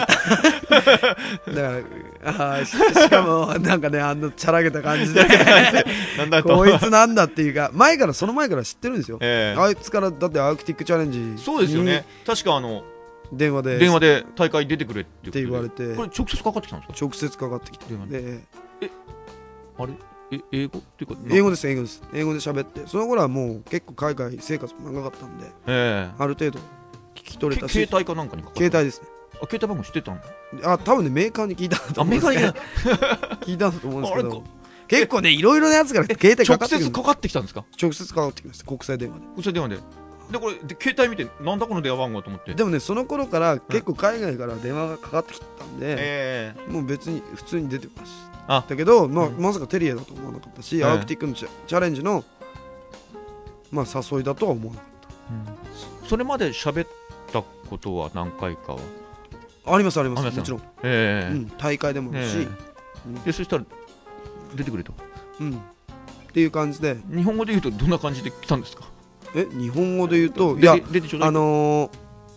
[1.45, 1.79] ら
[2.23, 5.25] あーししかもなんかねあんなチャラげた感じで。
[6.45, 9.59] こいつなんだっていうか前からその前から知ってるんですよ、ええ。
[9.61, 12.05] あいつからだってアークティックチャレンジそうですよね。
[12.25, 12.98] 確かあのに
[13.31, 13.77] 電話で。
[13.77, 15.95] 電話で大会出てくれって言われて。
[15.95, 16.97] これ直接かかってきたんですか？
[17.05, 18.39] 直接かかってきて電話で
[19.77, 19.93] あれ？
[20.31, 20.79] え英語？
[20.79, 22.03] っていうか英語です英語です。
[22.13, 22.87] 英語で喋って。
[22.87, 26.59] その頃はもう結構海外生活も長かったんでえある程度
[27.15, 27.73] 聞きえ取れたし。
[27.73, 29.07] け携帯かなんかにかか携帯ですね。
[29.41, 30.19] あ携帯番号知ってたん
[30.61, 32.59] だあ多分ねメーカーに聞いたとあ思うんですメガけどネ
[33.41, 34.43] 聞いたと思うんですけど。
[34.89, 36.85] 結構ねいろいろなやつから携帯かか直ってくる。
[36.85, 37.63] 接かかってきたんですか？
[37.79, 38.65] 直接かかってきました。
[38.65, 39.25] 国際電話で。
[39.43, 39.77] それ電話で
[40.31, 42.53] でこれで携帯見てなんだこの電話番号と思って。
[42.53, 48.11] でもねその頃から結構海外から電話がかかってきたんで、えもう別に普通に出てまし
[48.47, 48.63] あ。
[48.67, 49.39] たけど、まあうん。
[49.41, 50.83] まさかテリエだと思わなかったし、ええ。
[50.83, 52.23] アークティックのチャレンジの、
[53.71, 54.89] まあ、誘いだとは思わなかっ
[56.05, 56.87] えそれまで喋っ
[57.31, 58.79] たことは何回かは？
[59.65, 59.99] たあります。
[59.99, 61.35] ありますもちろん、ええ。
[61.35, 62.47] うん、大会でもあるし、え
[63.23, 63.25] え。
[63.25, 63.63] でそしたら
[64.55, 64.93] 出てくれと
[65.39, 65.53] うん。
[65.53, 66.97] っていう感じで。
[67.11, 68.83] 日本語で言うとどんな感じで来たんですか？
[69.35, 71.89] え日本語で言うとい出やあのー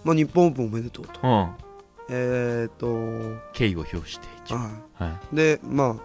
[0.05, 1.21] まあ、日本オープンおめでとうと。
[1.23, 1.51] うん。
[2.11, 4.57] えー、っと敬意を表して一応。
[4.57, 5.35] ははい。
[5.35, 5.97] いでま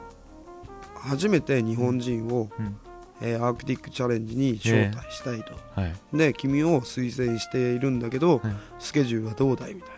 [0.96, 2.78] あ初めて日本人を、うん。
[3.22, 5.96] えーアークティックチャレンジに招待したいと、はい。
[6.14, 8.54] で君を推薦しているんだけど、はい。
[8.80, 9.90] スケジュールはどうだいみたい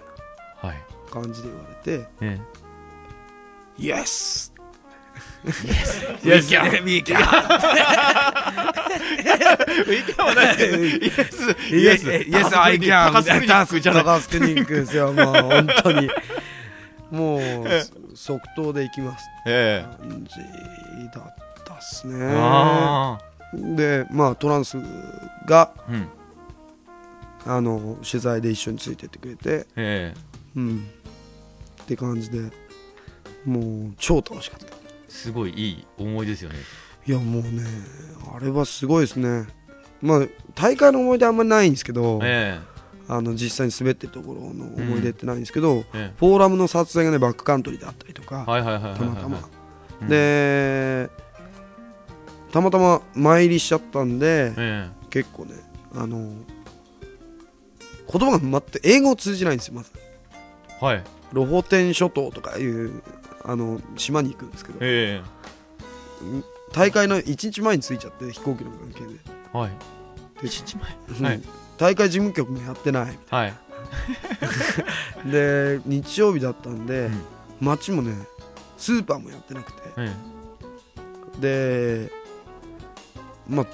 [0.62, 0.78] はい。
[0.78, 2.40] な感じで言われてえ
[3.78, 4.54] 「イエス!」
[5.46, 5.50] え
[6.24, 7.24] Yes ミーキャい
[10.14, 10.84] かはないですけど
[11.78, 16.10] イエスイエスイエスアイキャン高須クリニックじゃない高須クリニックですよもう本当に
[17.12, 17.42] もう
[18.16, 20.36] 即答で行きますえ感じ
[21.14, 21.36] だっ
[21.66, 23.18] たっすえねあ
[23.54, 24.78] でまあトランス
[25.46, 26.08] があうん
[27.46, 30.20] あの取材で一緒についてってくれてええ
[30.58, 30.86] うん
[31.82, 32.42] って感じで
[33.46, 34.66] もう超楽しかった
[35.10, 36.56] すごいいい思いですよね。
[37.06, 37.64] いやもうね
[38.34, 39.48] あれはすごいですね。
[40.02, 40.22] まあ
[40.56, 42.60] 大会の思い出あんまりないんですけど、え
[43.08, 46.14] あの実際に滑ってるところの思い出ってないんですけど、ええ。
[46.18, 49.40] フォーラムの撮影がねバックカントリーであったりとか、たまたま、
[50.02, 51.10] うんで
[52.52, 55.56] たまたま参りしちゃったんで、え結構ね
[55.96, 56.32] あの
[58.12, 59.92] 言葉が全く英語通じないんですよまず。
[60.82, 61.04] えはい。
[61.34, 63.02] ロホテン諸島とかいう
[63.44, 64.80] あの島に行くんですけど。
[64.82, 65.22] え
[66.72, 69.20] 大会の1日前に着いちゃって飛行機の関係で。
[69.54, 69.72] えはい。
[70.42, 70.98] で一日前？
[71.20, 71.26] うん。
[71.26, 71.42] はい。
[71.78, 73.18] 大会事務局もやってない。
[73.30, 73.54] はい。
[75.26, 77.22] で日曜日だったんで、うん。
[77.62, 78.14] 街もね
[78.78, 79.82] スーパーもやってなくて。
[79.98, 80.14] え
[81.40, 82.12] で
[83.48, 83.66] まあ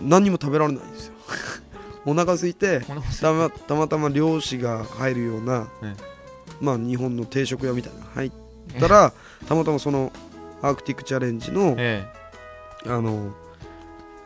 [0.00, 1.14] 何にも食べられないんですよ。
[2.06, 2.80] お腹空いて
[3.20, 5.94] たまたまたま漁師が入るような、え。
[6.60, 8.32] まあ日本の定食屋みたいなの入っ
[8.80, 9.12] たら
[9.48, 10.12] たまたまその
[10.62, 12.06] アークティックチャレンジのえ
[12.86, 13.32] あの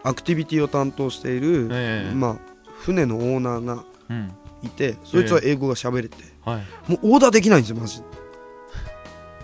[0.05, 2.15] アクティビティを担当している、ええ。
[2.15, 2.37] まあ、
[2.81, 4.33] 船のオーナーがえうん。
[4.63, 6.91] いてそいつは英語が喋れて、はい。
[6.91, 8.05] もうオーダーできないんですよマジで。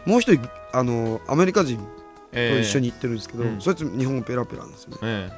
[0.06, 1.84] もう一人あのアメリカ人と
[2.32, 2.56] え。
[2.58, 3.60] え一緒に行ってるんですけど、うん。
[3.60, 4.98] そいつ日本語ペラペラなんですよね。
[5.02, 5.30] え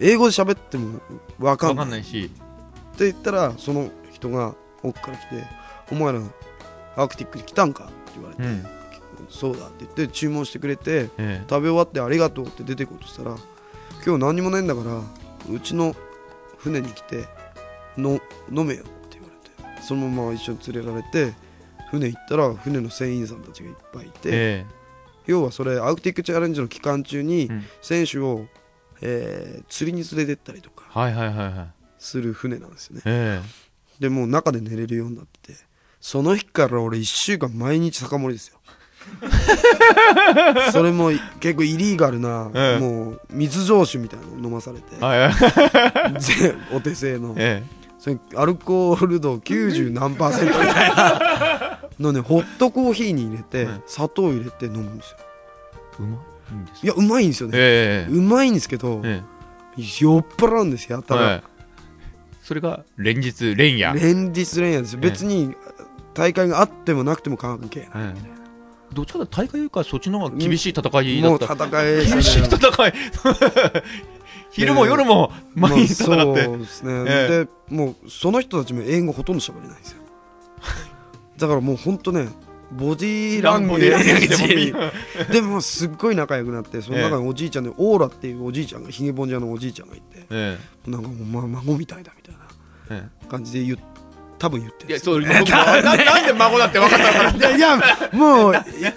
[0.00, 1.00] 英語で喋っても
[1.38, 1.84] 分かんない。
[1.84, 2.30] かんないし。
[2.94, 5.44] って言ったらその人が奥から来て
[5.92, 6.20] 「お前ら
[6.96, 8.42] アークティックに来たんか?」って言われて。
[8.42, 8.66] うん
[9.28, 13.36] 「そうだ」って言って注文してくれてえ食べ終わって「ありがとう」って出てこうとしたら
[14.04, 15.02] 「今日何にもないんだから
[15.52, 15.94] うちの
[16.58, 17.26] 船に来て
[17.96, 21.34] の飲めよ」って言われてそのまま一緒に連れられて
[21.90, 24.66] 船行ったら船の船員さんたちがいっぱいいて、え
[25.26, 27.64] 要はそれアークティックチャレンジの期間中にうん。
[27.80, 28.46] 選手を、
[29.00, 30.84] えー釣りに連れてったりとか
[31.98, 33.02] する船なんですよね。
[33.06, 33.40] え
[34.00, 35.58] でもう中で寝れるようになってて
[36.00, 38.57] その日から俺1週間毎日酒盛りですよ
[40.72, 41.10] それも
[41.40, 42.80] 結構イリーガルな、ええ。
[42.80, 44.96] もう水浄酒みたいなの飲まされて。
[46.72, 47.34] お手製の。
[47.36, 47.62] え
[47.98, 53.82] それアルコール度90何パーセントみたいなのねホットコーヒーに入れて、うん。
[53.86, 55.18] 砂糖入れて飲むんですよ。
[55.98, 59.22] えうまいんですいやうまいんですよね、ええうまいんですけど、え
[59.76, 61.42] 酔っ払うんですよやたら、
[62.42, 63.92] それが連日連夜。
[63.94, 65.54] 連日連夜です別に
[66.14, 68.37] 大会があってもなくても関係ない、ええ
[68.92, 72.92] どっちかというと大会よりかそっちの方が厳しい戦いだもうった戦いで厳しい戦い。
[74.50, 76.24] 昼も夜も毎日戦って。
[76.24, 80.02] まあそうですね、えでもうその人たちも英語ほとんど喋れないんですよ。
[81.36, 82.28] だからもうほんとね
[82.72, 84.74] ボディーランゲージ
[85.32, 90.26] でもすっごい仲良くなってその中におじいちゃんで、オーラっていうおじいちゃんがひげぼんじゃのおじいちゃんがいて。
[90.30, 92.40] えなんかもう、ま、孫みたいだみたいな
[92.90, 93.28] ええ。
[93.28, 93.78] 感じで言う
[94.38, 95.14] 多分言ってるんですよ。
[95.14, 97.76] そう僕もな なんで孫だって分かったのかいやいや
[98.12, 98.54] もう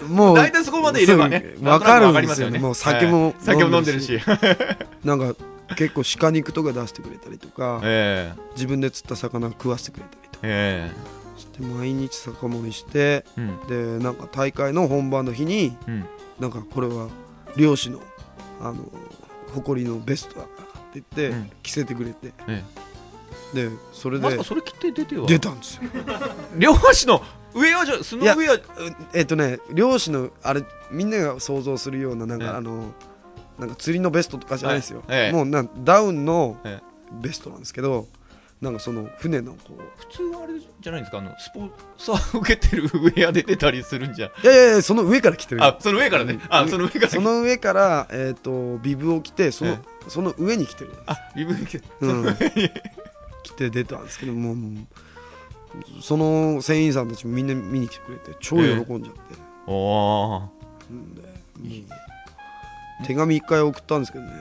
[0.07, 1.55] もう大体そこまでいればね。
[1.57, 2.59] そうわかるんですよね。
[2.59, 4.19] もう酒もええ酒も飲んでるし。
[5.03, 5.35] なんか
[5.75, 10.39] 結構鹿肉とか出してくれたりとかえ自分で釣った魚食わせてくれたりとか。
[10.43, 11.39] ええ。
[11.39, 13.99] して毎日酒盛りしてえうん。
[13.99, 16.05] でなんか大会の本番の日にうん。
[16.39, 17.07] なんかこれは
[17.55, 17.99] 漁師の
[18.61, 18.75] あの
[19.53, 21.51] 誇りのベストだからって言って、うん。
[21.63, 22.31] 着せてくれて。
[22.47, 22.63] え
[23.53, 24.23] でそれで。
[24.23, 25.25] まさかそれ切って出ては？
[25.27, 25.81] 出たんですよ。
[26.57, 27.21] 両足の
[27.53, 28.55] 上はじゃ素の上は？
[28.55, 28.59] う
[29.13, 32.51] えっとね漁師のあれみんなが想像するようななんか、ええ。
[32.51, 32.93] あの
[33.59, 35.31] なんか釣りのベストとかじゃないですよ、はいええ。
[35.31, 36.79] もうなんダウンのえ
[37.11, 38.07] ベストなんですけど
[38.61, 39.81] なんかその船のこう。
[39.97, 41.17] 普通はあれじゃないんですか？
[41.17, 44.27] あのスポンサー受けてるウェアで出たりするんじゃ。
[44.27, 46.39] いやいやいやその上から着てるあその上からね。
[46.49, 47.09] あその上から。
[47.09, 52.25] その上から、えー、とビブを着てその,、えその上に着てる、あリブ着てうん、
[53.69, 54.55] 着て出たんですけどもう
[56.01, 59.35] その船員さんたちもみんな見に来てくれて超喜んじゃって、
[59.67, 60.49] おお
[60.89, 61.27] うんでも
[63.03, 64.31] う手紙一回送ったんですけどね。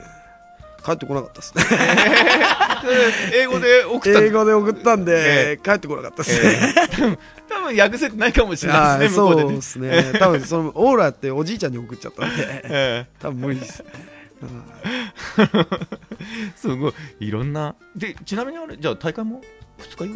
[0.84, 1.64] 帰ってこなかったですね。
[3.34, 7.18] 英語で送った英語で送ったんで、え帰ってこなかったですね、
[7.48, 9.48] 多分訳せてないかもしれないですね向こうでね。
[9.48, 10.18] そうですね。
[10.18, 12.60] 多分そのオーラっておじいちゃんに送っちゃったんで。
[12.64, 13.86] え多分無理ですね。
[13.94, 14.09] え
[16.56, 16.92] すごい。
[17.20, 17.74] いろんな。
[17.94, 19.40] でちなみにあれじゃあ大会も
[19.78, 20.12] 二日酔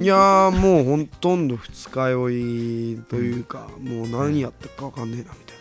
[0.00, 0.04] い？
[0.04, 5.56] いやーもうほとんど二日酔いというか、もう何やったか分かんねえなみたい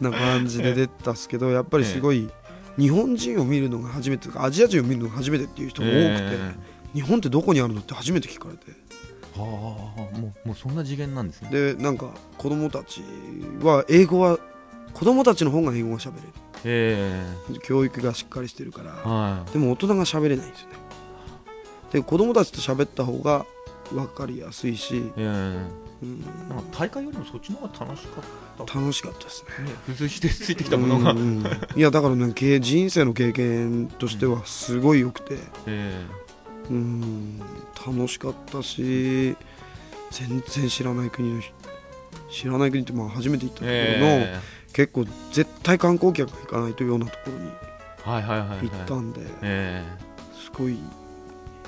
[0.12, 2.28] な感じで出たっすけどやっぱりすごい
[2.78, 6.54] 日本人を見るのが初めてとかアジア人を見るのが初めてっていう人が多くて、え
[6.94, 8.66] 日本ってどこにあるのって初めて聞かれて。
[8.68, 11.50] えはあもうもうそんな次元なんですね。
[11.50, 13.02] でなんか子供たち
[13.62, 14.38] は英語は
[14.94, 16.22] 子供たちの方が英語が喋れ
[16.64, 17.24] え。
[17.50, 19.02] る教育がしっかりしてるから。
[19.04, 19.52] えはい。
[19.52, 20.74] でも大人が喋れないんですよね。
[21.92, 23.46] で子供たちと喋った方が
[23.92, 25.88] 分かりやすいし、ええ。
[26.00, 28.78] うん、なんか大会よりもそっちの方が楽しかった。
[28.78, 29.64] 楽しかったですね。
[29.64, 31.12] ね付随してついてきたものが。
[31.12, 31.44] うんうん
[31.76, 35.38] いやだからね経人生の経験としてはすごい良くて。
[35.66, 36.04] え。
[36.70, 37.40] うん。
[37.86, 39.36] 楽しかったし
[40.10, 41.52] 全然知らない国の人
[42.30, 44.40] 知らない国ってまあ初めて行ったところの、え
[44.72, 47.50] 結構絶対観光客が行かないというようなところに
[48.62, 49.84] 行ったんで、え
[50.34, 50.78] すごい、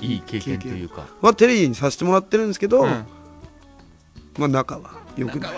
[0.02, 1.06] えいい経験というか。
[1.20, 2.88] まあ、テレビにさせてもらってるんですけど、うん。
[4.38, 5.52] まあ中は良くない。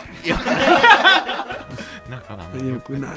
[2.10, 3.16] なんかあの良くない。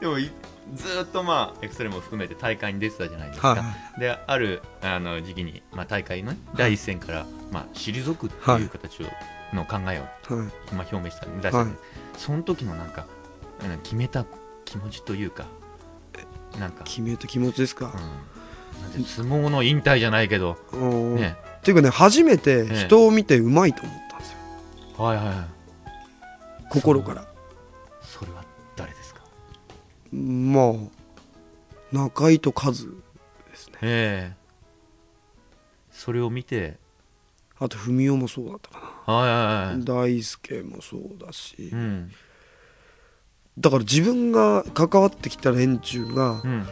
[0.00, 0.30] でもい
[0.74, 3.56] ずーっとまあエクストレムを含めて大会に出てたじゃないですか、は
[3.96, 9.06] いであるあの時期に、まあ、大会のね第一線から、まあ、退くっていう形を、
[9.54, 10.74] の考えを、はい。
[10.74, 11.66] まあ、表明したんで、はい。
[12.18, 13.06] その時のなんか、
[13.62, 14.24] うん、決めた
[14.64, 15.46] 気持ちというか
[16.58, 17.92] なんか、決めた気持ちですか？
[18.96, 21.16] うん、相撲の引退じゃないけど、うん。
[21.16, 21.36] ね。
[21.58, 25.04] っていうかね初めて人を見てうまいと思ったんですよ。
[25.04, 25.36] はいはいはい。
[26.70, 27.26] 心から。
[30.12, 30.74] まあ
[31.90, 32.94] 中井とカズ
[33.50, 33.78] ですね。
[33.82, 34.36] ええ。
[35.90, 36.76] それを見て。
[37.58, 39.78] あと文雄もそうだったかはいはいはい。
[39.78, 41.70] な大輔もそうだし。
[41.72, 42.12] うん
[43.58, 46.66] だから自分が関わってきた連中がうん。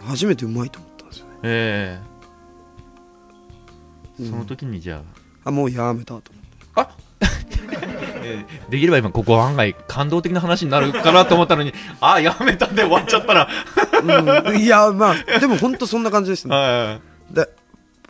[0.00, 1.32] 初めてうまいと思ったんですよね。
[1.42, 2.00] え
[4.18, 4.22] え。
[4.22, 4.30] うん。
[4.30, 5.02] その時にじゃ
[5.44, 5.48] あ。
[5.48, 6.32] あもうやめたと
[8.24, 13.48] えーできれば今ここ案外感動的な話になるかなと思ったのに あやめたんで終わっちゃったら
[14.02, 16.56] 思って、うん、いやまあでも本当そんな感じですね。
[16.56, 17.00] は
[17.30, 17.48] で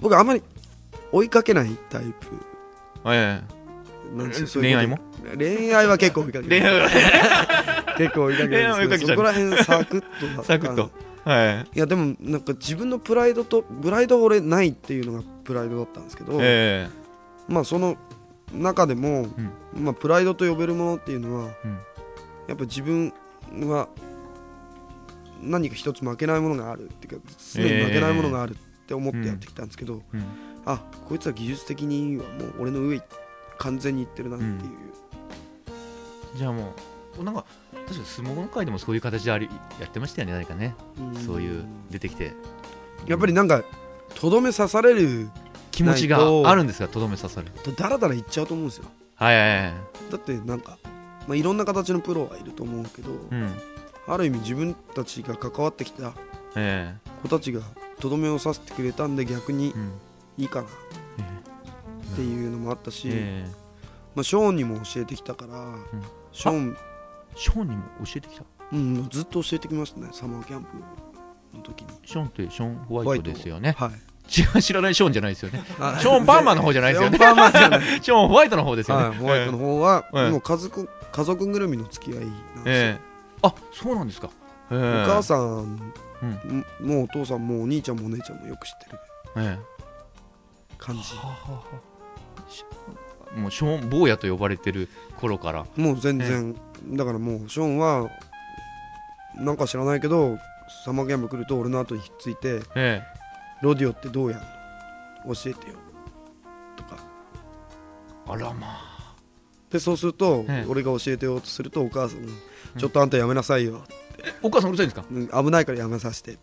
[0.00, 0.42] 僕あんまり
[1.12, 2.26] 追いかけないタイプ。
[2.26, 3.52] いえなんですよえ。
[3.52, 3.63] そういうこと
[4.60, 4.98] 恋愛も？
[5.36, 6.48] 恋愛は結構追いかける。
[6.48, 6.88] 恋愛は
[7.98, 8.98] 結構追いかけるん恋愛は追いかけちゃう。
[8.98, 10.90] ですけどそこら辺サクッとサクッと。
[11.24, 11.76] はい。
[11.76, 16.88] いやでもなんか自分のプライドとプライドは俺ないっていうのがプライドだったんですけど、え
[17.48, 17.96] まあその
[18.52, 19.26] 中でも、
[19.74, 21.78] まあプライドと呼べるものっていうのは、うん。
[22.46, 23.12] やっぱ自分
[23.62, 23.88] は
[25.40, 28.56] 何か一つ負けないものがあるっていうか常に負けないものがあるっ
[28.86, 30.24] て思ってやってきたんですけど、えうん。
[30.66, 33.00] あこいつは技術的にはもう俺の上
[33.58, 34.52] 完全にいってるなっていう、
[36.36, 36.74] じゃあも
[37.18, 37.44] うなんか
[37.86, 39.48] 確か相撲の会でもそういう形であり
[39.80, 40.74] やってましたよね誰かね。
[41.26, 42.32] そういう出てきて。
[43.06, 43.62] やっぱりなんか
[44.14, 45.28] とどめ刺される
[45.70, 46.18] 気持ちが
[46.48, 47.48] あるんですがとどめ刺さる。
[47.62, 48.86] とだらだらいっちゃうと思うんですよ。
[49.16, 49.72] はいはいはい。
[50.10, 50.78] だってなんか、
[51.28, 53.54] まあ、いろんな形のプロはいると思うけど、うん。
[54.06, 56.12] ある意味自分たちが関わってきた
[56.56, 57.62] え子たちが
[58.00, 59.74] とどめを刺してくれたんで逆に
[60.36, 60.68] いいかな。
[61.18, 61.22] え
[62.14, 63.50] っていうのもあったし、ええ。
[64.14, 65.74] まあ、ショーンにも教えてきたから、
[66.32, 66.76] ショーン、
[67.34, 68.44] ショーンにも教えてきた？
[68.72, 70.68] うん、ずっと教えてきましたねサマーキャンプ
[71.56, 71.88] の時に。
[72.04, 73.74] ショーンってショーン・ホワイトですよね。
[73.76, 73.90] はい。
[74.62, 75.62] 知らないショーンじゃないですよね。
[75.78, 77.18] あショーン・パーマーの方じゃないですよね。
[77.18, 78.02] ショーンパーマーじゃない。
[78.02, 80.30] ショーン・ホワイトの方ですよね、はい、ホワイトの方は、ええ。
[80.30, 83.00] もう家族家族ぐるみの付き合いなんですよ、ええ。
[83.42, 84.30] あそうなんですか、
[84.70, 85.02] ええ。
[85.04, 85.92] お母さん、
[86.22, 86.64] うん。
[86.80, 88.98] もうお父さんもお兄ちゃんもお姉ちゃんもよく知ってる
[89.36, 89.58] え
[90.78, 91.02] 感じ。
[91.14, 91.93] えはははし
[93.36, 94.88] もうショーン坊やと呼ばれてる
[95.20, 95.66] 頃から。
[95.76, 96.54] もう全然、
[96.92, 98.08] だからもうショーンは
[99.36, 100.38] なんか知らないけど
[100.84, 103.02] サマーキャンプ来ると俺の後にひっついてえ
[103.62, 104.40] ロディオってどうやん？
[105.28, 105.74] の教えてよ。
[106.76, 106.96] とか。
[108.28, 109.14] えあらまあ。
[109.70, 110.70] でそうすると、ええ。
[110.70, 112.32] 俺が教えてようとするとお母さんが
[112.78, 113.82] ちょっとあんたやめなさいよ、
[114.42, 115.04] お母さんうるさいんですか？
[115.10, 116.40] うん危ないからやめさせてって。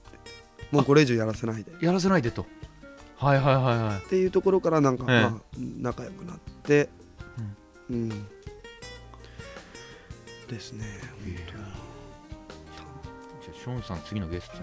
[0.71, 1.71] もうこれ以上やらせないで。
[1.71, 2.45] っやらせないでと
[3.21, 4.09] はいはいはいはい。
[4.09, 5.21] ていうところからなんか、ええ。
[5.21, 6.89] まあ、仲良くなって
[7.89, 8.09] うん、
[10.47, 10.85] ですね
[11.25, 14.57] じゃあショーンさん次のゲスト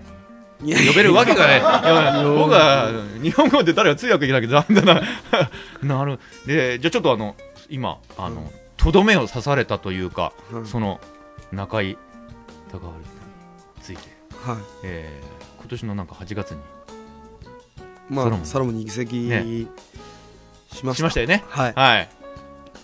[0.62, 0.70] に。
[0.70, 1.60] いや呼べるわけがない。
[1.60, 2.90] いや僕は
[3.22, 5.02] 日本語で誰が通訳いなきゃダメだ
[5.82, 6.18] ななる。
[6.47, 7.36] でじゃあちょっとあの
[7.68, 11.01] 今あのとどめを刺されたというかはいその
[11.52, 11.97] 中井
[12.72, 12.93] 孝治に
[13.82, 14.02] ついて、
[14.43, 14.56] はい。
[14.82, 16.60] えー今年のなんか8月に
[18.09, 19.66] まあサロモンに移籍ね。
[20.72, 20.97] しました。
[20.97, 21.44] しましたよね。
[21.48, 21.72] はい。
[21.74, 22.09] はい。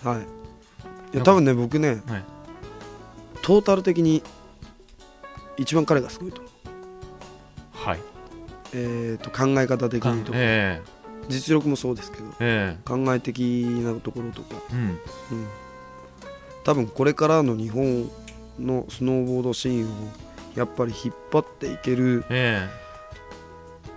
[0.03, 1.15] はい。
[1.15, 2.23] いや多分ね僕ね、はい。
[3.41, 4.21] トータル的に
[5.57, 6.41] 一番彼がすごいと。
[6.41, 7.99] 思うはい。
[8.73, 10.81] えー、と考え方的にとか、え
[11.29, 12.25] 実力もそうですけど。
[12.39, 12.79] ええ。
[12.85, 14.81] 考え的なところとか、えうん。
[14.81, 14.97] うん、
[16.63, 18.09] 多分これからの日本
[18.59, 20.25] のスノーボードシーンを
[20.55, 22.67] やっぱり引っ張っていけるえ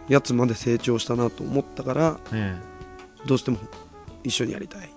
[0.09, 2.57] やつまで成長したなと思ったからえ
[3.25, 3.27] え。
[3.27, 3.59] どうしても
[4.25, 4.91] 一緒にやりたい、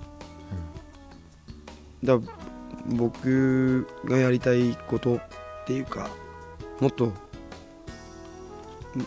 [2.03, 2.33] だから
[2.87, 5.21] 僕がやりたいことっ
[5.65, 6.09] ていうか
[6.79, 7.13] もっと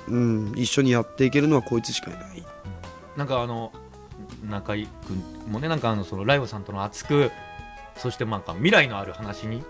[0.08, 2.22] うん一緒にやっていけるのはこいつしかいない。
[2.38, 3.72] えなんかあの
[4.48, 5.22] 中井君
[5.52, 7.30] もねなんかあのそのライオさんとの熱く
[7.96, 9.62] そしてなんか未来のある話に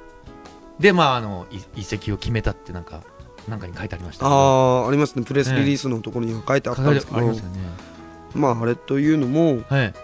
[0.79, 3.03] でまああのい移籍を決めたってなんか
[3.49, 4.27] なんかに書いてありました。
[4.27, 4.31] あ
[4.85, 5.25] あありますね。
[5.25, 7.43] プレスリリースのところには書いてあったんですけど、ありまね。
[8.35, 9.95] まああれというのもはい。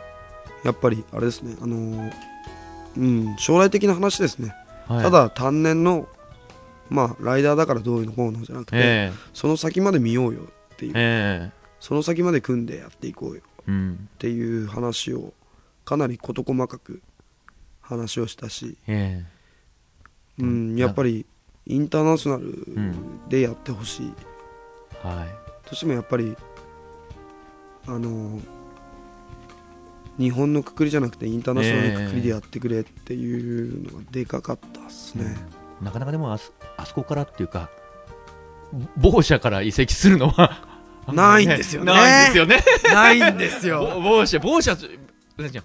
[0.64, 1.56] やっぱりあれですね。
[1.60, 2.12] あのー
[2.96, 4.52] うん将来的な話ですね、
[4.88, 5.02] はい。
[5.02, 6.08] ただ単年の
[6.88, 10.40] まあライダーだからどういうのこうのじゃなくて、えその先まで見ようよ
[10.74, 11.52] っていう、ええ。
[11.78, 13.42] その先まで組んでやっていこうよ。
[13.68, 15.32] っていう話を
[15.84, 17.00] かなり事細かく
[17.80, 18.76] 話をしたし、
[20.38, 21.26] うんやっぱり
[21.70, 22.44] インターナショナル
[22.80, 23.28] ん。
[23.28, 24.12] でやってほしい、
[25.05, 25.28] えはい。
[25.28, 26.36] どうしてもやっぱり
[27.86, 28.40] あの
[30.18, 35.36] 日本のくくりじゃなくてインターナショナルのくくりでやってくれっていうのがでかかったっすね、
[35.80, 37.70] なかなかでもあそあそこからっていうか
[38.97, 40.80] 某社から移籍するのは
[41.12, 41.92] ないんですよね。
[41.92, 42.64] ないんですよね。
[42.92, 43.80] ないんですよ。
[43.94, 44.76] ぼ某社某社う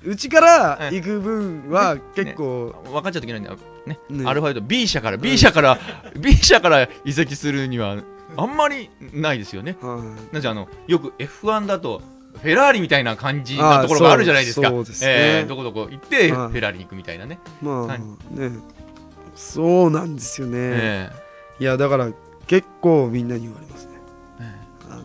[0.06, 4.00] うちから行く分は結構、の分かっちゃうといけないんだよね。
[4.10, 4.26] ね。
[4.26, 4.68] アルファベット。
[4.68, 5.80] B 社から B 社から
[6.18, 7.98] B 社から移籍するには
[8.38, 9.78] あんまりないですよね。
[9.82, 10.00] は
[10.32, 10.34] い。
[10.34, 12.02] なんじゃあのよく F1 だと
[12.42, 14.68] フェラーリみたいな感じなところがあるじゃないですか。
[14.68, 14.84] あそね。
[15.02, 16.52] えーどこどこ行ってフはい。
[16.54, 18.00] ェラーリに行くみたいなね、まあはい。
[18.00, 18.52] ね。
[19.36, 21.10] そうなんですよね、え
[21.60, 22.10] いやだから
[22.48, 23.92] 結構みんなに言われますね。
[24.40, 24.56] ーえ。
[24.90, 25.04] あの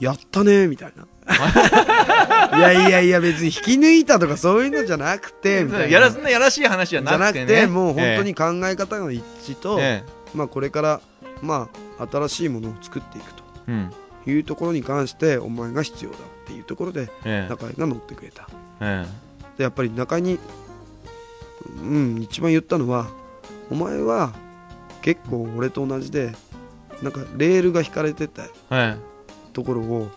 [0.00, 1.06] やったねみたいな
[2.56, 5.86] いやいやいや別に引き抜いたとかそういうのじゃなくて みたいな。
[5.86, 7.52] ーやらそんなやらしい話じゃじゃなくてね。
[7.54, 10.04] なくてもう本当に考え方の一致と、え
[10.34, 11.00] まあこれから
[11.40, 11.68] ま
[11.98, 13.92] あ新しいものを作っていくとえうん。
[14.24, 17.48] いうところに関してお前が必要だっていうところでええ。
[17.48, 18.48] 中井が乗ってくれた。
[18.80, 19.06] え
[19.58, 20.38] でやっぱり中井に
[21.80, 23.06] うん一番言ったのは
[23.70, 24.32] お前は
[25.02, 26.32] 結構俺と同じで
[27.02, 28.96] なんかレールが引かれてたええ
[29.52, 30.10] ところを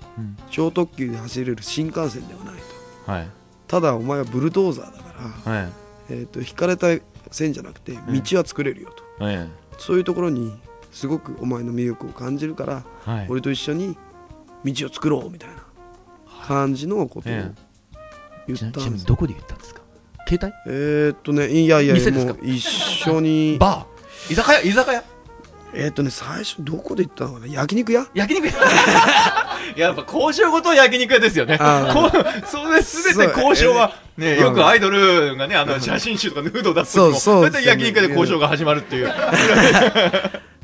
[0.50, 2.56] 超特急で走れる新幹線ではない
[3.06, 3.12] と。
[3.12, 3.28] はい。
[3.68, 5.14] ただお前はブルドーザーだか
[5.46, 5.70] ら、はい。
[6.10, 6.88] えー、と引かれた
[7.32, 9.48] 線じゃなくて道は作れるよと、え
[9.80, 10.54] そういうところに
[10.92, 13.26] すごくお前の魅力を感じるからえはい。
[13.30, 13.98] 俺と一緒に
[14.64, 15.56] 道を作ろうみたいな
[16.46, 17.52] 感じのことをえ
[18.48, 18.82] 言ったんですよ。
[18.82, 19.82] ちなみにどこで言ったんですか？
[20.28, 22.00] 携えー、っとねいやいやも
[22.34, 24.34] う一緒に帯バー。
[24.34, 24.62] 居酒屋？
[24.62, 25.04] 居酒屋？
[25.78, 27.48] えー、っとね最初どこで行ったのかな？
[27.48, 28.08] 焼肉屋？
[28.14, 28.54] 焼肉屋。
[29.76, 31.58] やっぱ交渉ごと焼肉屋ですよね。
[31.58, 34.42] こうそれすべて交渉は、ね、うん。
[34.42, 37.44] よくアイドルがね、あの、写真集とかヌードを出す時も、そうそう。
[37.44, 39.08] 大体焼肉屋で交渉が始まるっていう。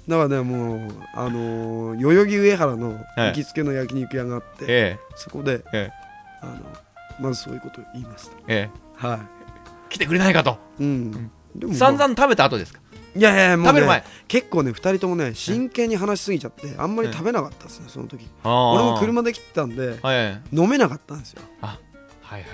[0.08, 5.92] だからねもうあのー代々木上原のはい行きつけの焼肉屋があって、えそこでえ、え
[6.42, 6.54] あの
[7.20, 9.00] まずそういうことを言いましえ、え。
[9.00, 9.24] たはえ、
[9.90, 10.58] 来てくれないかと。
[10.80, 11.12] いうん、
[11.56, 12.80] でも、まあ散々食べた後ですか
[13.16, 14.04] いやいやもう、ね、食べる前。
[14.28, 18.98] 結構ね2人ともね真剣に話しすぎちゃってあんまり食べなかったですねその時俺俺も。
[19.00, 21.78] 車で来てたんではいはい飲めなかったんですよは
[22.38, 22.46] い。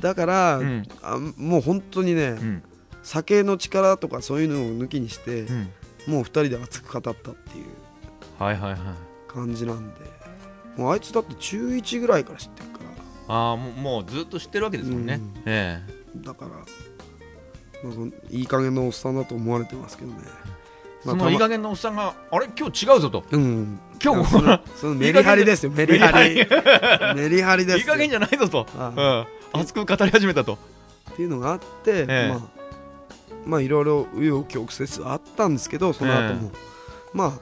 [0.00, 2.62] だから、うんあもう本当にね、うん。
[3.02, 5.68] 酒の力とかそういうのを抜きにして、うん。
[6.06, 7.66] もう2人で熱く語ったっていう
[8.38, 8.78] はいはいはい。
[9.32, 10.00] 感じなんで
[10.76, 12.78] もうあいつだって中1ぐらいから知ってるか
[13.28, 15.42] らああ、もう、もうずっと知ってるわけですもんねうん。
[15.46, 15.82] え
[16.16, 16.50] だから、
[18.30, 21.06] いい加減なおっさんだと思われてますけどね、え。
[21.06, 22.48] まあそのいい加減のおっさんが、あれ？
[22.56, 23.24] 今日違うぞと。
[23.30, 26.46] うん今日そのその メリハリですよメリハリメ
[27.14, 28.66] メリハリですよいい加減じゃないぞと。
[28.78, 29.60] あうん。
[29.60, 30.58] 熱く語り始めたと。
[31.12, 32.40] っていうのがあって、ええまあ
[33.44, 36.52] まあいろいろ紆余曲折あったんですけどその後も、
[37.12, 37.32] まあ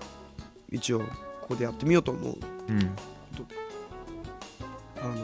[0.70, 1.06] 一応こ
[1.48, 2.38] こでやってみようと思う
[2.68, 2.96] うん。
[5.02, 5.14] あの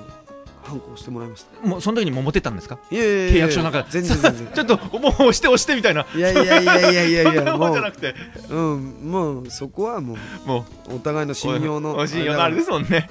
[0.67, 2.79] 反抗してもらいましたもうその時にもう持ってったんですか？
[2.91, 6.05] いやいやいや契約書なんか全然全然 ちょっともう押して押してみたいな。
[6.15, 8.15] いやいやいやいやいや いやもうじゃなくて、
[8.51, 13.09] うんもうそこはももうお互いのう、信用のお信用のあれですもんね。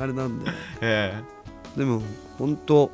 [0.00, 0.50] あれなんで
[0.80, 1.14] え
[1.76, 2.02] でも
[2.38, 2.90] 本当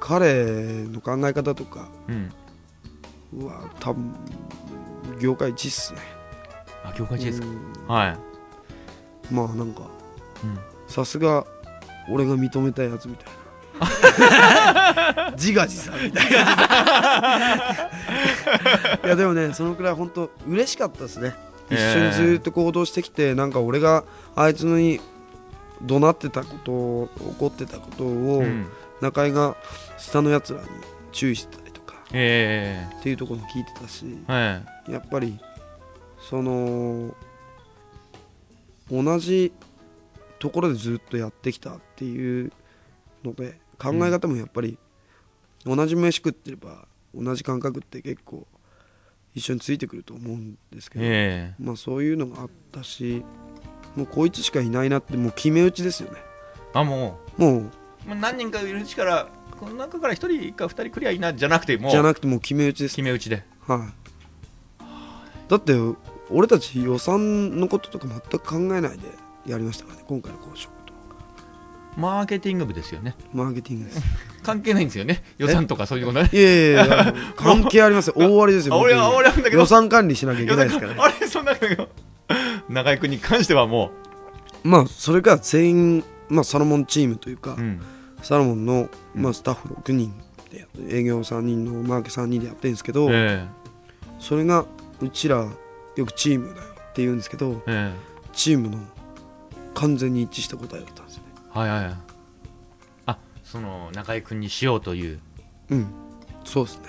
[0.00, 2.28] 彼の考え方とかえ
[3.34, 3.46] うん。
[3.46, 4.14] は多分
[5.20, 5.98] 業界一っすね
[6.84, 7.46] あ、業界一ですか？
[7.46, 8.16] うんは
[9.30, 9.34] い。
[9.34, 9.82] まあなんか
[10.44, 10.58] うん。
[10.86, 11.44] さすが
[12.10, 13.32] 俺が認めたやつみたいな。
[15.36, 16.38] 自画自賛みたいな。
[19.04, 21.34] いやでもねそのくらい本当嬉しかったですね。
[21.70, 24.04] 一緒にずっと行動してきて、なんか俺が
[24.34, 25.00] あいつに
[25.82, 28.08] 怒鳴ってたことを怒ってたことを、
[28.38, 28.66] うん。
[29.00, 29.56] 中井が
[29.98, 30.66] 下のやつらに
[31.12, 31.96] 注意してたりとか。
[32.12, 34.92] えっていうところも聞いてたしえはい。
[34.92, 35.38] やっぱり
[36.30, 37.14] その
[38.90, 39.52] 同じ
[40.38, 42.52] ところでずっとやってきたっていう
[43.24, 44.78] ので考え方もやっぱり
[45.64, 48.46] 同じ飯食ってれば同じ感覚って結構
[49.34, 53.22] 一緒についてくると思うんですけど、えまあそういうのがあったし
[53.94, 56.18] もうこいつしかいないなってもう決め打ちですよね。
[56.18, 57.60] えあ、ももう。
[57.60, 57.62] う、
[58.06, 62.96] まあ何人かいるうちから、この中から一人か二人くりゃいいな、じゃなくて、もう、じゃなくてもう決め打ちです。
[62.96, 63.42] 決め打ちで。
[63.66, 63.90] は
[64.80, 65.74] い、だって
[66.30, 69.08] 俺たち予算のこととか全く考えないで
[69.46, 70.92] やりましたからね今回の交渉と。
[71.96, 73.14] マーケティング部ですよね。
[73.32, 74.02] マーケティングです。
[74.42, 75.22] 関係ないんですよね。
[75.38, 76.30] 予算とかそういうことね。
[76.32, 78.14] いやいやいや関係ありますよ。
[78.20, 80.98] 大ありですよあ俺は、僕俺はだけど、予算管理しなきゃいけないですからね。
[81.00, 81.88] あれ、そんなだけど、
[82.68, 83.90] 中居君に関してはも
[84.62, 87.80] まあそれが全員、まあ、サロモンチームというか、う、うん。
[88.22, 89.22] サロモンの、うん。
[89.22, 90.12] まあ、スタッフ6人
[90.50, 93.46] で営業3人のマーケ3人でやってるんですけど、え。
[94.18, 94.66] それが
[95.00, 95.46] うちら
[95.96, 97.98] よくチームだよって言うんですけどええ。
[98.32, 98.78] チームの
[99.76, 101.28] 完全に一致した答えだったんですよね。
[101.54, 101.94] えはいはいはい。
[103.06, 105.20] あ、その、中居君にしようという、
[105.70, 105.86] うん。
[106.44, 106.86] そうですね。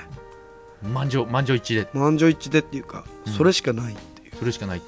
[0.84, 3.34] 満場、満場一致で、満場一致でっていうか、うん。
[3.34, 4.36] それしかないっていう。
[4.36, 4.82] それしかない。
[4.82, 4.86] ちょ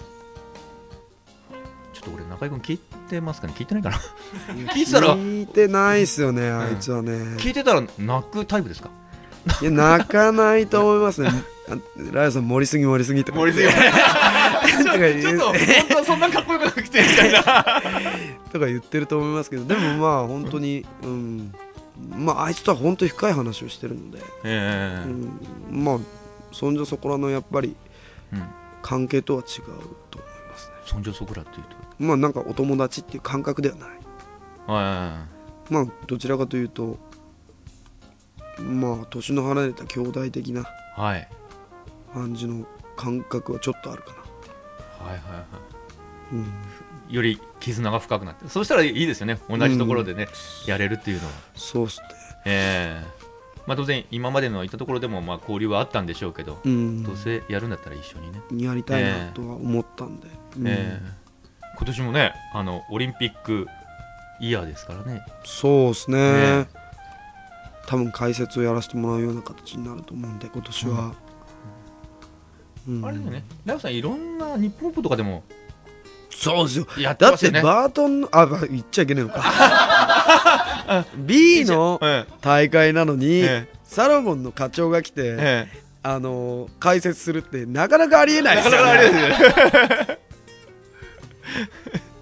[2.00, 2.78] っと俺、中居君聞い
[3.10, 3.54] てますかね？
[3.58, 3.98] 聞いてないかな？
[4.72, 8.90] 聞いてたら、聞いてないっすよねあいつはね、聞いてたら泣くタイプですか？
[9.62, 11.30] いや泣かないと思いますね。
[11.70, 11.78] あ
[12.12, 13.40] ライオさん盛りすぎ盛りすぎとか。
[13.40, 13.68] 盛りすぎ。
[13.70, 15.56] ちょっと本
[15.90, 17.42] 当はそんなかっこよくなくてみたいな。
[18.52, 21.54] とか言ってると思いますけどでもまあ本当にうん。
[22.16, 25.98] まああいつとは本当に深い話をしてるので、えうん、まあ
[26.52, 27.76] そんじょそこらのやっぱり
[28.82, 29.66] 関係とは違う
[30.10, 30.76] と思いますね。
[30.86, 31.76] そんじょそこらっていうと？
[32.00, 33.90] まあなんかお友達っていう感覚ではない。
[34.68, 35.26] は
[35.70, 36.98] まあどちらかというと
[38.60, 40.66] まあ年の離れた兄弟的な
[40.96, 41.28] はい。
[42.14, 42.66] 感じの
[42.96, 44.12] 感覚はちょっとあるか
[45.00, 45.46] はいはいはな、
[46.34, 46.46] うん、
[47.08, 49.40] いより絆が深くなってそうしたらいいですよね。
[49.50, 50.28] 同じところでね、
[50.66, 51.34] やれるっていうのは。
[51.56, 52.08] そうっすね。
[52.46, 53.20] ええ。
[53.68, 57.04] まあ当然今までのいたところでもまあ交流はあったんでしょうけど、うん。
[57.04, 60.28] どうせやるんだったら一緒にね、やりたいなとは思ったんで、
[60.58, 61.20] うんええ。
[61.78, 63.68] 今年もねあのオリンピック
[64.42, 65.22] イヤーですからね。
[65.46, 66.62] そうですね。
[66.62, 66.68] ね
[67.90, 71.16] 多分解説をやらせてもらうような形になると思うんで今年は、
[72.88, 73.04] うん。
[73.04, 73.44] あれだよね。
[73.66, 75.42] ライオさんいろんな日本ポとかでも
[76.30, 76.88] そうですよ。
[77.00, 81.04] やってだってバートンのあば言っちゃいけないのか。
[81.18, 83.80] B のえ大会なのに、ええ。
[83.84, 85.82] サロモンの課長が来て、ええ。
[86.04, 88.86] あのー解説するってなかなかありえないですよ、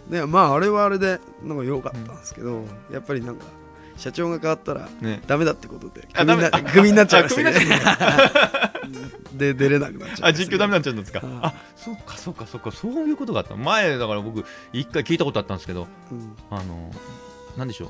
[0.09, 0.21] ね。
[0.21, 3.43] ねまああれはあれでなんか良かったんですけど、やっぱりなんか
[3.97, 5.21] 社長が変わったらえね。
[5.27, 6.25] ダメだってことであ
[6.61, 7.53] クビになっちゃいましたね。
[9.33, 11.19] で出れなくなっちゃいましたあ実況ダメになっちゃうんですか？
[11.19, 12.71] はいあそうかそうかそうか。
[12.71, 13.55] そういうことがあった。
[13.55, 14.43] 前だから僕
[14.73, 16.35] 一回聞いたことあったんですけどうん。
[16.49, 16.91] あの
[17.57, 17.89] なんでしょう。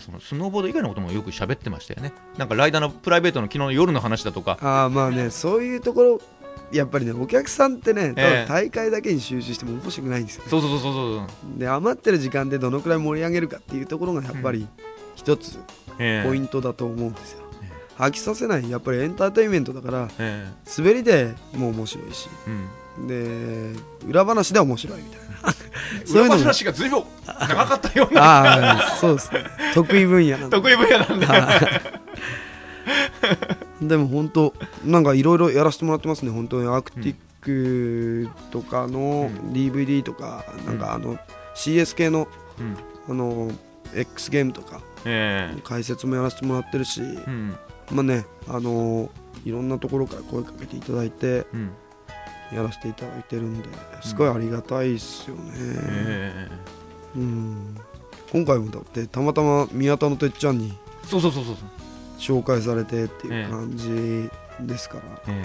[0.00, 2.12] そのスノーボード以外のこともよく喋ってましたよね。
[2.38, 4.58] なんかライダーのプライベートの昨日の夜の話だとか。
[4.60, 6.20] ああまあねそういうところ
[6.72, 8.14] やっぱりねお客さんってね
[8.48, 11.24] 大会だけに集中しても面白くないんですよ、そうそうそうそうそ
[11.56, 14.66] うで余ってる時間でどのくらい盛り上げるかっていうところがやっぱり
[15.26, 15.58] 一つ
[15.98, 16.28] ええ。
[16.28, 17.40] ポイントだと思うんですよ、
[17.98, 18.70] え飽きさせない。
[18.70, 20.48] やっぱりエンターテインメントだからえ
[20.78, 22.50] 滑りでも面白いしえ
[23.00, 23.08] うん。
[23.08, 25.26] で裏話で面白いみたいな。
[26.04, 26.42] そういう裏のも。
[26.44, 28.22] 話がずいぶん長かったような。
[28.22, 29.44] ああそうですね。
[29.74, 30.56] 得意分野なんで。
[30.56, 31.26] 得意分野なんで。
[33.82, 34.54] でも本当
[34.84, 36.30] なんかいろいろやらせてもらってますね。
[36.30, 41.18] 本当にアクティックとかの DVD とか、なんかあの
[41.56, 42.28] CS 系の
[42.60, 42.76] うん。
[43.08, 43.50] あの
[43.94, 45.60] X ゲームとかええ。
[45.62, 47.56] 解説もやらせてもらってるし、うん。
[47.90, 49.08] まあねあの
[49.44, 51.70] いろんなところから声かけていただいてうん。
[52.52, 53.68] やらせていただいてるんで
[54.02, 56.48] すごいありがたいっすよね、え
[57.16, 57.76] うん。
[58.30, 60.72] 今回もだってたまたま宮田のてっちゃんに
[61.04, 61.56] えそうそうそうそう。
[62.18, 64.30] 紹介されてっていう感じ
[64.64, 65.42] ですから、え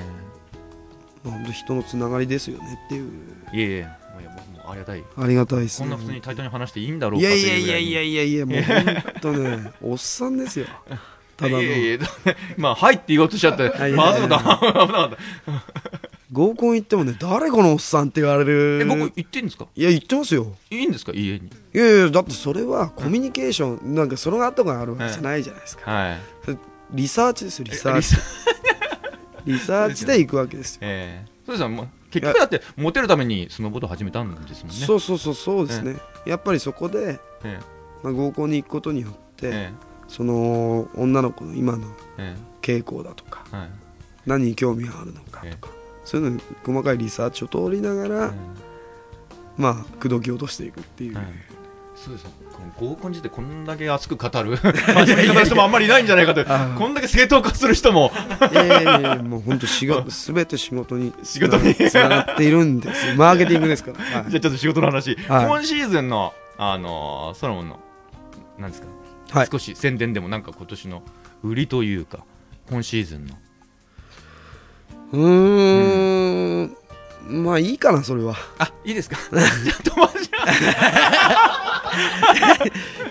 [1.23, 3.11] まあ、本当人のつながりですよねっていう。
[3.53, 3.83] えいえいえ。
[3.83, 3.89] も
[4.19, 4.31] ういや
[4.71, 5.03] ありがたい。
[5.17, 5.89] ありがたいですね。
[5.89, 8.45] こんな普通に対等に話していいんだろういやかといやいやいいうぐらいにやいやいや。
[8.45, 10.65] もう本当ねおっさんですよ。
[11.37, 11.61] ただの。
[11.61, 11.99] いやいや
[12.57, 13.63] まあはいって言おうとしちゃって
[13.95, 15.17] まずかった危なかった
[16.31, 26.19] 合コン行ってもね誰このおっさんって言われるえ僕言ってんですかいや言ってますよいいんですか家にいやいやだってそれはコミュニケーションなんかその後があるわけじゃないじゃないですかはい
[26.91, 28.15] リサーチですよリサーチ
[29.45, 34.85] リサーチで行くわけですよええそうですよ結局だってモテるためにスノーボードを始めたんですもんね。
[34.85, 35.97] そうそうそうそうですね。
[36.25, 37.59] やっぱりそこで、え
[38.03, 39.73] まあ、合コンに行くことによって、え
[40.07, 43.69] その女の子の今のえ傾向だとかえはい。
[44.25, 45.69] 何に興味があるのかとか、
[46.03, 48.31] そういうのに細かいリサーチを通りながら、え
[49.57, 51.25] まあ口説き落としていくっていう、はい。
[51.95, 52.25] そうです
[52.79, 54.55] 合コン時でこんだけ熱く語る。
[54.57, 58.11] 始め方の人もあんまりいないんじゃないかとあこんだけ正当化する人も。
[58.51, 61.75] いやいやいやもう本当仕事 全て仕事に仕事に。
[61.75, 63.07] つながっているんです。
[63.07, 64.31] よ マーケティングですから、はい。
[64.31, 65.45] じゃあちょっと仕事の話、はい。
[65.45, 67.79] 今シーズンの、あのーソロモンの、
[68.57, 68.87] なんですか、
[69.31, 69.47] はい。
[69.51, 71.03] 少し宣伝でもなんか今年の
[71.43, 72.19] 売りというか、
[72.69, 73.35] 今シーズンの。
[75.13, 76.77] うーん
[77.27, 78.35] まあいいかなそれは。
[78.57, 79.17] あ、いいですか？
[79.31, 80.29] じゃあ飛ばし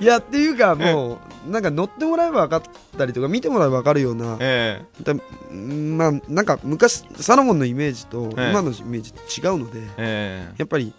[0.01, 2.63] いやっていうかもうなんか乗ってもらえば分かっ
[2.99, 5.15] たりとか見てもらえば分かるようなえだ
[5.53, 8.51] まあなんか昔サロモンのイメージとええ。
[8.51, 10.55] 今のイメージ違うので、ええ。
[10.59, 10.93] やっぱり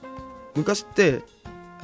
[0.55, 1.21] 昔って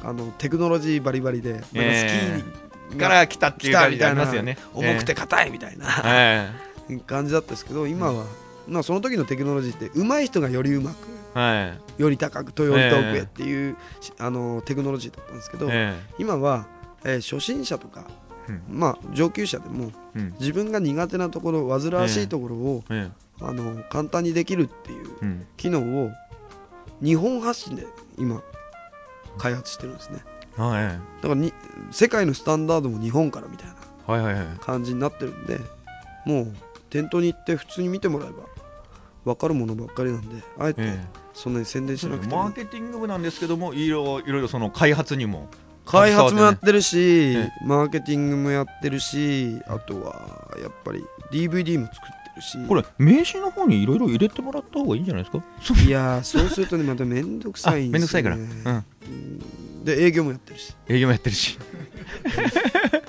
[0.04, 4.56] あのテクノロジーバリバリでなんかスキえーえから来たっていう感じありますよね。
[4.72, 6.50] 重くて硬いみたいな、え
[7.06, 8.24] 感じだったんですけど今は、
[8.66, 12.02] まあ、その時のテクノロジーって上手い人がよりうまくえはい。
[12.02, 16.66] より高くとより遠くへっていう、しあのテクノロジーだったんですけど、え今は、
[17.04, 18.06] えー初心者とか、
[18.48, 18.62] うん。
[18.68, 20.34] まあ、上級者でもえうん。
[20.40, 23.10] 自分が苦手なところ煩わしいところを、え
[23.40, 26.10] あの簡単にできるっていう機能を
[27.00, 27.86] 日本発信で
[28.16, 28.42] 今
[29.38, 30.24] 開発してるんですね。
[30.56, 31.52] はいだからに
[31.92, 35.60] 世界のスタンダードも日本からみたいな感じになってるんで
[36.26, 36.52] もう
[36.90, 38.42] 店頭に行って普通に見てもらえば
[39.24, 40.98] 分かるものばっかりなんであえてえ
[41.34, 42.42] そんなに宣伝しなくても。
[42.44, 45.48] マーケティング部なんですけどもいろいろいろその開発にも。
[45.84, 52.58] 開発もやってるし、えマーケティングもやってるしあとはやっぱり DVD も作ってるし。
[52.68, 55.32] これ名刺の方にいろいろ入れてもらった方がいいんじゃないです
[55.74, 55.82] か？
[55.82, 61.58] いやーそうするとねまためんどくさいんですよ、 くさいから、ね、うん、で営業もやってるし、営業もやってるし。
[61.58, 63.02] まあ、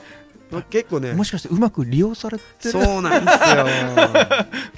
[0.70, 1.14] 結構ね。
[1.14, 2.72] もしかしてうまく利用されてる？
[2.72, 3.68] そうなんですよ。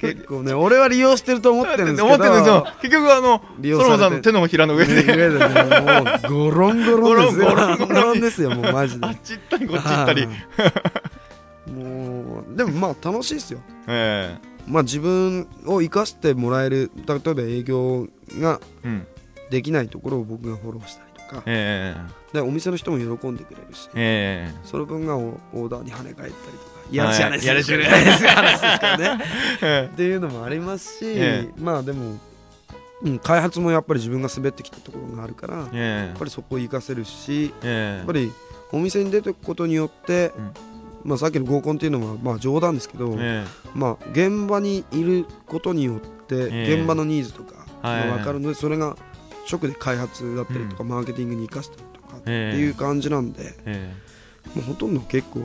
[0.00, 2.04] 結構ね俺は利用してると思ってるんですけど。
[2.06, 2.66] 思ってるんですよ。
[2.82, 5.38] 結局あのソロモンさんの手のひらの上上ででね
[6.28, 7.50] もうゴロンゴロンですよ。
[7.50, 8.50] ゴロンゴロンですよ。
[8.50, 9.06] もうマジで。
[9.06, 10.26] あっち行ったりこっち行ったり。
[10.26, 11.70] はい。
[11.70, 13.60] もうでもまあ楽しいですよ。
[13.86, 14.36] え
[14.66, 18.06] まあ自分を生かしてもらえる例えば営業
[18.38, 18.60] が
[19.50, 21.42] できないところを僕がフォローしたりとか。
[21.46, 21.96] え
[22.32, 24.58] でお店の人も喜んでくれるしええ。
[24.64, 26.96] その分がオオーダーに跳ね返ったりとかい。
[26.96, 28.24] やらしい話です話です。
[28.24, 28.42] か
[28.96, 29.24] らね
[29.60, 32.18] えっていうのもありますし、えまあでも、
[33.02, 38.32] うん、開発もやっぱり自分が滑ってきたところがあるからやっええぱりそこを活かせるしえやっぱり
[38.72, 40.52] お店に出てくことによって、うん。
[41.04, 43.44] まあ、さっきの合コンっていうのはまあ冗談ですけど、え
[43.74, 46.76] まあ、現場にいることによってええ。
[46.78, 48.96] 現場のニーズとか分かるのでそれが
[49.50, 51.70] 直で開発だったりとかマーケティングに生かし
[52.22, 53.92] ってええいう感じなんでえ
[54.54, 55.40] もうほとんど結構、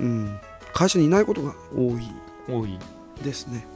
[0.00, 0.38] うん、
[0.72, 2.02] 会社にいないことが多い
[2.48, 2.78] 多い。
[3.22, 3.66] ですね。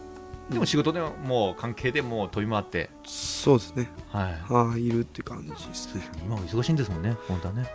[0.51, 2.91] でも仕事でもう関係でもう飛び回って。
[3.05, 3.91] そうですね。
[4.09, 4.53] はい。
[4.53, 6.03] はいいるって感じですね。
[6.25, 7.67] 今も忙しいんですもんね本当はね。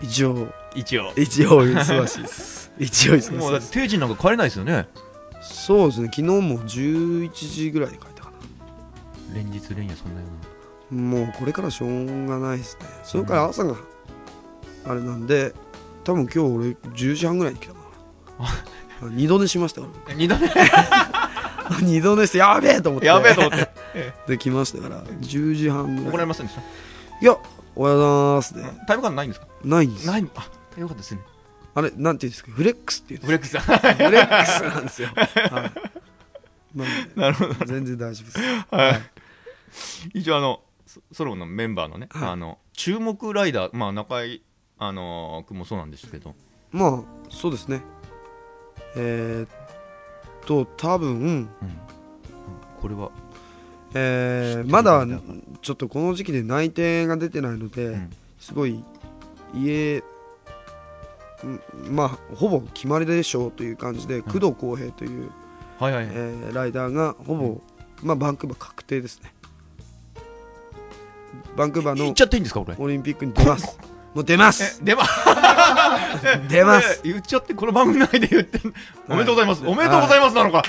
[0.00, 0.48] 一応。
[0.74, 1.12] 一応。
[1.16, 2.72] 一応忙しいです。
[2.78, 4.88] 一応忙しいもうだってです定時なんか帰れないですよね。
[5.42, 6.06] そうですね。
[6.06, 8.32] 昨日も11時ぐらいで帰ったか
[9.34, 10.51] 連日連夜そんなような
[10.92, 12.86] もうこれからしょうがないですね。
[13.02, 13.74] それから朝が
[14.84, 15.54] あれなんで
[16.04, 17.78] 多分今日俺10時半ぐらいに来たか
[19.00, 19.08] な。
[19.10, 20.54] 二度寝しましたかな二度目ら
[21.82, 23.06] 二度寝してやべえと思って。
[23.06, 23.68] やべえと思って。
[24.26, 26.60] で来ましたから10時半ぐ怒ららいれませんでした？
[27.20, 27.36] いや
[27.74, 29.46] おはようございますねタイムカードないんですか？
[29.64, 30.06] ないんです。
[30.06, 30.26] ない。
[30.36, 31.20] あよかったですね。
[31.74, 32.50] あれなんていうんですか？
[32.52, 33.56] フレックスっていうんですブレックス。
[33.56, 35.08] かフレックスなんですよ。
[35.16, 35.72] はい。
[36.76, 37.54] なんでなるほど。
[37.66, 38.38] 全然大丈夫です。
[38.70, 38.90] は
[40.14, 40.18] い。
[40.20, 40.60] 一応あの
[40.92, 42.28] ソソロのメンバーのね、はい。
[42.30, 44.42] あの注目ライダーまあ中井
[44.78, 46.34] あのー君もそうなんですけど。
[46.70, 47.82] まあそうですね。
[48.96, 49.48] えー、っ
[50.44, 51.48] と多分、うん。
[52.80, 53.10] これは。
[53.94, 55.06] えー、まだ
[55.60, 58.10] ちょっとこの時期で内定が出てないので、うん。
[58.38, 58.82] すごい
[59.54, 60.02] 家
[61.46, 61.60] ん
[61.90, 65.30] まあほぼ決まりでしょうという感じで、工藤公平という、
[65.78, 67.60] はいはい、えーライダーがほぼ、
[68.02, 69.32] まあ、バンクーバー確定ですね
[71.56, 72.74] バンクーバーの言っちゃっていいんですかこれ？
[72.78, 73.78] オリンピックに出ます。
[74.14, 74.80] もう 出ます。
[74.82, 75.02] えでも
[76.48, 77.00] 出ます。
[77.02, 78.60] 言っちゃってこの番組内で言って
[79.08, 80.62] おめでとうございます、おめでとうございますなのか、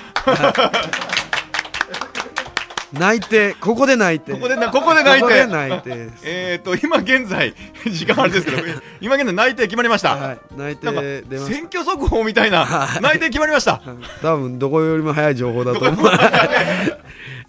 [2.94, 6.24] 内定ここで内定ここでなここで内ここで定内定です。
[6.24, 7.54] えっと今現在
[7.92, 8.58] 時間あれですけど
[9.02, 10.38] 今現在内定決まりました、はい。
[10.56, 13.74] 内定なんか出ました選挙速報みたいな内定決まりました。
[13.74, 13.82] はい。
[14.22, 16.06] 多分どこよりも早い情報だと思う。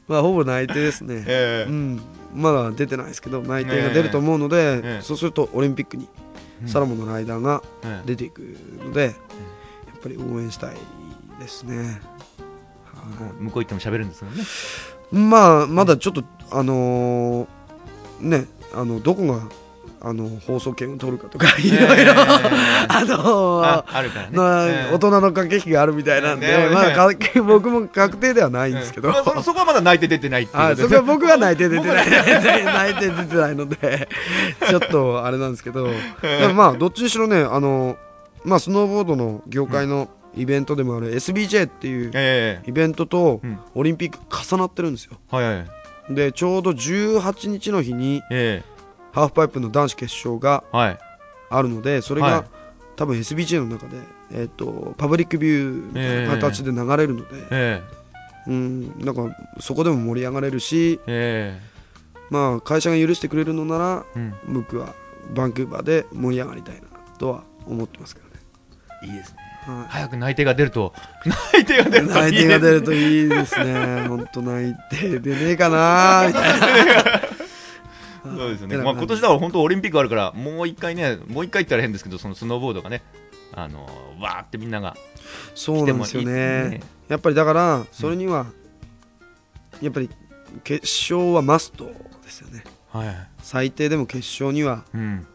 [0.09, 2.03] まあほぼ内定ですね、えーうん
[2.35, 6.09] まだ出てないですけど内定が出ると思うので、ええそうするとオリンピックに
[6.62, 6.69] うん。
[6.69, 8.40] サロモンのライダーがえー出ていく
[8.85, 10.77] ので、やっぱり応援したい
[11.40, 12.01] ですね、
[12.85, 14.43] は向こう行っても喋るんですよね。
[15.12, 17.47] いまあまだちょっとあのー
[18.20, 19.48] ねあのどこが
[20.05, 27.09] あの放送権を取るかとかいろいろ、え ーあのーああるからね、まあえー大人の駆け引きがあるみたいなんで、ねまだか
[27.43, 32.06] 僕も確定ではないんですけど、まあそそこはまだ内定出てないっていうそこは僕は内定出てない。
[32.10, 34.09] 内定出てないので
[34.68, 35.89] ちょっとあれなんですけど。
[36.55, 37.97] まあどっちにしろねあの
[38.44, 43.59] まあスノーボードの業界のイベントでもある SBJ っていうえイベントとうん。
[43.74, 45.12] オリンピック重なってるんですよ。
[45.32, 45.64] えはいはい。
[46.10, 48.62] でちょうど18日の日にえ
[49.15, 52.45] ハーフパイプの男子決勝があるのでそれが、はい。
[52.97, 53.97] 多分 SBJ の中で、
[54.31, 57.82] えー、とパブリックビューみたいな形で流れるので、え
[58.47, 61.74] うんなんかそこでも盛り上がれるし、ええ
[62.31, 64.55] まあ、会社が許してくれるのならえうん。
[64.55, 64.95] 僕は
[65.35, 66.82] バンクーバーで盛り上がりたいな
[67.19, 68.32] とは思ってますけどね、
[69.05, 69.39] いいですね。
[69.66, 70.93] は早く内定が出ると。
[71.53, 74.07] 内定が出い、ると内定が出るるといいですね。
[74.09, 77.05] 本当内定出ねえかなみたいな
[78.24, 83.02] そうですよね、まあ、今年だから本当オリンピックあるからもう一回ねもう一回言ったら変ですけどそのスノーボードがね
[83.52, 83.86] あの
[84.20, 84.96] わーってみんなが
[85.55, 86.32] そうなんですよね。
[86.68, 86.80] ね。
[87.09, 88.46] やっぱりだからそれには、
[89.80, 90.10] やっぱり
[90.62, 92.64] 決勝はマストですよね。
[92.88, 95.26] はい最低でも決勝にはうん。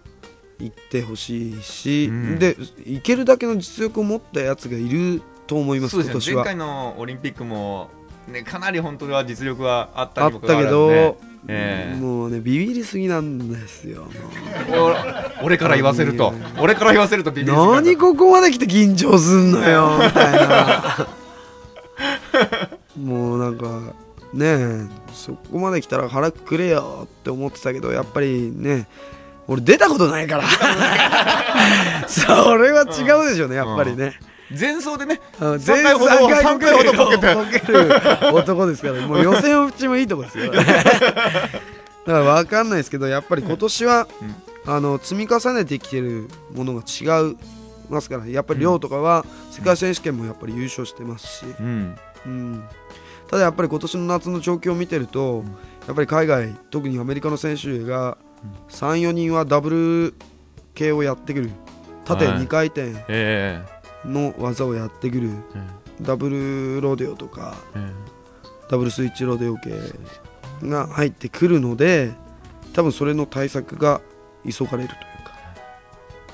[0.59, 2.39] 行ってほしいし、うん。
[2.39, 6.03] で行けるだけの実力を持ったやつがいると思いますすね。
[6.03, 6.43] 前今年は。
[6.43, 7.89] 回のオリンピックも
[8.29, 10.91] ねかなり本当は実力はあったあにもかかったけわらずね。
[11.03, 11.99] ど、ええ。
[11.99, 14.07] もうねビビりすぎなんですよ
[15.41, 16.33] 俺から言わせると。
[16.59, 21.07] 俺から言わせるとビビうりすぎ何ここまで来て緊張すんのよ みたいな。
[23.01, 23.93] もうなんか
[24.33, 28.87] ねえそこまで来たら腹くれよって思ってたけどやっぱりね
[29.47, 30.43] 俺出たことないから。
[32.07, 34.13] それは違うでしょうねやっぱりね、
[34.57, 37.11] 前走でねあの三回ほど全然三回ほどボ
[37.51, 37.71] ケて。
[37.71, 37.89] る
[38.33, 41.53] 男ですからもう予選落ちもいいとこですよ だか
[42.05, 44.07] ら分かんないですけどやっぱり今年は、
[44.65, 47.37] あの積み重ねてきてるものが違い
[47.89, 51.95] ますからやっぱり亮とかは世界選手権もやっぱり優勝してますし、うん。
[52.25, 52.63] うん、
[53.29, 55.43] ただやっぱり今年の夏の状況を見てると、
[55.87, 58.17] やっぱり海外特にアメリカの選手が
[58.69, 60.13] 34人はダブル
[60.73, 61.51] 系をやってくる。
[62.05, 62.39] 縦はい。
[62.39, 62.93] 2回転。
[63.07, 63.63] え
[64.05, 65.67] の技をやってくる、え
[66.01, 67.91] ダブルロデオとかえ
[68.69, 69.71] ダブルスイッチロデオ系
[70.63, 72.11] が入ってくるので
[72.73, 74.01] 多分それの対策が
[74.45, 75.33] 急がれるというか。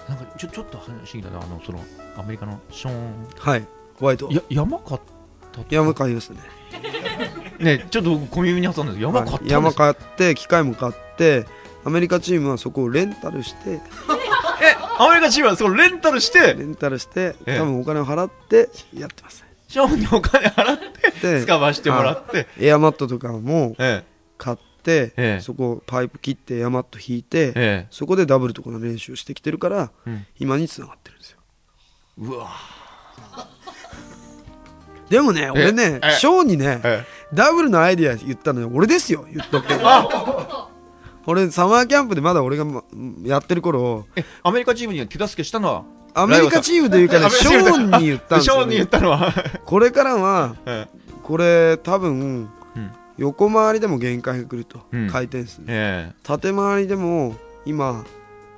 [0.08, 1.80] えなんかちょちょっと話聞いたなあのその
[2.18, 3.28] アメリカのショーン。
[3.38, 3.68] はい。
[4.00, 5.02] ホワイトや山買っ
[5.52, 6.40] た山買いましたね。
[7.60, 11.46] ねちょっと小耳に挟んで山買ったんです山買って機械も買って
[11.86, 13.80] アメリカチームはそこをレンタルして
[14.62, 17.58] えアメリカチームはそのレンタルしてレンタルしてええ。
[17.58, 19.46] 多分お金を払ってやってます。
[19.68, 22.48] ショーンにお金払ってで使わしてもらって。
[22.60, 24.04] エアマットとかもえ
[24.38, 25.42] 買って、ええ。
[25.42, 27.88] そこをパイプ切ってエアマット引いて、ええ。
[27.90, 30.26] そこでダブルとかの練習をしてきてるから、うん。
[30.40, 31.40] 今につながってるんですよ。
[32.22, 32.50] えうわ。
[35.10, 38.72] でもね俺ねえショーンにねえダブルのアイディア言ったのよ。
[38.74, 40.70] 俺ですよ言っとくけど
[41.28, 42.84] 俺サマーキャンプでまだ俺がま
[43.24, 44.06] やってる頃。
[44.16, 45.84] えアメリカチームに手助けしたのは？
[46.14, 49.34] アメリカチームというかね ショーンに言ったんですよ、ショーンに言ね、ったのは？
[49.66, 50.88] これからは え
[51.24, 52.20] これ多分
[52.76, 52.92] うん。
[53.18, 55.10] 横回りでも限界が来ると、うん。
[55.10, 55.62] 回転数。
[55.68, 57.36] え縦回りでも
[57.66, 58.04] 今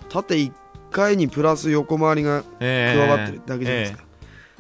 [0.10, 0.52] 縦1
[0.92, 4.06] 回にプラス横回りがえ加わってるだけじゃないですか,、だか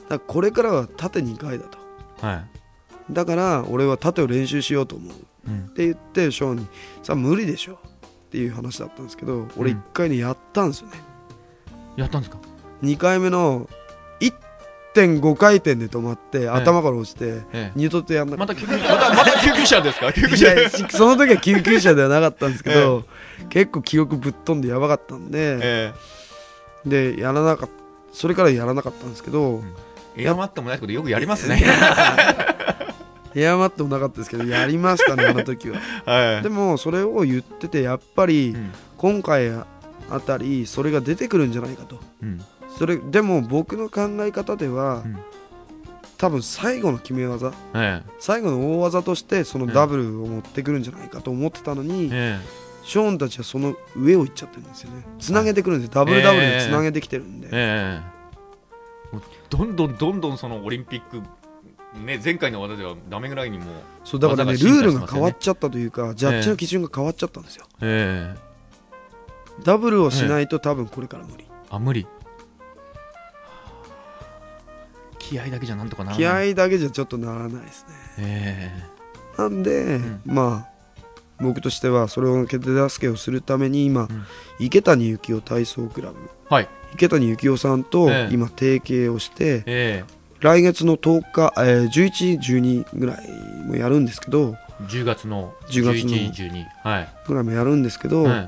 [0.09, 1.77] らこれからは縦2回だと。
[1.79, 1.81] え
[2.23, 2.45] えはい。
[3.11, 5.13] だから俺は縦を練習しようと思う。
[5.47, 5.65] うん。
[5.65, 6.67] って言ってショーンに。
[7.03, 7.79] さあ無理でしょ
[8.27, 10.93] っていう話だったんですけど俺1回ねやったんですよね、
[11.95, 12.37] やったんですか
[12.83, 13.69] ？2回目の
[14.93, 17.71] 1.5回転で止まって頭から落ちてええ。
[17.75, 18.53] 二度とやんなかった。
[18.53, 20.11] また救急またまた救急車ですか？
[20.13, 23.05] 救急い車やしその時は救急車ではなかったんですけど、
[23.49, 25.93] 結構記憶ぶっ飛んでやばかったんで、え
[26.85, 27.73] でやらなかった
[28.13, 29.61] それからやらなかったんですけど、
[30.15, 31.63] えエアマットもないことよくやりますね
[33.37, 35.79] エアマットもなかったですけどやりましたねあの時は。
[36.05, 36.43] はい。
[36.43, 38.71] でもそれを言っててやっぱりうん。
[38.97, 39.65] 今回あ
[40.25, 41.99] たりそれが出てくるんじゃないかと。
[42.23, 42.41] うん。
[42.77, 45.17] それでも僕の考え方では、うん。
[46.17, 52.67] 多分最後の決め技え最後の大技としてそのダブルを持ってくるんじゃないかと思ってたのに、ええ。
[52.83, 55.03] ショーンたちはその上を行っちゃってるんですよね。
[55.19, 55.89] つなげてくるんです。
[55.89, 58.17] よダブルダブルでつなげてきてるんで、ええ。
[59.15, 61.21] もうどんどんどんどんそのオリンピック
[62.05, 63.67] ね前回の技ではダメぐらいにもう
[64.03, 69.63] そうだからね技が進化ルールが変わっちゃったというかジャッジの基準が変わっちゃったんですよ、ええ。
[69.63, 72.07] ダブルをしないと多分これから無理、あ無理。
[75.19, 76.47] 気合だけじゃなんとかならない。
[76.47, 77.93] 気合だけじゃちょっとならないですね。
[78.19, 78.71] え
[79.37, 80.21] なんで、ん。
[80.25, 80.77] まあ
[81.39, 84.25] 僕としてはそれを手助けをするために今、ん。
[84.59, 86.17] 池谷幸雄体操クラブ。
[86.49, 86.69] えはい。
[86.93, 88.33] 池谷幸雄さんとええ。
[88.33, 90.05] 今提携をして、え
[90.39, 93.29] 来月の10日、えー、11、12ぐらい
[93.65, 98.47] もやるんですけどえ10月の10月の11、12はい、ぐらいもやるんですけど、え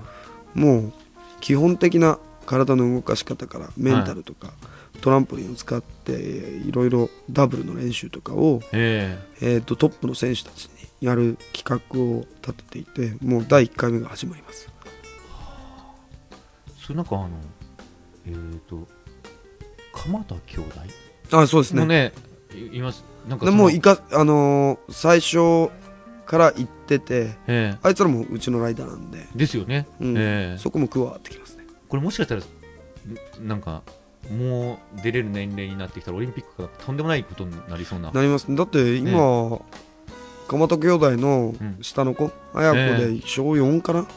[0.54, 0.94] もう
[1.42, 4.54] 基本的な体の動かし方からメンタルとか、
[5.02, 9.56] トランポリンを使っていろいろダブルの練習とかを、ええ。
[9.56, 10.66] えー、とトップの選手たち
[11.02, 14.70] にやる企画を立てていてもう第1回目が始まります。
[16.78, 17.30] それなんかあの
[18.28, 18.36] えっ、
[18.68, 18.88] と
[19.94, 20.66] 鎌田兄弟
[21.32, 21.82] あそうですね。
[21.82, 22.14] もね
[22.54, 23.04] いいます。
[23.28, 25.72] なんかもういか、あのー最初
[26.26, 30.18] から行っててえあいつらもうちのライダーなんで、えですよね、うん。
[30.18, 30.58] ええ。
[30.60, 31.66] そこも加わってきますね。
[31.88, 33.82] これもしかしたらんなんか
[34.30, 38.12] もう出れる年齢になってきたらオリンピックがとんでもないことになりそうな。
[38.12, 39.60] なりますだって今、
[40.48, 41.78] 鎌田兄弟のうん。
[41.82, 44.08] 下の子、綾子で小4かな、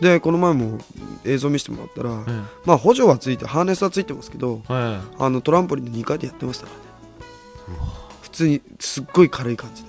[0.00, 0.78] でこの前も
[1.24, 5.00] 映像見せてもらったら、えまあ補助はついてハーネスはついてますけどええ。
[5.18, 7.80] あのトランポリンで2回でやってましたからね。
[8.22, 9.88] 普通にすっごい軽い感じで。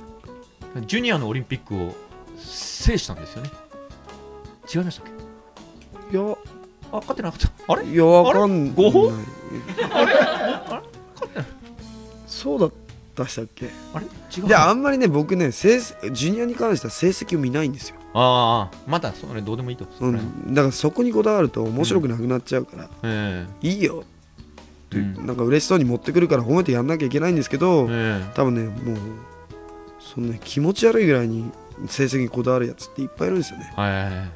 [0.77, 1.95] えジュニアのオリンピックを
[2.37, 3.49] 制したんですよね。
[4.73, 5.05] 違いましたっ
[6.11, 6.17] け？
[6.17, 6.35] いや
[6.91, 7.73] あ勝ってなかった。
[7.73, 7.85] あれ？
[7.85, 8.73] いやわかんない。
[8.75, 9.11] ご褒
[12.27, 12.71] そうだっ
[13.15, 13.69] たでしたっけ？
[13.93, 14.05] あれ？
[14.05, 14.47] 違う。
[14.47, 28.97] であんまりね僕ね成績ジュニアに関しては成績を見ないんですよ、ああまだそれどうでもいいとうん、だからそこにこだわると面白くなくなっちゃうから、えいいよって、うんなんか嬉しそうに持ってくるから褒めてやんなきゃいけないんですけど、ええ多分ねもう
[29.99, 31.51] そんな気持ち悪いぐらいに
[31.87, 33.73] 成績にこだわるやつっていっぱいいるんですよね。
[33.77, 34.31] えはいはいはい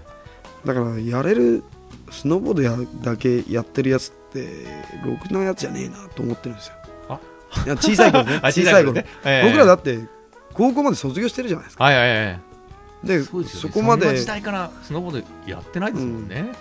[0.66, 1.64] だからやれる
[2.12, 4.66] スノーボードやだけやってるやつって
[5.06, 6.74] ろくなやつじゃねえなと思ってるんですよ。
[7.08, 7.20] あ？
[7.66, 8.40] いや小さい頃ね。
[8.44, 9.06] あ小さい頃ね。
[9.24, 9.48] ええ。
[9.48, 10.00] 僕らだって
[10.54, 11.84] 高校まで卒業してるじゃないですか。
[11.86, 12.49] はいはいはい
[13.04, 14.18] でそこまで。
[14.18, 16.52] 時代からスノーボやってないですもんね、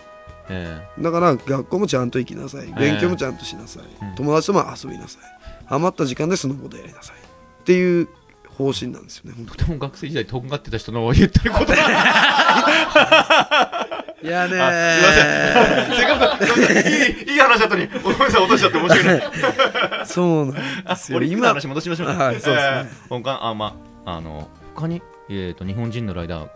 [0.48, 2.66] えだから学校もちゃんと行きなさい。
[2.78, 4.15] 勉強もちゃんとしなさい、うん。
[4.15, 5.23] 友達とも遊びなさい。
[5.66, 7.20] 余った時間でスノーボードやりなさいっ
[7.65, 8.09] ていう
[8.48, 11.66] 方針なんですよねとても学生時代とんがってた人の言ってること。
[11.66, 11.74] だ
[14.20, 15.97] いやねあすいません。
[15.97, 17.31] せっかくい。
[17.31, 20.06] いいい話だったのにごめんなさい落としちゃって申し訳ない。
[20.06, 21.19] そうなんですよ。
[21.19, 22.09] オリンピックの話戻しましょう。
[22.09, 22.90] はいそうですね。
[23.10, 26.48] えー他あまああの他にえっ、と日本人のライダー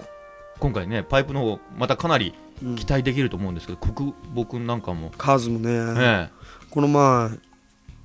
[0.58, 2.76] 今回ねパイプの方またかなりうん。
[2.76, 5.10] 期待できると思うんですけど国母君なんかも。
[5.18, 6.30] 数もね、え
[6.70, 7.30] この前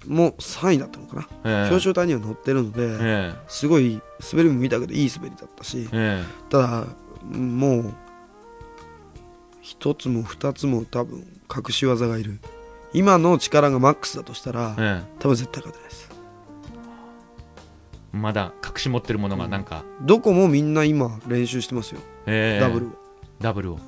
[0.07, 1.49] もう3位だったのかな、ええ。
[1.49, 6.49] え表彰台には乗ってるので、えすごい滑りも見たけどいい滑りだったしええ。
[6.49, 6.85] ただ
[7.23, 7.94] もう
[9.61, 12.39] 一つも二つも多分隠し技がいる。
[12.94, 15.11] 今の力がマックスだとしたら、ええ。
[15.19, 16.10] 多分絶対勝てないです。
[16.11, 16.16] え
[18.18, 22.60] まだ隠し持ってるものがなんか、どこもみんな今練習してますよ、ええ。
[22.60, 22.89] ダブルを。
[23.39, 23.80] ダブルを。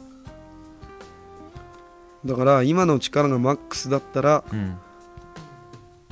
[2.25, 4.77] だから今の力がマックスだったらうん。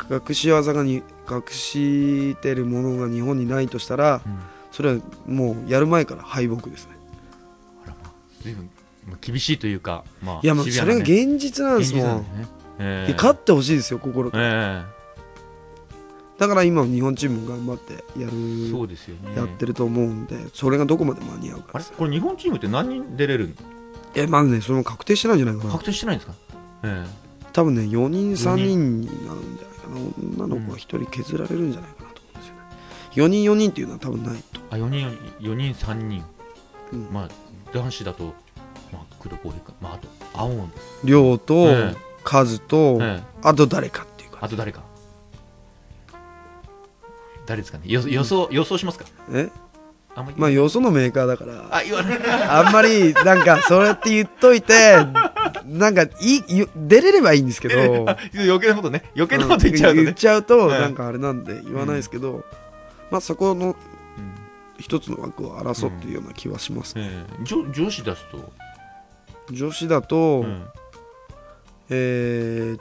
[0.09, 4.39] 隠し技がに隠してるものが日本にないとしたらうん。
[4.71, 6.91] それはもうやる前から敗北ですね。
[7.83, 8.11] あらまあ
[8.41, 8.69] 随分
[9.07, 12.05] まあ厳しいというかまあいやもうそれが現実なんですもん。
[12.19, 12.47] ね。
[12.79, 13.11] ええ。
[13.11, 14.83] で勝ってほしいですよ心から。
[14.85, 14.96] え
[16.37, 19.35] だから今日本チーム頑張ってやえそるうですよね。
[19.35, 23.53] やってると思うんでそれがどこまで間に合うかこれ日本チームって何人出れるの？
[24.15, 25.71] えまだねそれも確定してないんじゃないかな。
[25.71, 26.35] 確定してないんですか？
[26.83, 27.05] え
[27.53, 30.45] 多分ね4人3人になるんじゃないかな。
[30.45, 32.61] 女の子は1人削られるんじゃないかなと思うんですよね。
[33.15, 34.59] 4人4人っていうのは多分ないと。
[34.59, 36.23] えあ4人4人3人、
[36.93, 37.07] うん。
[37.11, 37.29] まあ
[37.73, 38.35] 男子だと
[38.93, 39.73] まあ工藤浩平か。
[39.81, 40.69] まああと青野
[41.03, 42.07] 亮とええ。
[42.23, 43.23] カズとええ。
[43.41, 44.83] あと誰かっていうかあと誰か
[47.47, 47.85] 誰ですかね？
[47.87, 49.05] 予予想予想しますか？
[49.31, 49.49] え？
[50.15, 51.69] あんまあよそのメーカーだから。
[51.71, 52.19] あ言わない。
[52.23, 54.95] あんまりなんかそうやって言っといて
[55.65, 56.09] なんかい
[56.75, 58.05] 出れればいいんですけど。
[58.33, 59.03] 余計なことね。
[59.15, 60.03] 余計なこと言っちゃうとね。
[60.03, 60.69] 言っ、ちゃうとうん。
[60.69, 62.43] なんかあれなんで言わないですけど、
[63.11, 63.75] まあそこのうん。
[64.79, 68.53] 一つの枠を争っているような気はします、ええ女女子出すと、
[69.51, 70.65] 女子だと、うん。
[71.89, 72.79] えーっ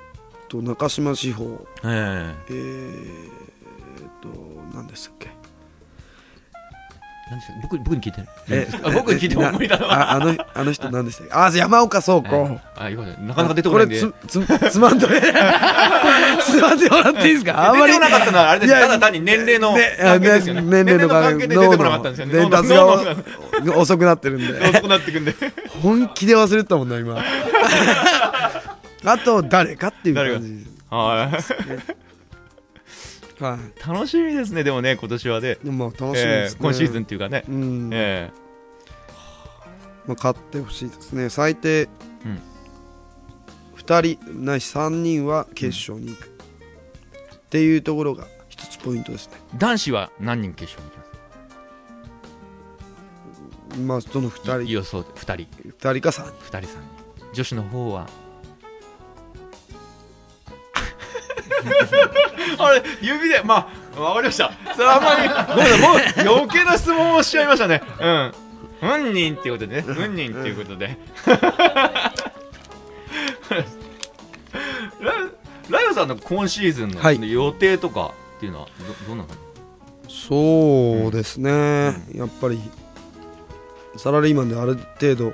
[0.48, 1.66] と中島志保。
[1.84, 2.34] え。
[2.50, 4.28] えーっと
[4.76, 5.28] 何でしたっけ？
[7.28, 8.26] えなんで僕僕に聞いてる。
[8.50, 11.32] えあ僕に聞いても無理だなああのあの人何でしたっけ？
[11.34, 14.00] あ山岡壮子、あ言わなかなか出てこないんで。
[14.00, 17.70] これつつつまんと つまんでもらっていいですか？
[17.70, 20.40] あんまり出てこなかったのはあれですいやただ単に年齢のね関係で。
[20.42, 22.32] すよねね年齢の関係で出てこなかったんですよね。
[22.34, 23.14] 伝達脳の脳
[23.64, 24.68] のが遅くなってるんで。
[24.68, 25.34] 遅くなってくんで。
[25.82, 27.18] 本気で忘れてたもんな今。
[29.04, 32.05] あと誰かっていう感じはい
[33.40, 35.58] はい楽しみですねでもね今年はね。
[35.62, 37.44] まあ楽しみですね、ええ今シーズンっていうかね。
[37.48, 38.30] うん、え
[40.06, 41.28] まあ、勝ってほしいですね。
[41.28, 41.88] 最低
[42.24, 42.40] うん。
[43.76, 49.34] 2人ないし3人は決勝に行く、っていうところが一つポイントですね。
[49.54, 50.98] え男子は何人決勝に行き
[53.78, 54.66] ままあその2人。
[54.66, 55.32] す予想で2人。
[55.68, 56.32] 2人か3人。
[56.32, 56.78] 2人3人。
[57.34, 58.08] 女子の方は
[62.58, 64.52] あれ指でまあわかりました。
[64.74, 67.82] それあんまりごめんなさいもう余計な質問をしちゃいましたね。
[68.00, 68.34] うん。
[68.80, 69.82] 本人っていうことでね。
[69.82, 70.98] 本人っていうことで。
[75.00, 75.12] ラ
[75.68, 77.32] ライオさんの今シーズンのはい。
[77.32, 78.68] 予定とかっていうのは
[79.06, 79.36] どどんな感
[80.08, 81.50] そうですね、
[82.14, 82.60] やっぱり
[83.96, 85.32] サラリーマンである程度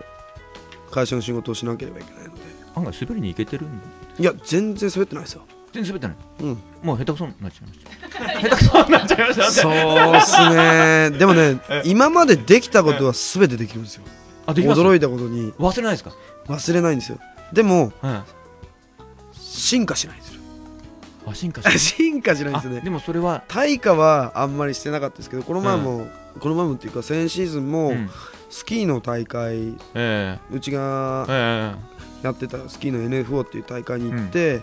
[0.91, 2.41] 会社の仕事をしなければいけないので。
[2.41, 3.81] じ案外滑りに行けてるん
[4.19, 5.43] いや全然滑ってないですよ
[5.73, 6.17] 全然滑ってない。
[6.41, 6.63] うん。
[6.83, 8.41] もう下手くそになっちゃいました。
[8.49, 9.51] 下手くそになっちゃいました。
[9.51, 9.73] そう
[10.17, 11.11] っすね。
[11.19, 14.03] でもね今までできたことは全てできるんですよ。
[14.47, 14.81] あできます？
[14.81, 15.53] 驚いたことに。
[15.55, 16.13] 忘れないですか？
[16.49, 17.19] 忘れないんですよ。
[17.53, 18.33] でもはい
[19.35, 20.41] 進化しないんですよ。
[21.27, 22.79] あ進化して 進化しないんですよね。
[22.83, 26.07] あでもそれは、対価はあんまりしてなかったですけどこの前も、
[26.41, 28.11] この前もっていうか先シーズンも、うん。
[28.51, 31.75] スキーの大会えうちがえ
[32.23, 32.27] え。
[32.27, 34.63] やってたスキーの NFO っていう大会に行って、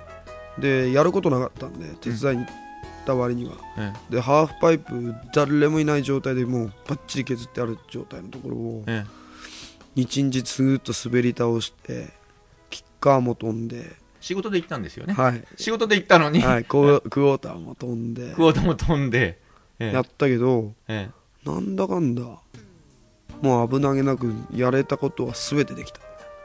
[0.60, 2.56] でやることなかったんで手伝いに行っ
[2.99, 3.53] った割には。
[3.77, 9.06] えでハーフパイプ誰もいない状態でもうバッチリ削ってある状態のところをえ
[9.95, 12.10] 一日スーッと滑り倒して
[12.69, 15.14] キッカーも飛んで、仕事で行ったんですよね。
[15.14, 18.34] はい、仕事で行ったのに、はい、クォーターも飛んで。
[18.36, 19.40] クォーターも飛んで、
[19.80, 19.94] ええ。
[19.94, 21.10] やったけどえ
[21.45, 22.22] なんだかんだ
[23.41, 25.99] もう危なげなくやれたことは全てできた。
[25.99, 26.03] え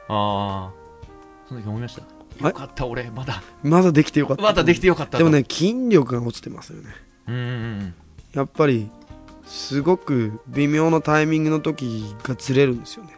[0.09, 0.73] ああ
[1.47, 2.01] その時思いました？
[2.01, 3.41] はいよかった俺まだ。
[3.63, 4.43] まだできてよかった。
[4.43, 5.17] まだできてよかったと。
[5.19, 6.89] でもね筋力が落ちてますよね。
[7.27, 7.45] うんうんう
[7.83, 7.93] ん。
[8.33, 8.89] やっぱり
[9.45, 13.11] すごく微妙なタイミングの時がずれるんですよね。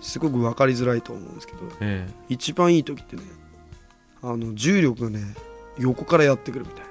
[0.00, 3.22] すごく分かりづらいと思うんですけどえ一番いい時ってね
[4.22, 5.20] あの重力がね
[5.78, 6.84] 横からやってくるみたい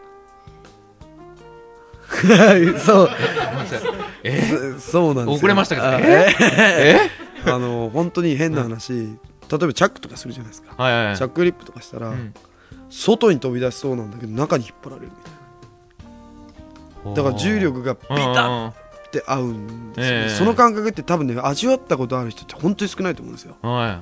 [2.74, 2.78] な。
[2.80, 3.10] そう。
[4.24, 4.74] ええ？
[4.80, 5.34] そそうなんですよ。
[5.34, 6.34] 遅れましたけどあえ
[7.46, 7.52] え？
[7.52, 9.16] あの本当に変な話、
[9.50, 11.18] 例えばチャックとかするじゃないですか、はいはいはい。
[11.18, 12.34] チャックリップとかしたら、うん。
[12.90, 15.32] 外に飛び出しそうなんだけど中に引っ張られるみたい
[17.06, 17.14] な。
[17.16, 18.72] だから重力がピタッ
[19.12, 20.30] て合うんですよね、ええ。
[20.30, 23.56] その感覚って多分ね味わったことある人って本当に少ないと思うんですよ。
[23.62, 24.00] うんはい。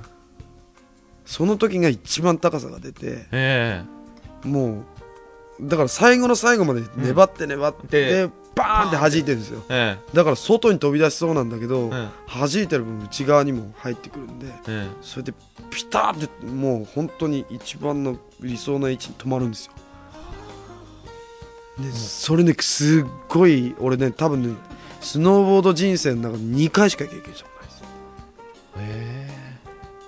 [1.25, 3.83] その時が一番高さが出てえ
[4.43, 4.83] も
[5.59, 9.63] うだから最後の最後まで粘って粘って、でバーンって弾いてるんですよ。
[9.69, 10.15] ええ。
[10.15, 14.87] だから外に飛び出しそうなんだけど、え弾いてる分内側にも入ってくるんでええ。
[15.01, 15.33] それで
[15.69, 19.73] ピタッてもう本当に一番の理想の位置に止まるんですよ。
[21.79, 24.55] でそれねすっごい俺ね多分ね
[25.01, 27.83] スノーボード人生の中で2回しか経験したことないです
[28.77, 29.35] ええ。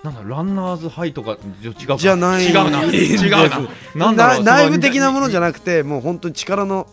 [0.05, 1.97] なんだランナーズハイとか違うか。
[1.97, 6.87] じゃない違うな違うなな内部的なものじゃななくてもう本当に力の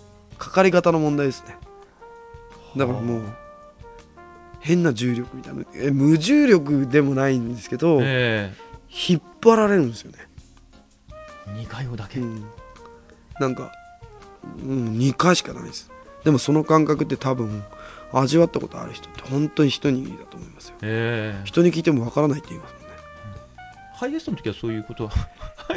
[0.44, 1.56] かかり方の問題ですね。
[2.76, 3.22] だからもう
[4.60, 5.64] 変な重力みたいな。
[5.74, 8.52] え無重力でもないんですけど、え
[8.90, 10.18] 引っ張られるんですよね、
[11.48, 12.20] え2回をだけ。
[12.20, 12.44] うん、
[13.40, 13.72] なんか、
[14.62, 15.90] うん、2回しかないです。
[16.24, 17.62] でもその感覚って多分
[18.12, 20.74] 味わったことある人って本当に一握りだと思いますよ。
[20.82, 21.44] ええ。
[21.44, 22.84] 人に聞いてもわからないって言います
[23.94, 25.12] ハイエストの時はそういうことは。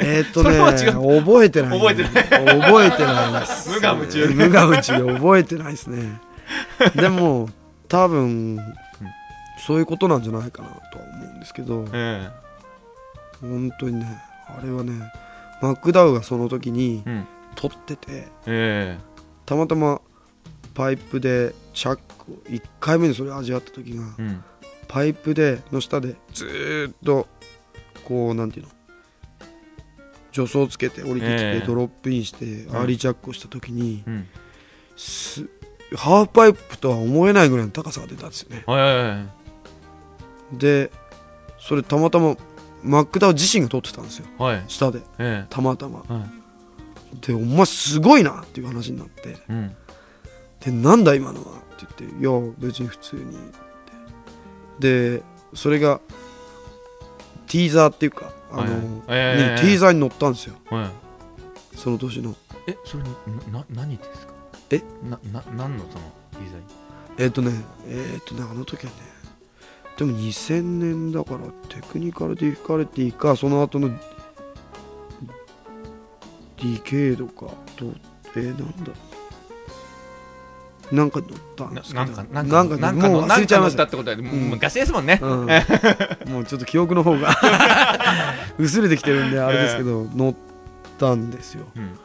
[0.00, 2.60] えーっとそね覚えてない覚えてない。
[2.60, 5.04] 覚えてないです無我夢中無我夢中。
[5.06, 6.20] で覚えてないですね。
[6.94, 7.48] でも
[7.88, 8.58] 多分
[9.66, 11.86] そういうことなんじゃないかなとは思うんですけど。
[11.92, 12.28] え
[13.40, 14.92] 本当にねあれはね
[15.62, 17.04] マックダウがその時に
[17.54, 18.98] 撮っててえ
[19.46, 20.00] たまたま
[20.74, 24.44] パイプでチャックを1回目にそれ味わった時がえうん。
[24.88, 27.28] パイプでの下でずーっと
[28.08, 28.72] こうなんていうの？
[30.32, 31.66] 助走つけて降りてきて、ええ。
[31.66, 34.26] ドロップインしてアーリージャックをした時に、うん。
[34.96, 35.46] す
[35.94, 38.64] ハーフパイプとは思えないぐらいの高さが出たんですよね。
[40.52, 40.90] で
[41.60, 42.36] それたまたま
[42.82, 44.26] マックダウ自身が撮ってたんですよ。
[44.38, 44.64] はい。
[44.68, 45.00] 下で。
[45.18, 46.02] えたまたま。
[47.26, 49.36] でお前すごいなっていう話になって。
[49.48, 49.76] うん。
[50.60, 51.58] でなんだ今のは？
[51.58, 53.22] って言っていや別に普通に。
[53.22, 53.26] っ
[54.78, 55.22] てで
[55.54, 56.00] それが
[57.48, 60.54] ティーザーっていうかあの、はいにええティーザーに乗ったんですよ。
[60.70, 61.76] はい。
[61.76, 62.34] その年の。
[62.66, 63.10] えそれに
[63.52, 64.32] なな何ですか？
[64.70, 64.82] え？
[65.02, 66.64] なな何のそのデザイン
[67.18, 67.52] えっ、とね
[67.86, 68.98] えっ、とねあの時はね
[69.96, 77.86] でも2000年だからテクニカルディフィカルティかその後のディケードかと
[78.36, 78.92] えー、なんだ
[80.90, 82.06] なんか乗ったんですけど。
[82.06, 83.84] ななんかなんかなんかもう忘れちゃいました。
[83.84, 85.18] ってことは昔ですもんね。
[85.22, 85.46] うん、
[86.32, 87.36] もうちょっと記憶の方が
[88.58, 90.34] 薄れてきてるんであれですけど、乗っ
[90.98, 91.66] たんですよ。
[91.76, 91.98] うん。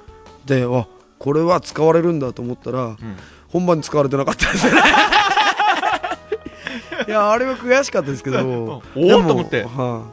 [0.45, 0.88] であ
[1.19, 2.97] これは使われるんだと思ったらうん。
[3.47, 4.81] 本番に使われてなかったですね。
[7.07, 8.39] いやあれは悔しかったですけど。
[8.95, 9.64] おおと思って。
[9.64, 10.11] は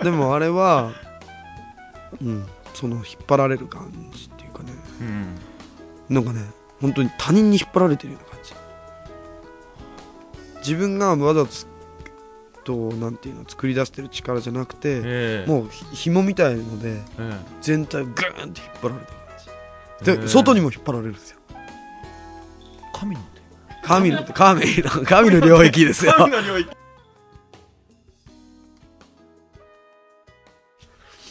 [0.00, 0.04] い。
[0.04, 0.92] でもあれは
[2.22, 4.72] うんその引っ張られる感じっていうかね。
[5.00, 6.14] うん。
[6.14, 6.42] なんかね
[6.80, 8.54] 本当に他人に引っ張られてるような感じ。
[10.60, 11.46] 自分がわざ
[12.64, 15.50] となんていうの作り出してる力じゃなくて、ええ。
[15.50, 17.32] もうひ紐みたいのでえ
[17.62, 19.28] 全体をグーンって引っ張られてる感
[20.00, 21.38] えじで、外にも引っ張られるんですよ。
[22.94, 23.86] 神の手。
[23.86, 26.12] 神の神の神の領域ですよ。
[26.18, 26.68] 神の領域。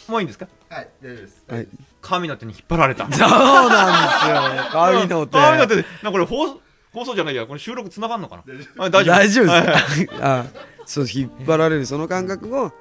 [0.08, 0.48] もういいんですか？
[0.70, 1.44] はい、大丈夫です。
[1.48, 1.68] はい
[2.08, 3.04] 神の手に引っ張られた。
[3.12, 4.70] そうなんですよ。
[4.72, 5.38] 神の手。
[5.38, 6.60] 神の手でなこれ放送
[6.92, 8.84] 放送じゃないやこれ収録つながんのかな？
[8.84, 9.14] あ大丈夫。
[9.14, 10.44] 大丈夫はいです あ
[10.86, 12.72] そう引っ張られるその感覚を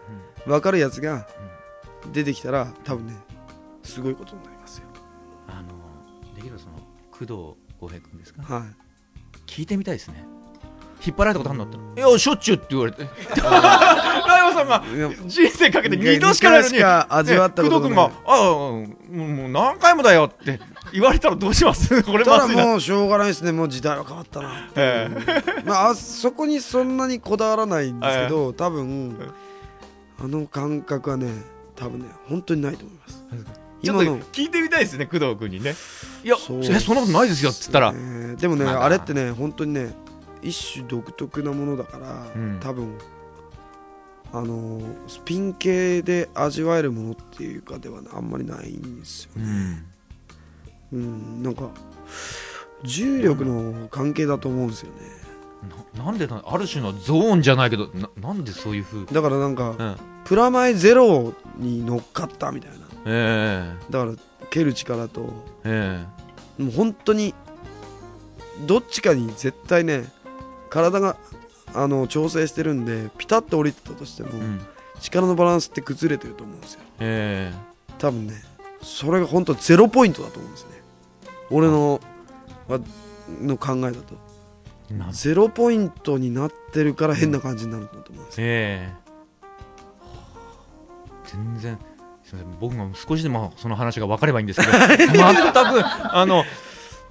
[0.45, 1.27] 分かるやつが
[2.13, 3.13] 出てきたら多分ね
[3.83, 4.85] すごいことになりますよ。
[5.47, 6.73] あのできるその
[7.11, 7.27] 工藤
[7.79, 8.41] 浩平君ですか？
[8.55, 8.63] はい。
[9.45, 10.25] 聞いてみたいですね
[11.05, 11.77] 引っ張られたことあるのって。
[11.99, 13.03] いやしょっちゅうって言われて。
[13.03, 14.83] ライオさんが
[15.25, 16.83] 人生かけて2度しかないのに。
[16.83, 17.95] 味わったことがない。
[17.95, 20.59] ね工藤君が「ああもうもう何回もだよ」って
[20.91, 22.01] 言われたらどうします？
[22.03, 23.51] これただもうしょうがないですね。
[23.51, 24.49] もう時代は変わったな。
[24.49, 25.09] ってえ。
[25.65, 29.15] まああそこにそんなにこだわらないんですけど多分
[30.19, 31.27] あの感覚はね
[31.75, 33.23] 多分ね本当にないと思います。
[33.83, 35.75] ちょっと今の聞いてみたいですね工藤君にね。
[36.23, 39.93] いやそうえそんなことないですよっつったら、えーでもね、あれってね本当にね
[40.41, 42.59] 一種独特なものだから、うん。
[42.59, 42.97] 多分
[44.33, 49.85] あのースピン系で味わえるものっていうかではあんまりないんですようん。
[50.91, 51.69] うんなんか
[52.83, 54.97] 重力の関係だと思うんですよね。
[55.95, 59.95] ななんでなある種のゾーンじゃないけどななんでそういうふう、だからなんかうん、
[60.25, 62.77] プラマイゼロに乗っかったみたいな。
[63.05, 63.73] え。
[63.89, 64.11] だから
[64.49, 65.33] 蹴る力と
[65.63, 66.05] え
[66.59, 66.61] え。
[66.61, 67.33] もう本当に
[68.65, 70.05] どっちかに絶対ね
[70.69, 71.17] 体が
[71.73, 74.61] あの調整してるんでピタッと降りてたとしても、えうん。
[74.99, 76.79] 力のバランスって崩れてると思うんですよ。
[76.99, 77.53] え
[77.97, 78.33] 多分ね
[78.81, 80.81] それが本当ゼロポイントだと思うんですね。
[81.49, 81.99] 俺の
[82.67, 82.79] わ
[83.41, 84.15] の考えだと。
[85.11, 89.07] ゼロポイントになってるから変な感じになるんだと思うんですよ、ええ。
[91.25, 91.77] 全然
[92.23, 92.59] すみません。
[92.59, 96.43] 僕も少しでもその話が分かればいいんですけど 全くあの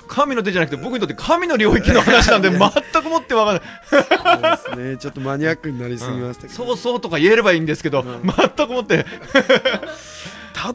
[0.07, 3.61] 神の手じゃなくて僕にとって神の領域の話なんで全くもって分か
[3.91, 4.59] らない。
[4.59, 4.97] そうですね。
[4.97, 8.23] ちょっとマニアックになりすぎましたけど、そうそうとか言えればいいんですけど、うん。
[8.23, 9.05] 全くもって。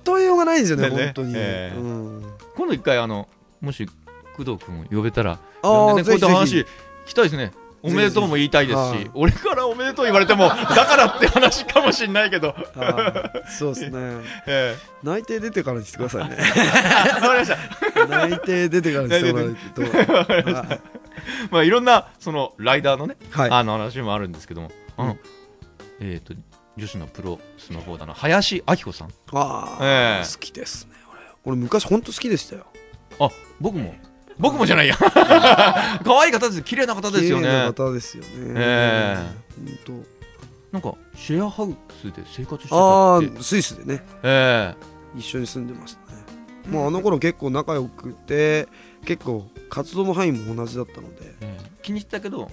[0.06, 1.06] 例えようがないんですよねね。
[1.06, 1.78] 本当に、ええ。
[1.78, 2.24] うん、
[2.56, 3.28] 今度一回あの
[3.62, 3.88] もし
[4.36, 6.66] 工藤君を呼べたらあ呼んでねこういった話ひ聞
[7.08, 7.52] きたいですね
[7.84, 9.12] おめでとうも言いたいですしはい。
[9.14, 12.56] 俺からおめでとう言われてもだからって話かもしれないけど、
[13.58, 13.99] そうですね。
[14.48, 16.38] え内定出てからにしてくださいね。
[16.38, 16.41] え
[17.16, 18.06] わかりました。
[18.08, 19.82] 内定出てからにしてもらえると
[21.49, 23.49] まあいろんなそのライダーのね、はい。
[23.49, 24.72] あの話もあるんですけども。
[24.98, 25.20] あの、うん
[26.02, 26.34] えっ、と
[26.78, 29.10] 女子のプロスノーボーダーの林明子さん。
[29.34, 30.26] ああ、ええ。
[30.26, 30.94] 好きですね
[31.44, 31.56] 俺。
[31.56, 32.66] 俺昔本当好きでしたよ。
[33.20, 33.30] あ
[33.60, 33.94] 僕も
[34.40, 34.95] 僕もじゃないや。
[36.03, 38.30] 可愛い方です綺麗な方ですよ綺麗なね方ですよね。
[38.56, 39.18] え
[39.86, 40.03] 本
[40.72, 43.32] なんかシェアハウスで生活してた当あって。
[43.40, 44.03] あスイスでね。
[44.24, 44.74] え
[45.16, 46.24] 一緒に住んでましたね。
[46.70, 48.68] もうあの頃結構仲良くて
[49.06, 51.16] 結構活動の範囲も同じだったので。
[51.22, 51.58] ええ。
[51.60, 52.49] え気に入ったけど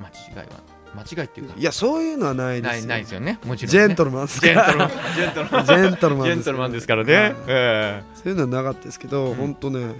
[0.00, 1.54] 間違いは間違いっていうか。
[1.56, 2.80] いやそういうのはないですよ。
[2.80, 3.38] ないないですよね。
[3.44, 4.86] もちろん、ジね、ェントルマンですから。
[4.86, 6.08] ンジェント
[6.52, 7.34] ルマンですからね、はい。
[7.48, 8.02] え。
[8.14, 9.34] そういうのはなかったですけど、うん。
[9.34, 9.94] 本当ね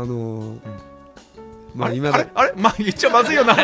[0.00, 0.58] あのー
[1.74, 2.30] まあ今だあれ？
[2.34, 2.52] あれ？
[2.58, 3.56] まあ言っちゃまずいよない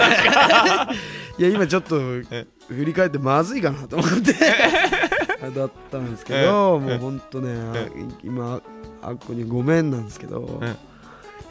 [1.42, 1.98] や今ちょっと
[2.30, 2.46] え？
[2.68, 4.32] 振り返ってまずいかなと思って。
[5.54, 7.88] だったんですけど、もう本当ね、あ
[8.24, 8.60] 今
[9.02, 10.66] あっこにごめんなんですけど、え？
[10.66, 10.76] やっ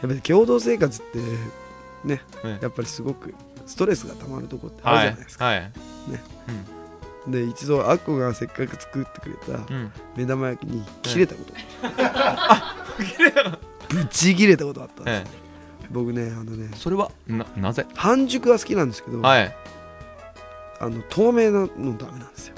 [0.02, 1.18] ぱり共同生活って
[2.04, 3.34] ね、えやっぱりすごく
[3.64, 5.72] ストレスがたまるとこってあるじゃないですか、はい、はい。
[7.30, 11.52] で一度あっこがせっかく作ってくれたうん、目玉焼きに切れたこと、
[13.04, 13.58] 綺麗だな
[13.88, 15.24] ぶち切れたことあったんです、え
[15.90, 17.86] 僕ねあのねえそれはななぜ？
[17.94, 19.54] 半熟は好きなんですけど、はい。
[20.80, 22.54] あの透明なのダメなんですよ。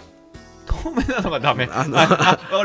[0.67, 1.67] 透明なのがダメ。
[1.67, 1.91] わかり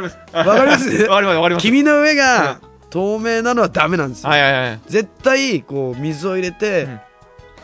[0.01, 0.17] ます。
[0.33, 0.89] わ わかります？
[1.03, 1.63] わかりますわかります。
[1.63, 2.59] 黄身の上が
[2.89, 4.79] 透明なのはダメなんですよ、はいはいはい。
[4.87, 6.99] 絶対こう水を入れて、うん。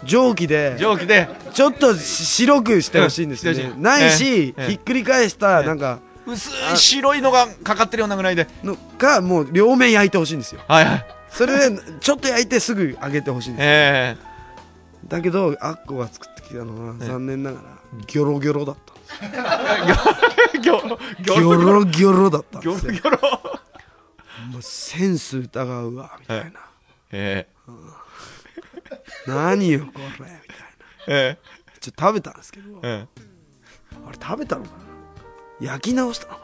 [0.05, 1.27] 蒸気で蒸気で。
[1.53, 4.69] ちょっとし白くしてほしいんですよね、ないし、ええ。
[4.69, 5.65] ひっくり返したええ。
[5.67, 5.99] なんか
[6.29, 8.47] 薄い白いのがかかってるようなぐらいで。
[8.63, 10.61] のかもう両面焼いてほしいんですよ。
[10.67, 11.05] はいはい。
[11.29, 13.67] それでちょっと焼いてすぐ揚げてほしいんですよ。
[13.69, 14.17] え。
[15.07, 17.67] だけどアッコが作ってきたのはええ残念ながら
[18.05, 19.15] ギョロギョロだったんです
[20.55, 22.91] え ギョギギョロギョロだったんギですよ。
[22.93, 23.39] ョロギョロ。
[24.51, 26.59] もうセンス疑うわみたいな、
[27.11, 27.47] え。
[29.27, 30.35] 何よこれみたいな。
[31.07, 31.59] ええ。
[31.79, 33.05] ちょっと食べたんですけど、え。
[34.07, 34.88] あれ食べたのかな？
[35.61, 36.27] 焼き直した。
[36.27, 36.41] のか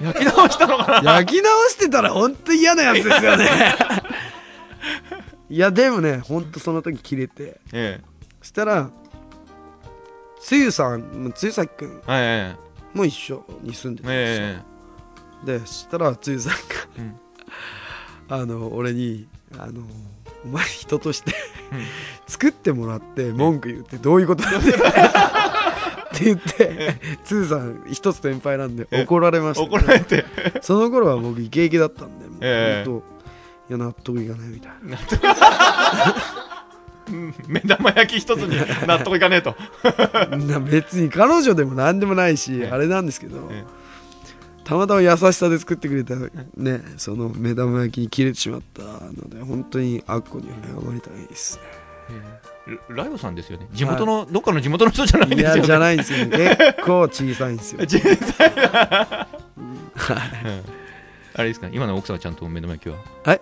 [0.00, 1.02] え焼き直したのかな？
[1.02, 3.48] な焼き直してたら本当に嫌なやつですよね。
[5.48, 7.60] いやでもね本当その時切れて。
[7.72, 8.00] え
[8.40, 8.90] そしたら
[10.40, 12.02] つゆさんつゆさきくん。
[12.08, 16.58] ええも一緒に住んでえたんですよ、えでそしたらつゆさんが、
[16.98, 17.20] うん。
[18.28, 19.28] あの俺に
[19.58, 19.82] あの
[20.44, 21.32] お前人として、
[21.72, 21.84] うん。
[22.26, 24.72] 作ってもらって文句言うってどういうことだって
[26.16, 30.24] って言ってつゆさん一つ先輩なんでえ怒られました、怒られて。
[30.62, 32.88] その頃は僕イケイケだったんでもうええ。
[32.88, 33.02] 本
[33.68, 34.98] 当いや納得いかないみたいな。
[37.08, 38.56] うん 目玉焼き一つに
[38.86, 39.54] 納得いかねえと。
[40.46, 42.70] な別に彼女でも何でもないし、ええ。
[42.70, 43.64] あれなんですけど、え
[44.64, 46.16] たまたま優しさで作ってくれた
[46.56, 51.85] ねその目玉焼きに切れてしまったので本当にあっこには謝りたいですね
[52.88, 53.68] ライオさんですよね。
[53.72, 55.56] 地元の、どっかの地元の人じゃないですよね。
[55.56, 56.26] いやじゃないんですよ。
[56.30, 57.80] 結構小さいんですよ。
[57.86, 59.90] 小さいうん。
[61.34, 61.68] あれですか？
[61.70, 62.96] 今の奥さんはちゃんと目玉焼きは？
[63.24, 63.40] はい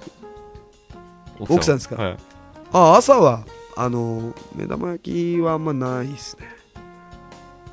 [1.38, 1.46] は？
[1.48, 1.96] 奥さんですか？
[1.96, 2.16] はい。
[2.72, 3.44] あ朝は
[3.76, 6.48] あの目玉焼きはあんまないですね、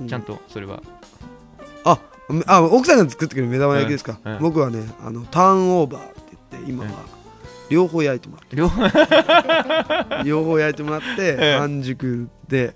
[0.03, 0.81] うちゃんとそれは？
[1.83, 1.99] あ
[2.47, 6.89] あ奥さんが作ってくれる目玉焼きですか、僕はねあのターンオーバーって言って今は
[7.71, 10.23] 両方焼いてもら両方って。
[10.25, 10.59] 両方。
[10.59, 11.57] 焼いてもらってええ。
[11.57, 12.75] 半熟で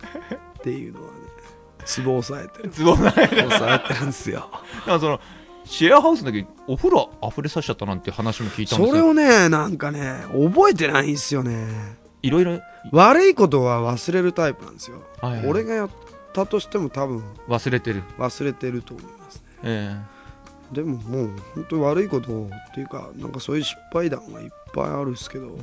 [0.57, 1.11] っていうのはね
[1.83, 2.71] ツボ押さえてる。
[2.73, 4.49] 都合ない押さえてるんですよ。
[4.87, 5.19] なんかその
[5.65, 8.87] シェアハウスの時お風呂溢れさせちゃったなんて話も聞いたんですよ。
[8.87, 11.67] それをねなんかね覚えてないんですよね。
[12.21, 12.59] いろいろ、
[12.91, 15.89] 悪いことは忘れるタイプなんですよ、はいはい俺がやっ
[16.33, 18.01] たとしても多分忘れてる。
[18.17, 19.43] 忘れてると思いますね。
[19.63, 20.14] え
[20.71, 25.57] でももう本当に悪いことっていうかなんかそういう失敗談はいっぱいあるんですけど、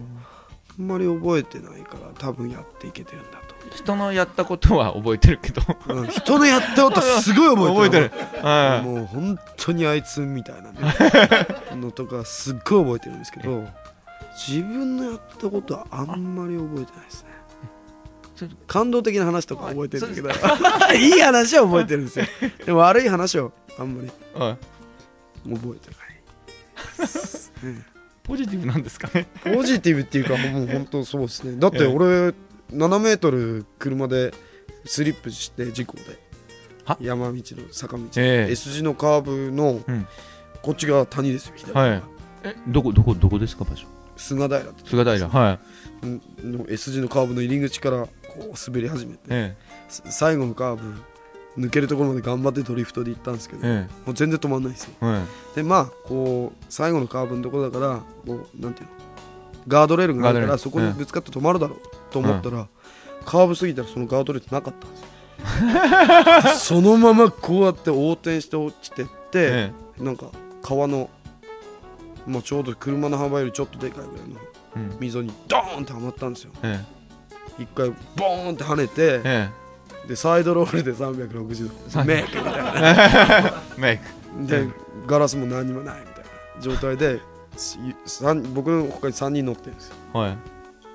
[0.78, 5.60] あんまり覚えてないから多分やっていけてるんだえ人のやったことは覚えてるけど。
[5.62, 8.46] と、うん人のやったことすごい覚えてる覚えてる。
[8.46, 10.78] はいもう本当にあいつみたいなね。
[11.76, 13.64] のとかすっごい覚えてるんですけど
[14.48, 17.28] 自分のやったことはあんまり覚えてないですね。
[18.36, 20.30] それ感動的な話とか覚えてるんだけど。
[20.94, 22.24] いい話は覚えてるんですよ。
[22.64, 24.10] でも悪い話はあんまり。
[24.34, 24.58] はい
[25.44, 26.12] 覚えてない。
[28.22, 29.26] ポジティブなんですかね。
[29.44, 31.58] ポジティブっていうかもう本当そうですね。
[31.58, 32.06] だって俺
[32.70, 34.32] 7メートル車で
[34.84, 36.18] スリップして事故で。
[36.84, 36.96] は？
[37.00, 38.52] 山道の坂道、ええ。
[38.52, 40.06] S 字のカーブのうん。
[40.62, 42.02] こっち側谷ですよ左側、はい
[42.44, 43.86] えどこどこどこですか場所？
[44.16, 45.58] 菅平って菅平は
[46.02, 46.06] い。
[46.06, 46.22] うん
[46.58, 49.56] の S 字のカーブの入り口からこう滑り始めて、え。
[49.88, 51.02] す最後のカーブ
[51.58, 54.06] 抜けるところまで頑張ってドリフトで行ったんですけど、ええ。
[54.06, 54.92] もう全然止まんないですよ。
[55.54, 58.92] でまあこう最後のカーブのところだからこうなんていうの
[59.68, 61.78] ガードレールがあるからそこにぶつかって止まるだろう
[62.10, 62.68] と思ったら、
[63.24, 65.06] カーブ過ぎたらそのガードレールなかったんですよ。
[66.56, 70.26] そのままこうやって横転して落ちてって、えなんか
[70.62, 71.10] 川の、
[72.26, 76.52] まあ、ちょうど車の幅よりちょっとでかいぐらいの溝にドーンってはまったんですよ。
[76.62, 76.84] え。
[77.58, 79.61] 一回ボーンって跳ねてええ
[80.08, 82.04] でサイドロールで360度。
[82.04, 83.50] メイクみたいな。
[83.50, 84.46] え メイク。
[84.46, 84.74] で、うん
[85.06, 86.60] ガラスも何にもないみたいな。
[86.60, 87.20] 状態で
[88.54, 89.94] 僕の他に3人乗ってるんですよ。
[90.12, 90.38] はい。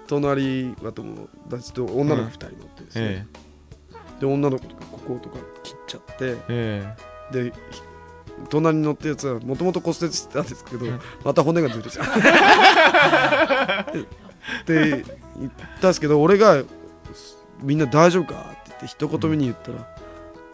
[0.08, 3.26] 隣は友達と女の子2人乗ってるんですよ、え
[4.22, 6.38] で女の子とかこことか切っちゃって。
[6.50, 6.96] え
[7.32, 7.34] え。
[7.34, 7.82] でひ
[8.50, 12.06] 隣に乗ってるやつはもともと骨折してたんですけど、うんまた骨がずれちゃう。
[14.66, 15.04] で
[15.38, 15.52] 言っ
[15.82, 16.64] たんですけど俺が
[17.62, 19.80] 「みんな大丈夫か?」って言って一言目に言ったら、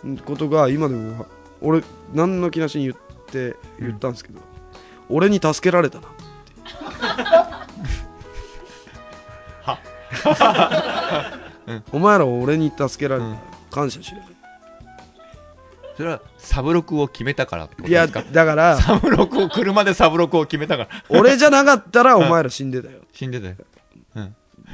[0.09, 1.25] んことが今でも
[1.61, 1.83] 俺
[2.13, 2.95] 何の気なしに言っ
[3.27, 4.39] て言ったんですけど、
[5.09, 6.07] 俺に助けられたな
[11.91, 13.37] お前らは俺に助けられた、うん。
[13.71, 14.17] 感謝しろ。
[14.29, 14.33] え
[15.95, 20.89] それはサブロクを決めたからってこといやだからサブロクを車でサブロクを決めたから。
[21.09, 22.99] 俺じゃなかったらお前ら死んでたよ。
[23.13, 23.55] 死んでたよ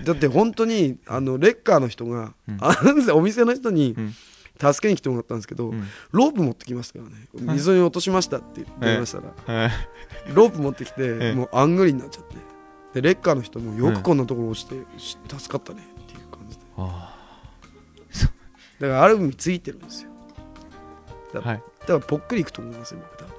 [0.03, 3.11] だって本当にあのレッカーの人が、うん。
[3.13, 4.13] お店の人にうん。
[4.61, 5.88] 助けに来てもらったんですけど、うん。
[6.11, 7.53] ロープ持ってきましたからね。
[7.53, 9.71] 溝に落としましたって言いましたら、はい
[10.34, 11.34] ロープ持ってきて、ええ。
[11.34, 12.35] もうあんぐりになっちゃって。
[12.93, 16.63] でレッカーの人もよくこんなところ落ちて、し助かったねっていう感じで。
[16.77, 17.15] あ
[18.80, 20.09] だからある意味ついてるんですよ。
[21.35, 21.63] あはい。
[21.81, 23.39] だからぽっくりいくと思いますよ僕多分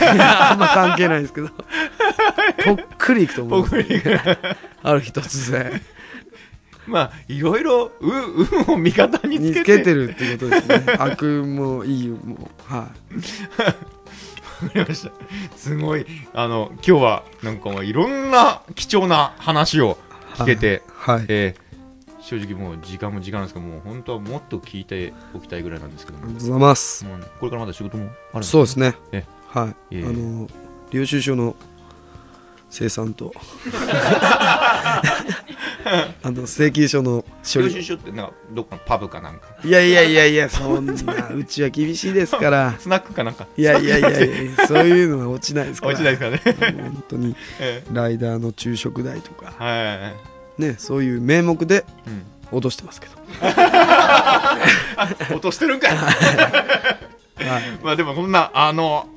[0.00, 1.48] あんま関係ないですけど。
[2.64, 3.76] ぽっくりいくと思います、
[4.82, 5.80] ある日突然。
[6.86, 8.08] まあいろいろう
[8.68, 10.96] 運を味方に見つつけてるってことですね。
[10.98, 13.14] 悪もいいもはい。
[14.64, 15.12] わかりました。
[15.56, 16.06] すごい。
[16.34, 19.96] あの今日はなんかいろんな貴重な話を
[20.34, 21.24] 聞けて、はい。
[21.28, 21.64] えー
[22.24, 26.24] 正直もう時間も時間ですけどもう本当はもっと聞いておきたいぐらいなんですけども。
[26.24, 27.04] ありがとうございます。
[27.38, 28.94] これからまだ仕事もあるんですそうですね。
[29.12, 29.24] え
[29.54, 29.68] はい。
[29.68, 29.98] あえ。
[29.98, 30.48] えの
[30.90, 31.54] 領収書の
[32.70, 33.32] 生産と。
[36.22, 39.46] あの請求書の処領収理書ってなんかどっかのパブかなんか。
[39.64, 40.92] いやいやいやいやそんな
[41.32, 42.74] うちは厳しいですから。
[42.80, 43.46] スナックかなんか。
[43.56, 45.92] いやいやいやいや そういうのは落ちないですから。
[45.92, 46.82] 落ちないですからね。
[46.82, 49.54] 本当にえライダーの昼食代とか。
[49.60, 52.58] ーはいねそういう名目でうん。
[52.58, 53.14] 脅してますけど。
[55.30, 55.96] 落としてるんかい。
[55.96, 56.08] は
[57.60, 57.78] い。
[57.82, 59.08] まあでもこんなあの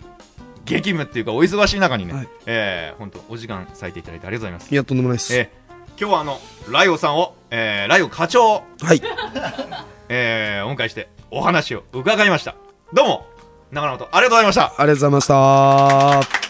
[0.67, 2.27] 激務っていうかお忙しい中にね、はい。
[2.45, 4.71] えー、本当お時間割いていただいてありがとうございます。
[4.71, 5.35] いやとんでもないです。
[5.35, 6.39] えー、今日はあの
[6.69, 9.01] ライオさんを、えー、ライオ課長を、はい。
[10.09, 12.55] えー、お迎えしてお話を伺いました。
[12.93, 13.25] どうも
[13.71, 14.65] 長野とありがとうございました。
[14.65, 16.46] ありがとうございました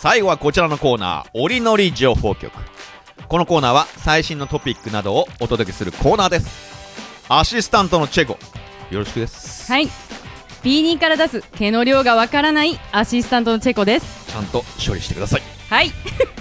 [0.00, 2.50] 最後はこちらのコーナー「おりのり情報局」
[3.28, 6.48] このコーナーは最新のトピックなどをお届けするコーナーです。
[7.28, 8.38] アシスタントのチェコ
[8.90, 9.70] よろしくです。
[9.70, 9.90] はい。
[10.62, 14.32] B2 から出す毛の量がわからないアシスタントのチェコです。
[14.32, 15.42] ちゃんと処理してください。
[15.68, 15.92] はい。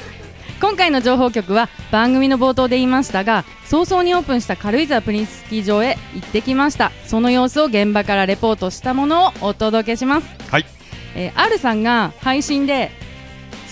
[0.61, 6.94] 今回の情報局は番組の冒頭で言いましたが早々にオープンした軽井沢プリンススキー場へ行ってきました。
[7.06, 10.27] その様子を現場からレポートしたものをお届けします。
[10.49, 10.65] はい。
[11.14, 13.09] えー、R さんが配信で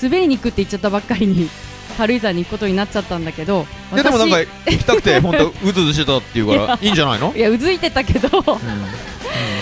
[0.02, 1.50] 滑りに行くって言っちゃったばっかりに
[1.98, 4.48] 軽井沢に行くことになっちゃったんだけどででもなんか行
[4.78, 7.34] きたくて 本当うずうずしてたっていうからいいんじゃないの？
[7.36, 8.30] いやうずいてたけど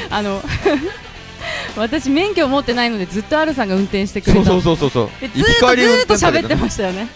[0.10, 0.42] あの
[1.78, 4.46] 私免許を持ってないのでずっと R さんが運転してくれた。
[4.46, 7.08] そうそうそうそうずーっとずーっと喋ってましたよね。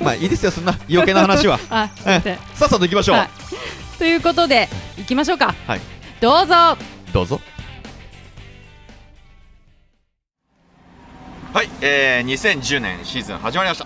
[0.00, 1.58] まあいいですよそんな余計な話は。
[1.70, 2.36] あすいません。
[2.54, 3.28] さっさと行きましょう、はい。
[3.98, 5.54] ということで行きましょうか。
[5.66, 5.80] はい。
[6.20, 6.76] どうぞ。
[7.12, 7.40] どうぞ
[11.52, 13.84] はい、えー、2010年シーズン始まりました。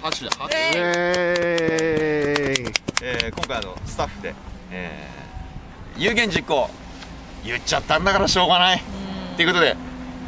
[0.00, 0.78] 拍手で拍手で、
[3.02, 4.32] えー、今回あのスタッフで、
[4.70, 6.70] えー、有言実行
[7.44, 8.82] 言っちゃったんだからしょうがない。
[9.34, 9.76] ということで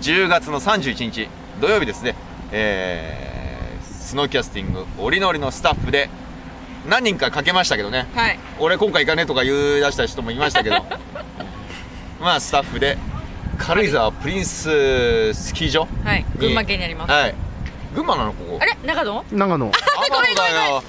[0.01, 1.29] 10月の31日
[1.61, 2.17] 土曜日ですね、
[2.51, 6.11] えー、スノーキャスティングおりのりのスタッフで
[6.89, 8.09] 何人かかけましたけどね。
[8.17, 8.39] はい。
[8.59, 10.85] 俺今回行かねえとか言い出した人もいましたけど。
[12.21, 12.99] まあスタッフで
[13.59, 15.87] 軽井沢プリンススキー場？
[16.05, 17.11] はい群馬県にあります。
[17.11, 17.35] はい。
[17.95, 18.59] 群馬なのここ？
[18.61, 18.77] あれ？
[18.85, 19.25] 長野？
[19.33, 19.67] 長野。
[19.67, 20.83] 長野だよ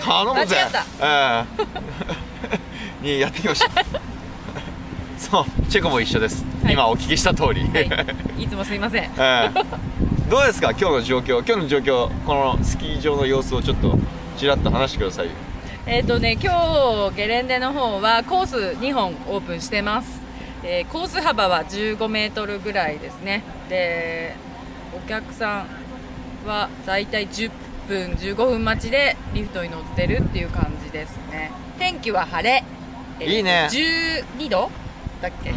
[0.00, 0.56] 頼むぜ。
[0.56, 0.84] 間違った。
[1.00, 1.44] え
[3.02, 3.02] え。
[3.14, 3.70] にやってきました。
[5.18, 6.74] そうチェコも一緒です、はい。
[6.74, 7.90] 今お聞きした通り、はい。
[8.44, 9.02] いつもすいません。
[9.18, 10.30] ええ。
[10.30, 10.70] どうですか？
[10.70, 11.38] 今日の状況？
[11.46, 13.98] 今日の状況このスキー場の様子をちょっと
[14.38, 15.26] ちらっと話してください。
[15.26, 15.32] よ
[15.86, 16.52] えっ、とね今
[17.10, 20.20] 日ゲレンデの方はコース2本オープンしてます、
[20.64, 23.42] えーコース幅は15メートルぐらいですね。
[23.68, 24.34] で
[24.96, 25.64] お客さ
[26.44, 27.50] んはだいたい10
[27.88, 31.50] 分15分待ちでリフトに乗ってるっていう感じですね。
[31.78, 32.62] 天気は晴れ、
[33.20, 33.68] えーいいね。
[33.70, 34.70] 12度？
[35.20, 35.52] だっけ、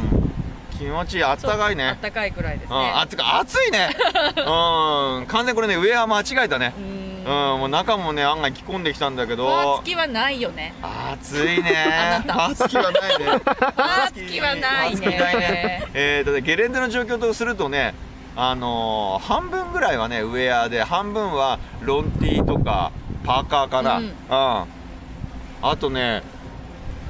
[0.78, 1.24] 気持ちいい。
[1.24, 3.90] あったかいあねったかいくらいですうん、ねあつか暑いね。
[4.38, 5.26] うん。
[5.28, 6.74] 完全にこれねウェア間違えたね。
[6.78, 6.82] う
[7.26, 10.74] うんもう中もね案外着込んできたんだけーどつきはないよね。
[11.12, 11.76] 暑いね。
[11.88, 12.46] あなた。
[12.46, 13.42] 暑きはないね。
[13.78, 15.08] あつきはないね。
[15.08, 15.88] ね。
[15.94, 17.96] えーとねゲレンデの状況とするとね
[18.36, 22.92] あのー半分ぐらいはねウェアで半分はロンティーとか
[23.24, 24.08] パーカーかな、ううん。
[24.10, 24.66] んあ
[25.80, 26.22] とね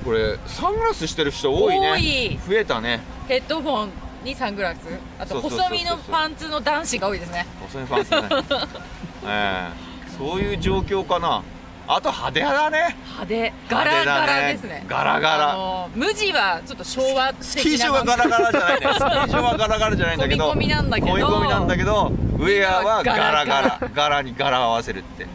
[0.05, 2.39] これサングラスしてる人多いね。
[2.47, 3.01] 増えたね。
[3.27, 3.89] ヘッドホン
[4.23, 4.77] にサングラス。
[5.19, 7.45] あと細身のパンツの男子が多いですね。
[7.59, 8.21] 細いパンツね。
[9.27, 9.84] ええ
[10.17, 11.43] そういう状況かな。
[11.87, 12.95] あと派手派だね。
[13.03, 13.53] 派手。
[13.69, 14.85] ガラガラですね。
[14.87, 15.87] ガラガラ。
[15.95, 18.87] 無地はちょっと昭和スキー場はガラガラじゃないね。
[18.93, 21.07] スキー場はガラガラじゃないんだけど込み込みなんだけど。
[21.07, 23.89] 込み込みなんだけどウェアはガラガガララ。
[23.93, 25.27] ガラにガラを合わせるって。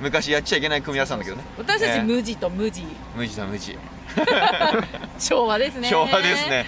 [0.00, 1.44] 昔やっちゃいけない組み合わせなんだけどね。
[1.56, 2.02] 私たちええ。
[2.02, 2.84] 無地と無地。
[3.16, 3.78] 無地だ無地。
[5.18, 5.88] 昭和ですね。
[5.88, 6.66] 昭和ですね。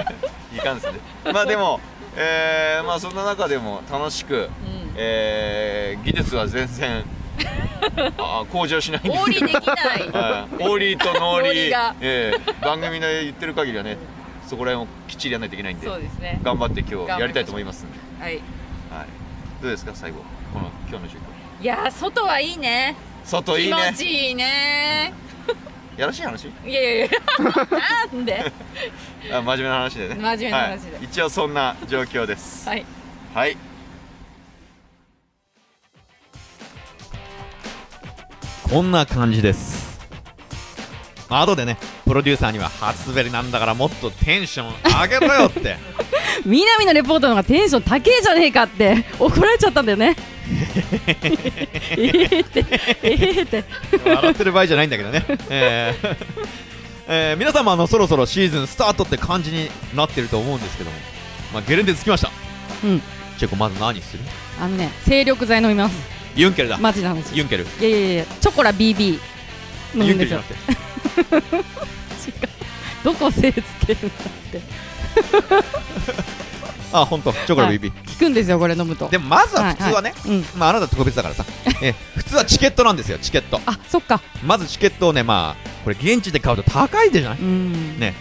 [0.56, 0.98] いかんですね。
[1.32, 1.80] まあでも
[2.16, 4.48] えー、まあそんな中でも楽しく、うん。
[4.96, 7.04] えー、技術は全然
[8.18, 9.22] あ向上しないんです。
[9.22, 9.76] オーリーできない
[10.10, 10.62] はい。
[10.62, 13.96] オーリーとノーリーええ番組で言ってる限りはね
[14.46, 15.88] そこら辺をきっちりやらないといけないんで
[16.20, 16.40] ね。
[16.42, 18.34] 頑張って今日やりたいと思いますんで、はい。
[18.34, 18.42] はい、
[19.62, 20.18] どうですか最後。
[20.52, 22.94] この今日の状況いやー外はいいね。
[23.24, 23.94] 気持外いいね。
[23.96, 25.12] ちいいね
[25.96, 26.44] やらしい話？
[26.44, 27.08] いやいやいや。
[28.12, 28.52] なんで？
[29.32, 30.14] あ真面目な話でね。
[30.16, 30.96] 真面目な話で。
[30.96, 32.68] はい、一応そんな状況です。
[32.68, 32.84] はい。
[33.34, 33.56] はい。
[38.68, 39.94] こんな感じです。
[41.28, 44.72] 後でねプロデューサーには初滑りなんだからもっとテンション
[45.02, 45.76] 上げろよって。
[46.44, 50.16] 南のレポートの方がテンション高えじゃねえかって怒られちゃったんだよね
[51.96, 52.64] ええって
[53.02, 53.64] ええって。
[54.04, 56.16] 笑ってる場合じゃないんだけどね、えー。
[57.06, 60.96] えー皆さんもあのそろそろシーズンスタートって感じになってると思うんですけども、
[61.52, 62.30] まあ、ゲレンデ着きました。
[62.82, 63.02] うん。
[63.38, 64.22] チェコまず何する？
[64.60, 65.96] あのね精力剤飲みます。
[66.36, 67.32] ユンケルだ、マジな話。
[67.34, 67.66] いユンケル。
[67.80, 69.18] やいやいやチョコラ BB 飲
[69.94, 70.34] むユンケルんですよ。
[70.34, 71.56] じゃなくて。
[72.30, 72.48] 違う。
[73.04, 74.18] どこ精つけるんだっ
[74.50, 74.62] て
[76.96, 77.32] あ本当。
[77.32, 79.08] チョコラ BB、効くんですよこれ飲むと。
[79.08, 80.44] でもまずは普通はね、うん。
[80.56, 81.44] まあ、あなた特別だからさ、
[81.82, 83.60] えー普通はチケットなんですよチケット。
[83.66, 84.20] あそっか。
[84.44, 87.38] まずチケットをねまあこれ現地で買うと高いじゃない？
[87.38, 87.98] うん。
[87.98, 88.14] ね。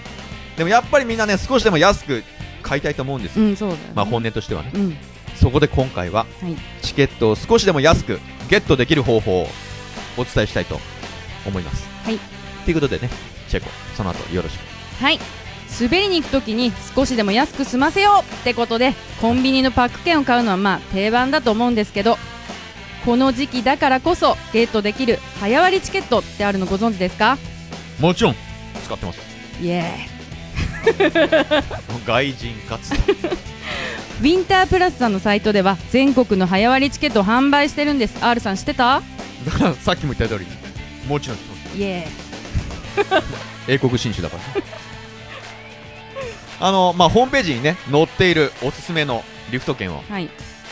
[0.58, 2.24] でもやっぱりみんなね少しでも安く
[2.62, 4.72] 買いたいと思うんですよ、うまあ本音としてはね。
[4.74, 4.98] うん。
[5.36, 6.56] そこで今回ははい。
[6.82, 8.20] チケットを少しでも安く
[8.50, 9.48] ゲットできる方法を
[10.18, 10.80] お伝えしたいと
[11.46, 11.88] 思います。
[12.04, 12.20] はい。
[12.66, 13.10] ということでね
[13.50, 14.62] チェコその後よろしく。
[15.04, 15.20] はい
[15.80, 22.18] 滑りに行く時に少しでも安く済ませようってことでコンビニのパック券を買うのはまあ定番だと思うんですけど
[23.06, 27.38] この時期だからこそゲットできる早割チケットってあるのご存知ですか？
[28.00, 28.36] もちろん。
[28.86, 29.20] 使ってます。
[29.62, 29.84] イエ
[32.06, 38.16] 外人かつウィンタープラスさんのサイトでは全国の早割チケットを販売してるんです。
[38.22, 39.02] R さん知ってた？
[39.46, 40.48] だからさっきも言った通り。
[41.08, 41.78] もちろん知ってます。
[41.78, 42.08] イエ
[43.68, 44.44] 英国紳士だから
[46.64, 49.22] あのまあホームページにね載っているおすすめの
[49.52, 50.30] リフト券を、はい。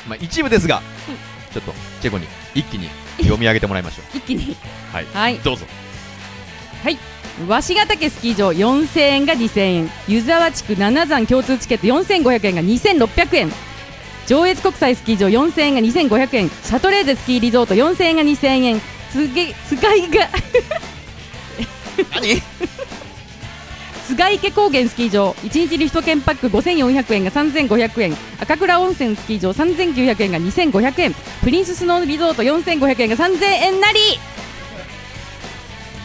[0.08, 0.82] まあ、一部ですが、
[1.54, 2.88] ちょっとチェコに一気に
[3.18, 4.54] 読み上げてもらいましょ 一気に。
[4.54, 5.06] うはい。
[5.14, 5.38] はい。
[5.44, 5.66] どうぞ。
[7.48, 9.92] 鷲ヶ岳スキー場4000円が2000円。
[10.08, 13.52] 湯沢地区七山共通チケット4500円が2600円。
[14.28, 16.50] 上越国際スキー場4000円が2500円。
[16.50, 18.82] シャトレーゼスキーリゾート4000円が2000円。
[19.12, 20.30] つげ菅井が。
[22.14, 22.42] 何？
[24.12, 25.32] 菅池高原スキー場。
[25.32, 28.14] 1日リフト券パック5400円が3500円。
[28.42, 31.14] 赤倉温泉スキー場3900円が2500円。
[31.42, 34.00] プリンススノーリゾート4500円が3000円なり。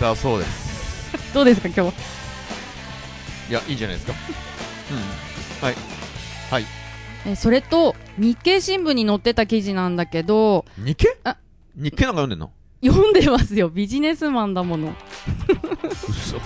[0.01, 1.11] だそうです。
[1.35, 1.97] どうですか今日
[3.51, 4.15] いやいいんじゃないですか。
[4.93, 5.67] うん。
[5.67, 5.77] はい。
[6.53, 6.65] はい。
[7.27, 10.65] えそれと日経新聞に載ってた記事なんだけど。
[10.79, 11.17] 日経？
[11.25, 11.39] あ。
[11.75, 12.53] 日経なんか読んでんの？
[12.85, 13.69] 読んでますよ。
[13.69, 14.95] ビジネスマンだもの。
[16.09, 16.41] 嘘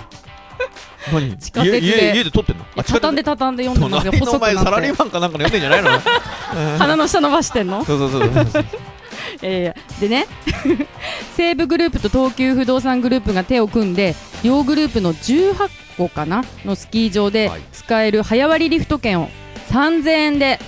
[1.11, 1.37] 何？
[1.37, 1.79] 地下鉄で。
[1.79, 2.63] 家家家で撮ってんの？
[2.63, 4.11] いや畳んで畳んで読んでますよ。
[4.13, 4.55] 細くなって。
[4.55, 5.89] 前サラリーマンかなんかの読んでんじゃないの？
[6.79, 7.83] 鼻の下伸ばしてんの？
[7.85, 8.65] そうそうそうそう。
[9.43, 10.27] えーでね
[11.35, 16.43] 西武グループと東急不動産グループが手を組んで両グループの18個かな？
[16.65, 17.61] のスキー場ではい。
[17.71, 19.29] 使える早割リフト券を
[19.69, 20.59] 3000円で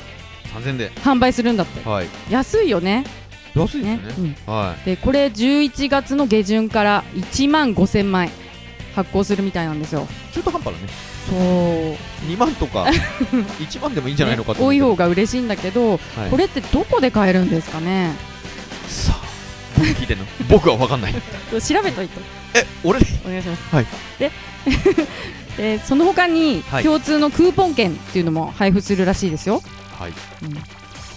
[0.56, 0.92] 3000で。
[1.04, 1.88] 販売するんだって。
[1.88, 2.08] はい。
[2.30, 3.04] 安いよね。
[3.56, 3.98] 安いですよね。
[3.98, 4.36] ね。
[4.48, 4.54] うん。
[4.54, 8.30] はでこれ11月の下旬から1万5000枚
[8.96, 10.08] 発行するみたいなんですよ。
[10.32, 10.88] い中途半端だね。
[11.30, 12.32] そう。
[12.32, 12.84] 2万とか
[13.60, 16.00] 1万でもいいんじゃないのかとね多い方が、が嬉しいんだけど、はい。
[16.30, 18.12] これってどこで買えるんですかね？
[18.88, 19.22] さあ
[19.78, 20.26] 僕聞いてんの。
[20.50, 21.14] 僕は分かんない。
[21.14, 22.20] 調べといて。
[22.56, 23.06] え俺で？
[23.26, 23.86] お願いします、はい。
[24.20, 24.32] で
[25.58, 26.84] でその他にはい。
[26.84, 29.62] 共通のクーポン券っていうのも配布するらしいですよ、
[30.00, 30.14] はい。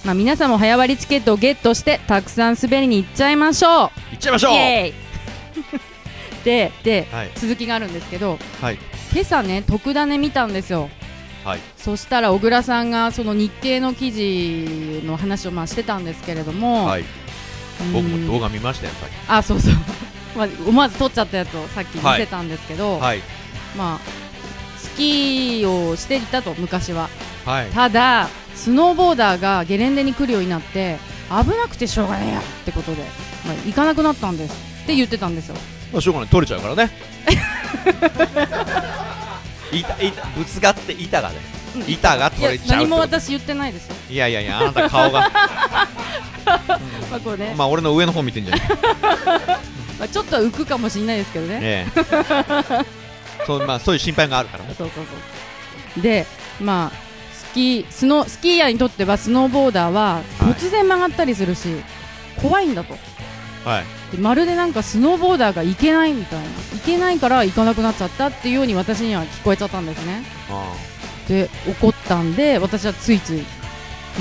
[0.05, 3.73] まあ、皆さんも早割チケットをゲットしてたくさん滑りに行っちゃいましょう。
[3.73, 5.06] 行っちゃいましょう
[6.47, 7.31] イエーイでではい。
[7.35, 8.79] 続きがあるんですけどはい。
[9.13, 10.89] 今朝ね特ダネ見たんですよ。
[11.45, 11.61] はい。
[11.77, 17.05] そしたら小倉さんがその日経の記事の話をまあしてたんですけれども、はい。
[17.93, 18.27] 僕うん。
[18.27, 19.75] も動画見ましたよさっあそうそう、
[20.37, 23.21] まあ、思わず撮っちゃったやつをさっき見せたんですけど、きはい。
[23.77, 27.09] まあスキーをしていたと昔は。
[27.45, 27.67] はい。
[27.67, 30.97] ただスノーボーダーがゲレンデに来るようになって
[31.29, 33.03] 危なくてしょうがねえやってことで、
[33.45, 34.53] まあ、行かなくなったんです
[34.85, 35.57] って言ってたんですよ
[35.93, 36.29] まあしょうがない。
[36.29, 36.91] 取れちゃうからね。
[39.73, 41.37] 板板ぶつかって板がね
[41.77, 41.83] うん。
[41.91, 45.31] 板が取れちゃう何も私言ってないですよ、いやいやいやあなた顔が。
[47.11, 47.55] まあこうね。
[47.57, 48.69] まあ俺の上の方見てんじゃない。
[49.99, 51.59] まあ、ちょっとは浮くかもしれないですけどね。
[51.63, 52.05] ええ。
[53.47, 54.75] そうまあそういう心配があるからね。
[54.77, 56.27] そうそうそうで
[56.61, 56.97] まあ
[57.33, 61.69] スキースノスキーヤーにとってはスノーボーダーははい突然曲がったりするし、
[62.37, 62.97] 怖いんだと。
[63.65, 66.47] はいでまるでなんかスノーボーダーが行けないみたいな。
[66.75, 70.23] 行けないから行かなくなっちゃったっていうように私には聞こえちゃったんですね。
[70.51, 70.73] あ
[71.29, 73.43] で怒ったんで私はついつい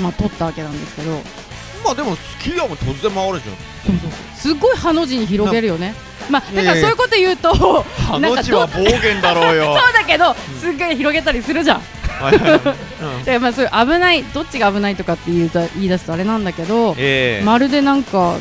[0.00, 1.16] まあ取ったわけなんですけど。
[1.16, 1.20] あ
[1.84, 3.44] まあでもスキーヤーも突然回るじ
[4.40, 5.94] すっごいハの字に広げるよね。
[6.28, 9.76] まあだからそういうこと言うとハの字は暴言だろうよ。
[9.78, 11.82] そうだけどすっごい広げたりするじゃん。
[13.24, 17.44] でまあそういう危ないどっちが危ないとかって言うと言い出すとあれなんだけどええ。
[17.44, 18.36] まるでなんか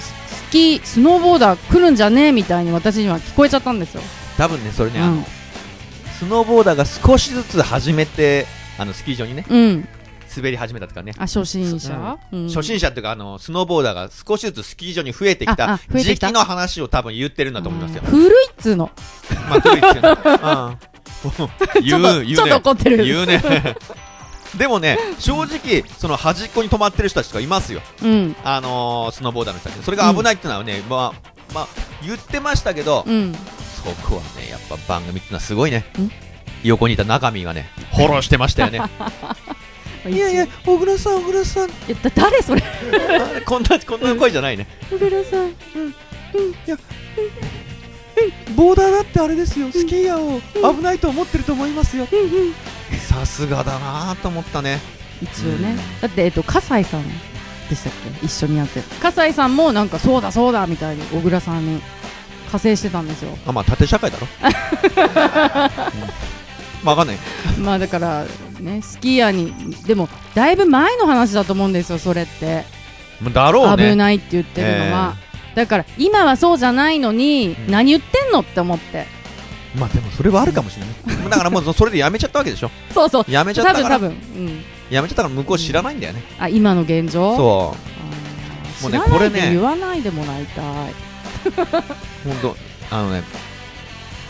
[0.83, 4.01] スノーボーダー来るんじゃねえみたいに私には聞こえちゃったんですよ、
[4.37, 5.05] 多分ねそれね、うん。
[5.05, 5.23] あの
[6.19, 8.45] スノーボーダーが少しずつ始めて
[8.77, 9.87] あのスキー場にねうん、
[10.35, 12.47] 滑り始めたとかね、あ初心者、うん。
[12.47, 15.79] 初心者っていうかあのスノーボーダーが少しずつスキー場に増えてきあた。
[15.91, 18.91] 時期の話を多分言ってるんだと思いますよ、古いっつうの。
[19.49, 22.53] まあ古いですよね、うん、言 ちょっとちょっとう言うね。
[22.53, 23.41] 怒ってる言うね
[24.57, 27.81] でもね正直その端っこに止まってる人たちとかいますよ。
[28.03, 28.35] うん。
[28.43, 29.83] あのー、スノーボーダーの人たち。
[29.83, 31.67] それが危ないっていうのはね、まあまあ
[32.03, 33.33] 言ってましたけど、うん。
[33.33, 35.85] そこはねやっぱ番組っていうのはすごいね。
[35.99, 36.09] ん。
[36.63, 38.81] 横にいた中身がねフォローしてましたよね。
[40.07, 41.69] いやいや小倉さん小倉さん。
[41.69, 42.63] いやだ誰それ。
[43.45, 44.67] こんなこんな声じゃないね。
[44.89, 45.53] 小倉さん。
[48.55, 49.71] ボーダーだってあれですよ。
[49.71, 52.07] スキーヤーを危ないと思ってると思いますよ
[52.99, 54.79] さすがだなと思ったね。
[55.21, 55.75] 一応ね。
[56.01, 57.03] だってえっと笠井さん
[57.69, 58.25] でしたっけ？
[58.25, 58.79] 一緒にやって。
[58.79, 61.81] る笠井さんもなんかそうだそうだみたいに小倉さんに
[62.51, 63.37] 加勢してたんですよ。
[63.47, 64.27] あまあ縦社会だろ、
[66.83, 67.17] まあわかんない。
[67.59, 68.25] まあだから
[68.59, 69.53] ねスキーヤーに
[69.85, 72.65] でもだいぶ前の話だと思うんですよそれって。
[73.33, 73.91] だろうね。
[73.91, 75.15] 危ないって言ってるのは、
[75.55, 77.71] だから今はそうじゃないのに、うん。
[77.71, 79.07] 何言ってんのって思って
[79.77, 81.29] まあでもそれはあるかもしれない。
[81.29, 82.71] だからもうそれでやめちゃったわけでしょ。
[82.93, 86.23] そうそうやめちゃったから、多分多分、うん、やめちゃったから向こう知らないんだよね。
[86.39, 87.35] あ今の現状？
[87.35, 90.91] そあーもうね知らないこれねで言わないでもらいたい、う。
[92.27, 92.57] ほんと、
[92.91, 93.23] あのね、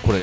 [0.03, 0.21] これ、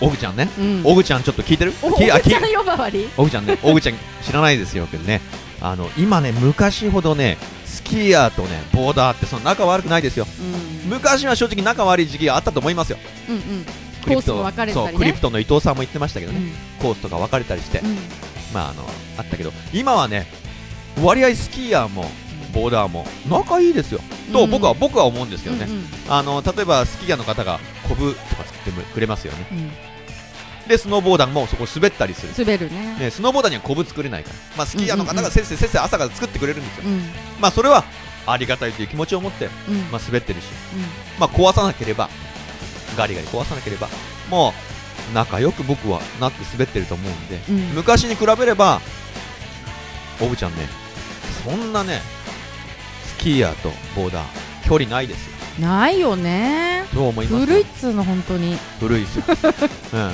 [0.00, 0.48] オグちゃんね。
[0.58, 1.74] うん、オグちゃんちょっと聞いてる？
[1.82, 3.08] お聞いあ聞いおちゃん呼ばわり？
[3.16, 3.94] オグちゃんね、オグちゃん
[4.24, 5.20] 知らないですよけどね。
[5.60, 10.26] あの、今ね、昔ほどね、スキーヤーとね、ボーダーってその仲悪くないですよ。
[10.40, 12.98] うん昔は正直仲悪い時期があったと思いますよ。
[13.28, 13.66] うんうん
[14.02, 16.38] コースも分かれたりねそう、クリプトンの伊藤さんも言ってましたけどね。
[16.38, 16.52] うん
[16.82, 17.78] コースとか分かれたりして。
[17.78, 17.96] うん
[18.52, 18.82] まああの、
[19.18, 20.26] あったけど、今はね、
[21.02, 22.04] 割合スキーヤーも、
[22.52, 24.00] ボーダーも、仲いいですよ。
[24.32, 25.66] と、うん僕は、僕は思うんですけどね。
[25.68, 29.46] うんあの、例えばスキーヤーの方が、コブとか作ってくれますよね。
[29.52, 29.70] うんうん
[30.68, 32.32] で、スノーボーダーもそこ滑ったりする。
[32.38, 34.36] 滑るねね、スノーボーダーにはコブ作れないから。
[34.56, 36.84] まあ、スキーヤーの方がせっせせっせ朝から作ってくれるんですよ。
[36.86, 37.10] うん
[37.40, 37.84] まあ、それは、
[38.26, 40.82] ありがたいという気持ちを持って、うんまあ、滑ってるし、うん
[41.18, 42.08] まあ、壊さなければ、
[42.96, 43.88] ガリガリ壊さなければ、
[44.30, 44.52] も
[45.10, 48.80] う、仲良く僕はなって滑ってると思うんで、うん昔に比べれば、
[50.20, 50.68] オブちゃんね、
[51.44, 52.00] そんなね、
[53.06, 54.24] スキーヤーとボーダー、
[54.68, 55.32] 距離ないですよ。
[55.60, 57.46] ないよねどう思います？
[57.46, 59.24] 古いっつうの本当に古いですよ。
[59.92, 60.00] うん。
[60.00, 60.12] うん。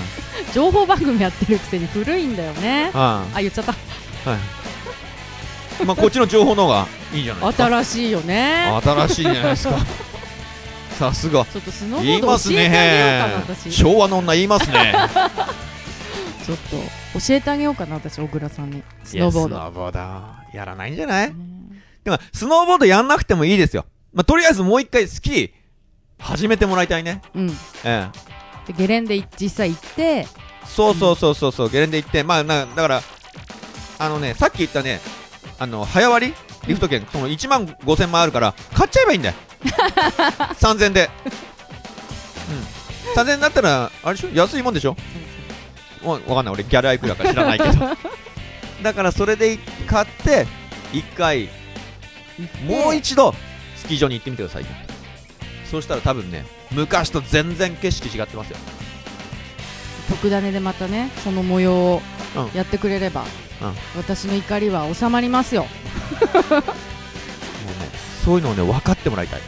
[0.52, 5.84] 情報番組やってるくせに古いんだよねあ言っちゃったはい。
[5.84, 7.66] まあ、こっちの情報の方がいいじゃないですか。
[7.66, 9.76] 新しいよね新しいじゃないですか。
[10.98, 11.44] さすが。
[11.44, 13.54] ちょっとスノーボー言いますド教えてあげようかなね。
[13.54, 14.94] 私ちょ昭和の女言いますね。
[16.54, 16.76] っと
[17.20, 21.28] 教えてあげようかな私小倉さんにスノーボードスノーボードやらないんじゃない？
[21.28, 21.34] ね
[22.04, 23.84] でも、スノーボードやんなくてもいいですよ。
[24.14, 25.50] まあ、とりあえずもう一回スキー、
[26.18, 27.20] 始めてもらいたいね。
[27.34, 27.50] うん
[27.84, 28.08] え
[28.66, 28.72] え。
[28.72, 30.26] でゲレンデい実際行って
[30.64, 33.02] そうそうそうそうそう、ゲレンデ行って、まあ、な、だから、
[33.98, 35.00] あのね、さっき言ったね、
[35.58, 36.28] あの、早割？
[36.28, 36.34] り
[36.66, 39.34] リフト券、その1万5000万あるから、買っちゃえばいいんだよ。
[40.60, 41.10] 3000で。
[43.14, 43.22] うん。
[43.22, 44.28] 3000だったら、あれでしょ？
[44.34, 44.96] 安いもんでしょ？
[46.04, 47.72] わわかんない、俺ギャラいくらか知らないけど。
[48.82, 50.46] だからそれで買って、
[50.92, 51.48] 一回、
[52.66, 53.34] もう一度、
[53.76, 54.68] スキー場に行ってみてくださいよ。
[55.68, 58.56] そうしたら多分ね、昔と全然景色違ってますよ。
[60.08, 62.02] 特ダネでまたねその模様を
[62.34, 63.28] うんやってくれれば、うん
[63.96, 65.66] 私の怒りは収まりますよ
[68.28, 69.40] そういうのをね、分かってもらいたい。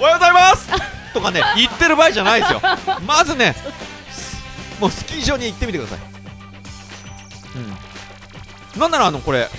[0.00, 0.70] おはようございます
[1.12, 2.62] とかね、言ってる場合じゃないですよ。
[3.06, 3.54] まずね、
[4.10, 4.42] す
[4.80, 5.98] もうスキー場に行ってみてください。
[8.74, 8.80] うん。
[8.80, 9.50] なんなら、あの、これ、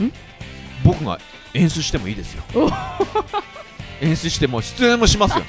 [0.00, 0.12] ん？
[0.84, 1.18] 僕が
[1.52, 2.44] 演出してもいいですよ。
[4.00, 5.42] 演出しても出演もしますよ。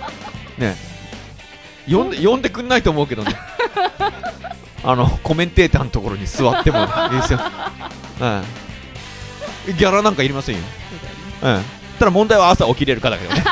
[0.56, 0.74] ね
[1.86, 3.36] 呼んで、呼んでくんないと思うけどね。
[4.82, 6.78] あの、コメンテーターのところに座っても
[7.12, 7.40] いいですよ。
[8.20, 8.67] うん。
[9.74, 10.62] ギャラなんかいりませんよ。
[11.42, 11.62] うん。
[11.98, 13.42] ただ問題は朝起きれるかだけどね。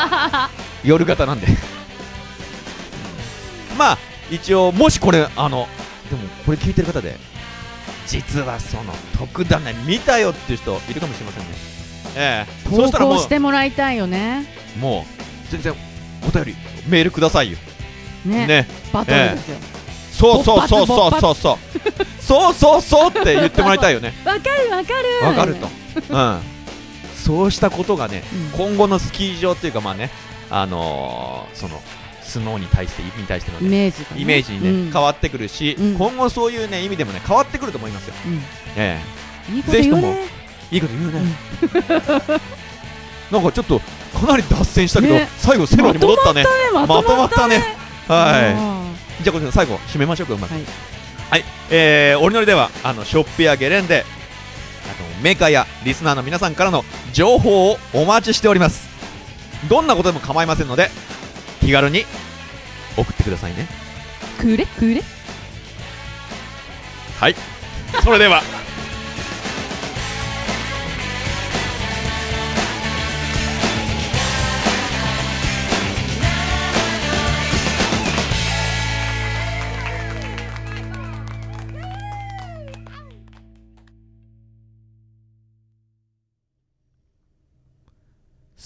[0.84, 1.46] 夜型なんで。
[3.78, 3.98] まあ、
[4.30, 5.68] 一応、もしこれ、あの、
[6.10, 7.16] でもこれ聞いてる方で、
[8.06, 11.48] 実はその、特ダネ見たよっていう人いるかもしれませんね。
[12.18, 15.74] ええ投したらも稿してもらいたいよねう、もう、全然、
[16.26, 16.56] お便り、
[16.88, 17.58] メールくださいよ。
[18.24, 18.68] ねね。
[18.92, 19.58] バトルですよ
[20.16, 21.58] そうそうそうそうそうそう。
[22.20, 24.12] そうそうそうって言ってもらいたいよね。
[24.24, 25.68] わ、かるわかるわかると。
[26.10, 26.40] うん。
[27.14, 28.22] そうしたことがね、
[28.54, 30.10] うん今後のスキー場っていうかまあね、
[30.50, 31.80] あのーその、
[32.22, 38.14] スノーに対して、に対してのねイ、メージ、ね、イメージにね、うん変わってくるし、うん今後そういうね、意味でもね、変わってくると思いますよ。
[38.26, 38.40] うん
[38.76, 39.00] え
[39.54, 40.16] いいこと言うね
[40.72, 42.40] えいいこと言うね。
[43.30, 46.44] なんかちょっと、かなり脱線したけど、ね最後セロに戻ったね。
[46.72, 47.76] ままとまったね。
[48.08, 48.85] はい。
[49.16, 50.52] はじゃあこれ最後締めましょうかうまく。
[50.52, 50.62] はい。
[51.30, 54.04] はい、えー、おりのりではあのショップやゲレンデ
[54.84, 58.88] あのメーカーやリスナーの皆さんからの情報をお待ちしております。
[59.68, 60.90] どんなことでも構いませんので
[61.60, 62.04] 気軽に
[62.96, 63.66] 送ってくださいね。
[64.38, 65.02] くれくれ。
[67.18, 67.34] はい。
[68.04, 68.42] それでは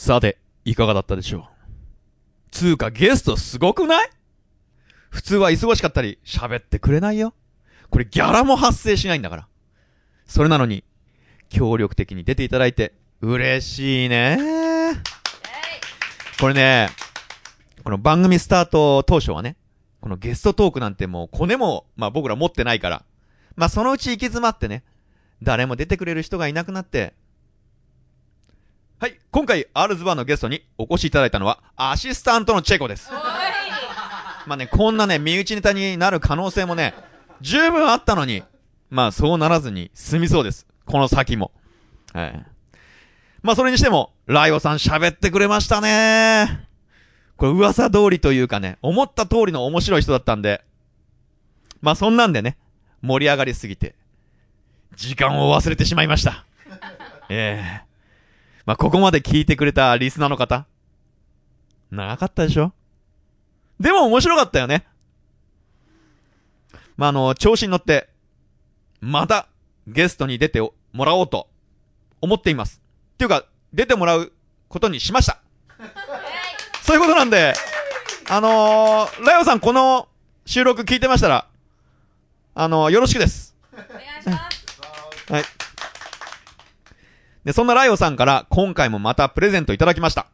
[0.01, 1.43] さて、いかがだったでしょう？
[2.51, 4.09] つうかゲストすごくない？
[5.11, 7.35] 普通は忙しかったり喋ってくれないよ。
[7.91, 9.49] これギャラも発生しないんだから。
[10.25, 10.85] それなのに、
[11.51, 14.39] 協力的に出ていただいて、嬉しいね。
[16.41, 16.89] これね、
[17.85, 19.59] この番組スタート当初はね、
[20.01, 23.05] このゲストトークなんてもうコネも、まあ僕ら持ってないから、
[23.55, 24.83] まあそのうち行き詰まってね、
[25.43, 27.13] 誰も出てくれる人がいなくなって、
[29.01, 33.11] はい、今回 R ズバーのゲストにお越しいただいたのは、アシスタントのチェコです。
[33.11, 36.93] まあね、こんなね、身内ネタになる可能性もね、
[37.41, 38.43] 十分あったのに、
[38.91, 40.67] まあそうならずに済みそうです。
[40.85, 41.51] この先も。
[42.13, 42.47] はい。
[43.41, 46.69] まあそれにしても、ライオさん喋ってくれましたね。
[47.39, 50.63] これ噂通りというかね、思った通りの面白い人だったんで、
[51.81, 52.59] まあそんなんでね、
[53.01, 53.95] 盛り上がりすぎて、
[54.95, 56.45] 時間を忘れてしまいました。
[57.31, 57.90] ええ
[58.67, 60.67] まあここまで聞いてくれたリスナーの方、
[61.91, 62.73] 長かったでしょ？
[63.81, 64.87] でも面白かったよね。
[66.97, 68.11] まああの、調子に乗って、
[69.01, 69.49] また
[69.87, 71.49] ゲストに出てもらおうと
[72.21, 72.83] 思っています。
[73.15, 74.33] っていうか、出てもらう
[74.69, 75.41] ことにしました。
[76.83, 77.55] そういうことなんで、
[78.29, 80.09] あのー、ライオさんこの
[80.45, 81.47] 収録聞いてましたら、
[82.55, 83.57] あのーよろしくです。
[83.73, 85.45] お願いしますはい。
[87.45, 90.27] で、そんなライオさんから今回もまたプレゼントいただきました。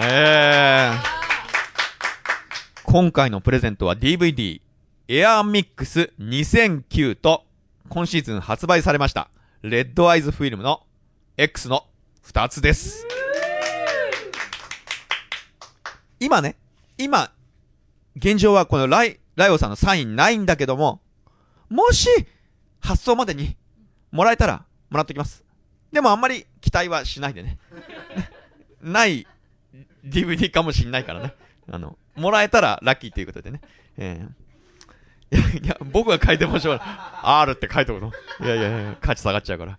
[0.00, 1.18] えー。
[2.84, 4.62] 今回のプレゼントは DVD
[5.08, 7.44] Air Mix 2009と
[7.90, 9.28] 今シーズン発売されました
[9.62, 10.84] レッドアイズフィルムの
[11.36, 11.84] X の
[12.24, 13.06] 2つです。
[16.20, 16.56] 今ね、
[16.96, 17.30] 今、
[18.16, 21.00] 現状はこのライ、ライオさんのサインないんだけども、
[21.68, 22.08] もし、
[22.80, 23.56] 発送までに
[24.10, 25.44] もらえたらもらってきます。
[25.92, 27.58] でもあんまり期待はしないでね。
[28.82, 29.26] ない
[30.04, 31.34] DVD かもしんないからね。
[31.70, 33.60] あの、もらえたらラッキーということでね。
[33.96, 34.48] ええ
[35.30, 36.96] いや、いや、僕が書いてもしょうがない。
[37.42, 38.12] R って書いておくの。
[38.40, 39.78] いやいやいや、価値下がっちゃうから。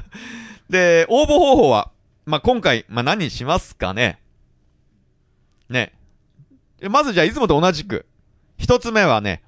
[0.70, 1.90] で、応募方法は、
[2.24, 4.18] まあ、今回、まあ、何にしますかね。
[5.68, 5.92] ね。
[6.88, 8.06] まずじゃあ、いつもと同じく、
[8.56, 9.42] 一つ目はね、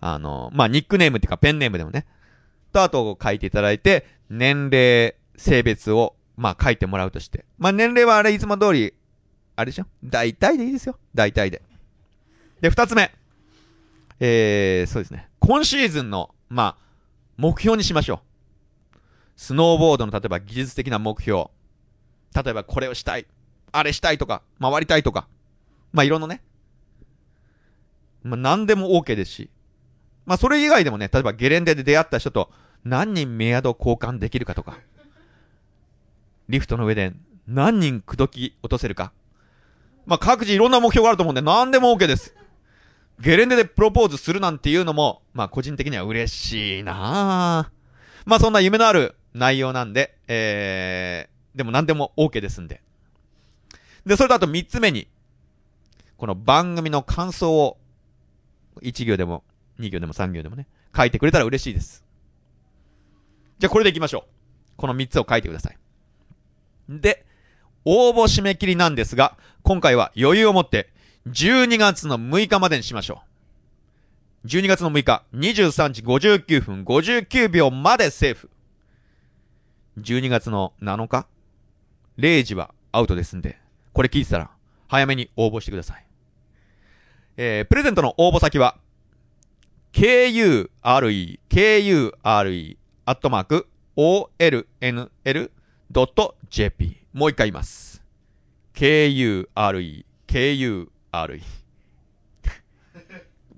[0.00, 2.06] あの、まあ、ニックネームっていうかペンネームでもね、
[2.72, 7.44] とあと書いていただいて、年齢、性別を、まあ、書いてもらうとして。
[7.58, 8.94] まあ、年齢はあれいつも通り、
[9.56, 9.86] あれでしょ？
[10.04, 10.96] 大体でいいですよ。
[11.14, 11.62] 大体で。
[12.60, 13.12] で、二つ目。
[14.20, 15.28] えー、そうですね。
[15.40, 16.84] 今シーズンの、まあ、
[17.36, 18.22] 目標にしましょ
[18.94, 18.98] う。
[19.36, 21.48] スノーボードの例えば技術的な目標。
[22.34, 23.26] 例えばこれをしたい。
[23.72, 25.26] あれしたいとか、回りたいとか。
[25.92, 26.40] まあ、いろんなね。
[28.22, 29.50] まあ、何でも OK ですし。
[30.24, 32.52] まあ、それ以外でもね、例えばゲレンデで出会った人と
[32.84, 34.78] 何人メアド交換できるかとか。
[36.52, 37.14] リフトの上で
[37.48, 39.12] 何人口説き落とせるか。
[40.04, 42.36] まあ、各自いろんな目標があると思うんで何でも OK です。
[43.18, 52.82] ゲレンデでプロポーズするなんていうのも、まあ個人的には嬉しいなぁまあそんな夢のある内容なんで、えー、でも何でも OK ですんで。
[54.04, 55.08] で、それとあと三つ目に、
[56.18, 57.78] この番組の感想を、
[58.82, 59.42] 1行でも、
[59.80, 62.04] 2行でも3行でもね、書いてくれたら嬉しいです。
[63.58, 64.32] じゃあこれでいきましょう。
[64.76, 65.78] この3つを書いてください。
[66.88, 67.24] で、
[67.84, 70.90] 応募締め切りなんですが、今回は余裕を持って、
[71.28, 73.22] 12月の6日までにしましょ
[74.44, 74.46] う。
[74.48, 78.50] 12月の6日、23時59分59秒までセーフ。
[79.98, 81.26] 12月の7日、
[82.18, 83.58] 0時はアウトですんで、
[83.92, 84.50] これ聞いてたら、
[84.88, 86.04] 早めに応募してください。
[87.36, 88.76] えー、プレゼントの応募先は、
[89.92, 95.50] kure, kure, アットマーク、olnl,
[95.92, 96.96] olnl.jp。
[97.12, 98.02] もう一回言います。
[98.74, 99.46] kure,
[100.26, 100.88] kure,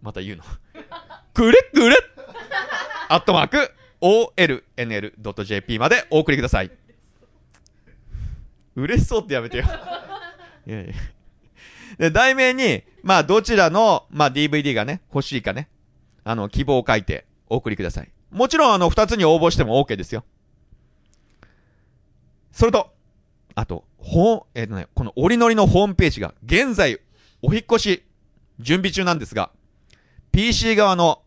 [0.03, 0.45] また言うの。
[1.33, 1.97] くれくれ
[3.09, 6.71] アットマーク、olnl.jp までお送りください。
[8.75, 9.65] 嬉しそうってやめてよ。
[10.67, 10.93] いやいや。
[11.99, 15.69] で、題名に、まあ、どちらの、まあ、DVD がね、欲しいかね、
[16.25, 18.11] あの、希望を書いてお送りください。
[18.33, 20.25] もちろん、あの、二つに応募しても OK ですよ。
[22.55, 22.95] それと、
[23.57, 27.01] あと、ほん、えっ、とね、この折りのりのホームページが、現在、
[27.43, 28.05] お引越し、
[28.61, 29.51] 準備中なんですが、
[30.31, 31.23] PC 側の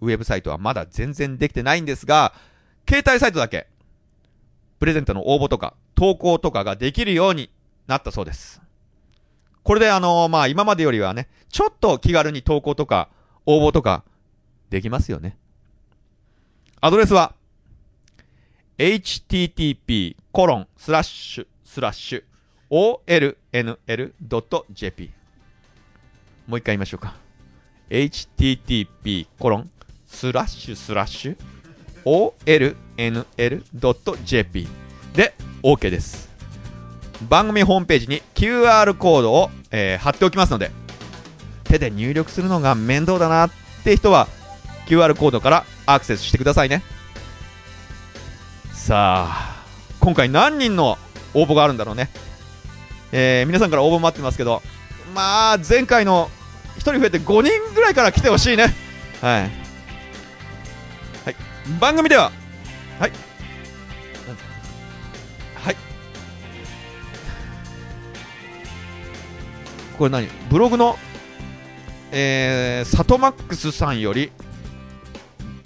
[0.00, 2.34] ウェブサイトはまだ全然できてないんですが、
[2.86, 3.66] 携帯サイトだけ、
[4.78, 7.50] プレゼントの応募とか、投稿とかができるように
[7.86, 8.60] なったそうです。
[9.62, 13.08] これであのまあ、今までよりはね、ちょっと気軽に投稿とか、
[13.46, 14.04] 応募とか、
[14.68, 15.38] できますよね。
[16.82, 17.34] アドレスは、
[18.76, 22.96] http コロンスラッシュスラッシュ
[23.50, 25.10] olnl.jp
[26.46, 27.16] もう一回言いましょうか。
[27.90, 29.68] http コロン
[30.06, 31.36] スラッシュスラッシュ
[33.74, 34.68] olnl.jp
[35.12, 35.34] で
[35.64, 36.28] OK です。
[37.28, 40.70] 番組ホームページに QR コードを、えー貼っておきますので、
[41.64, 43.50] 手で入力するのが面倒だなっ
[43.82, 44.28] て人は
[44.86, 46.84] QR コードからアクセスしてくださいね
[48.72, 49.57] さあ
[50.08, 50.96] 今回何人の
[51.34, 52.08] 応募があるんだろうね。
[53.12, 54.62] えー皆さんから応募待ってますけど
[55.14, 56.30] まあ前回の
[56.76, 58.74] 1人増えて5人ぐらいから来てほしいね。
[59.20, 59.50] はい、はい、
[61.78, 62.32] 番組では
[62.98, 63.12] はい。
[65.56, 65.76] はい。
[69.98, 70.26] これ何？
[70.48, 70.96] ブログの
[72.12, 74.32] えー、サトマックスさんより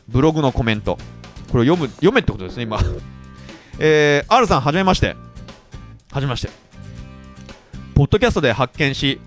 [0.09, 0.99] ブログのコメント。
[1.53, 2.81] これ読む読めってことですね今。
[3.79, 5.17] えー、R さんはじめまして。
[6.11, 6.51] はじめまして。
[7.95, 9.21] ポッドキャストで発見し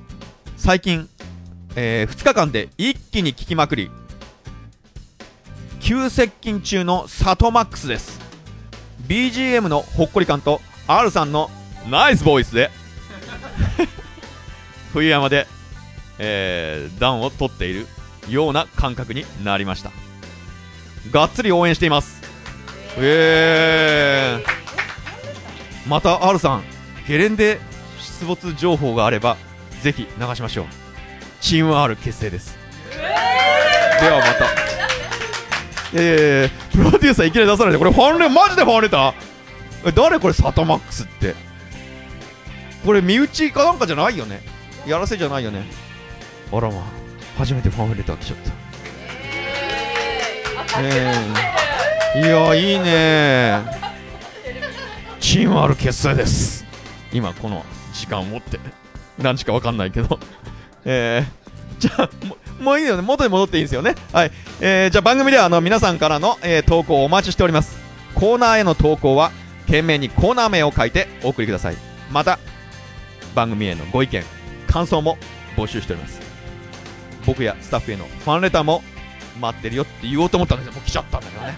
[0.58, 1.08] 最近、
[1.76, 3.92] え2日間で一気に聞きまくり
[5.80, 8.20] 急接近中のサトマックスです。
[9.08, 11.52] BGM のほっこり感と R さんの
[11.90, 12.72] ナイスボイスで
[14.94, 15.46] 冬山で、
[16.18, 17.88] えー、暖を取っている
[18.30, 19.92] ような感覚になりました。
[21.12, 22.25] がっつり応援しています
[22.98, 26.64] えー、また R さん
[27.08, 27.60] ゲレンデ
[28.00, 29.38] 出没情報があれば
[29.82, 30.66] ぜひ流しましょう。
[31.42, 32.58] チーム R 結成です。
[34.02, 34.46] ではまた。
[35.94, 37.78] えー、プロデューサーいきなり出さないで。
[37.78, 39.14] これファンレマジでファンレター
[39.86, 40.34] え誰これ？
[40.34, 41.36] サタマックスって。
[42.86, 44.42] これ身内かなんかじゃないよね。
[44.88, 45.66] やらせじゃないよね。
[46.52, 46.84] あらまあ
[47.38, 48.38] 初めてファンレター来ちゃっ
[50.72, 50.82] た。
[50.82, 51.14] え
[51.62, 51.65] え
[52.16, 53.62] いやいいね。
[55.20, 56.66] チーム R 結成です。
[57.12, 58.58] 今この時間を持って。
[59.18, 60.18] 何時か分かんないけど。
[60.86, 63.02] えー、じゃあももういいよね。
[63.02, 63.96] 元に戻っていいんですよね。
[64.14, 67.78] はい、えー、じゃあ番組ではあの皆さんからの、えー投稿をお待ちしております。
[68.14, 69.32] コーナーへの投稿は
[69.66, 71.76] 懸命にコーナー名を書いてお送りください。
[72.12, 72.40] また
[73.36, 74.24] 番組へのご意見
[74.68, 75.18] 感想も
[75.58, 76.22] 募集しております。
[77.26, 78.84] 僕やスタッフへのファンレターも
[79.40, 80.74] 待ってるよって言おうと思ったんですよ。
[80.74, 81.58] もう来ちゃったんだけどね。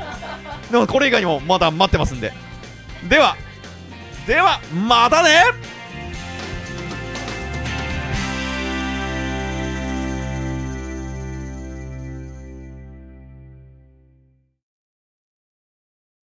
[0.72, 2.33] でもこれ以外にもまだ待ってますんで。
[3.07, 3.35] では
[4.25, 5.43] ではまたね！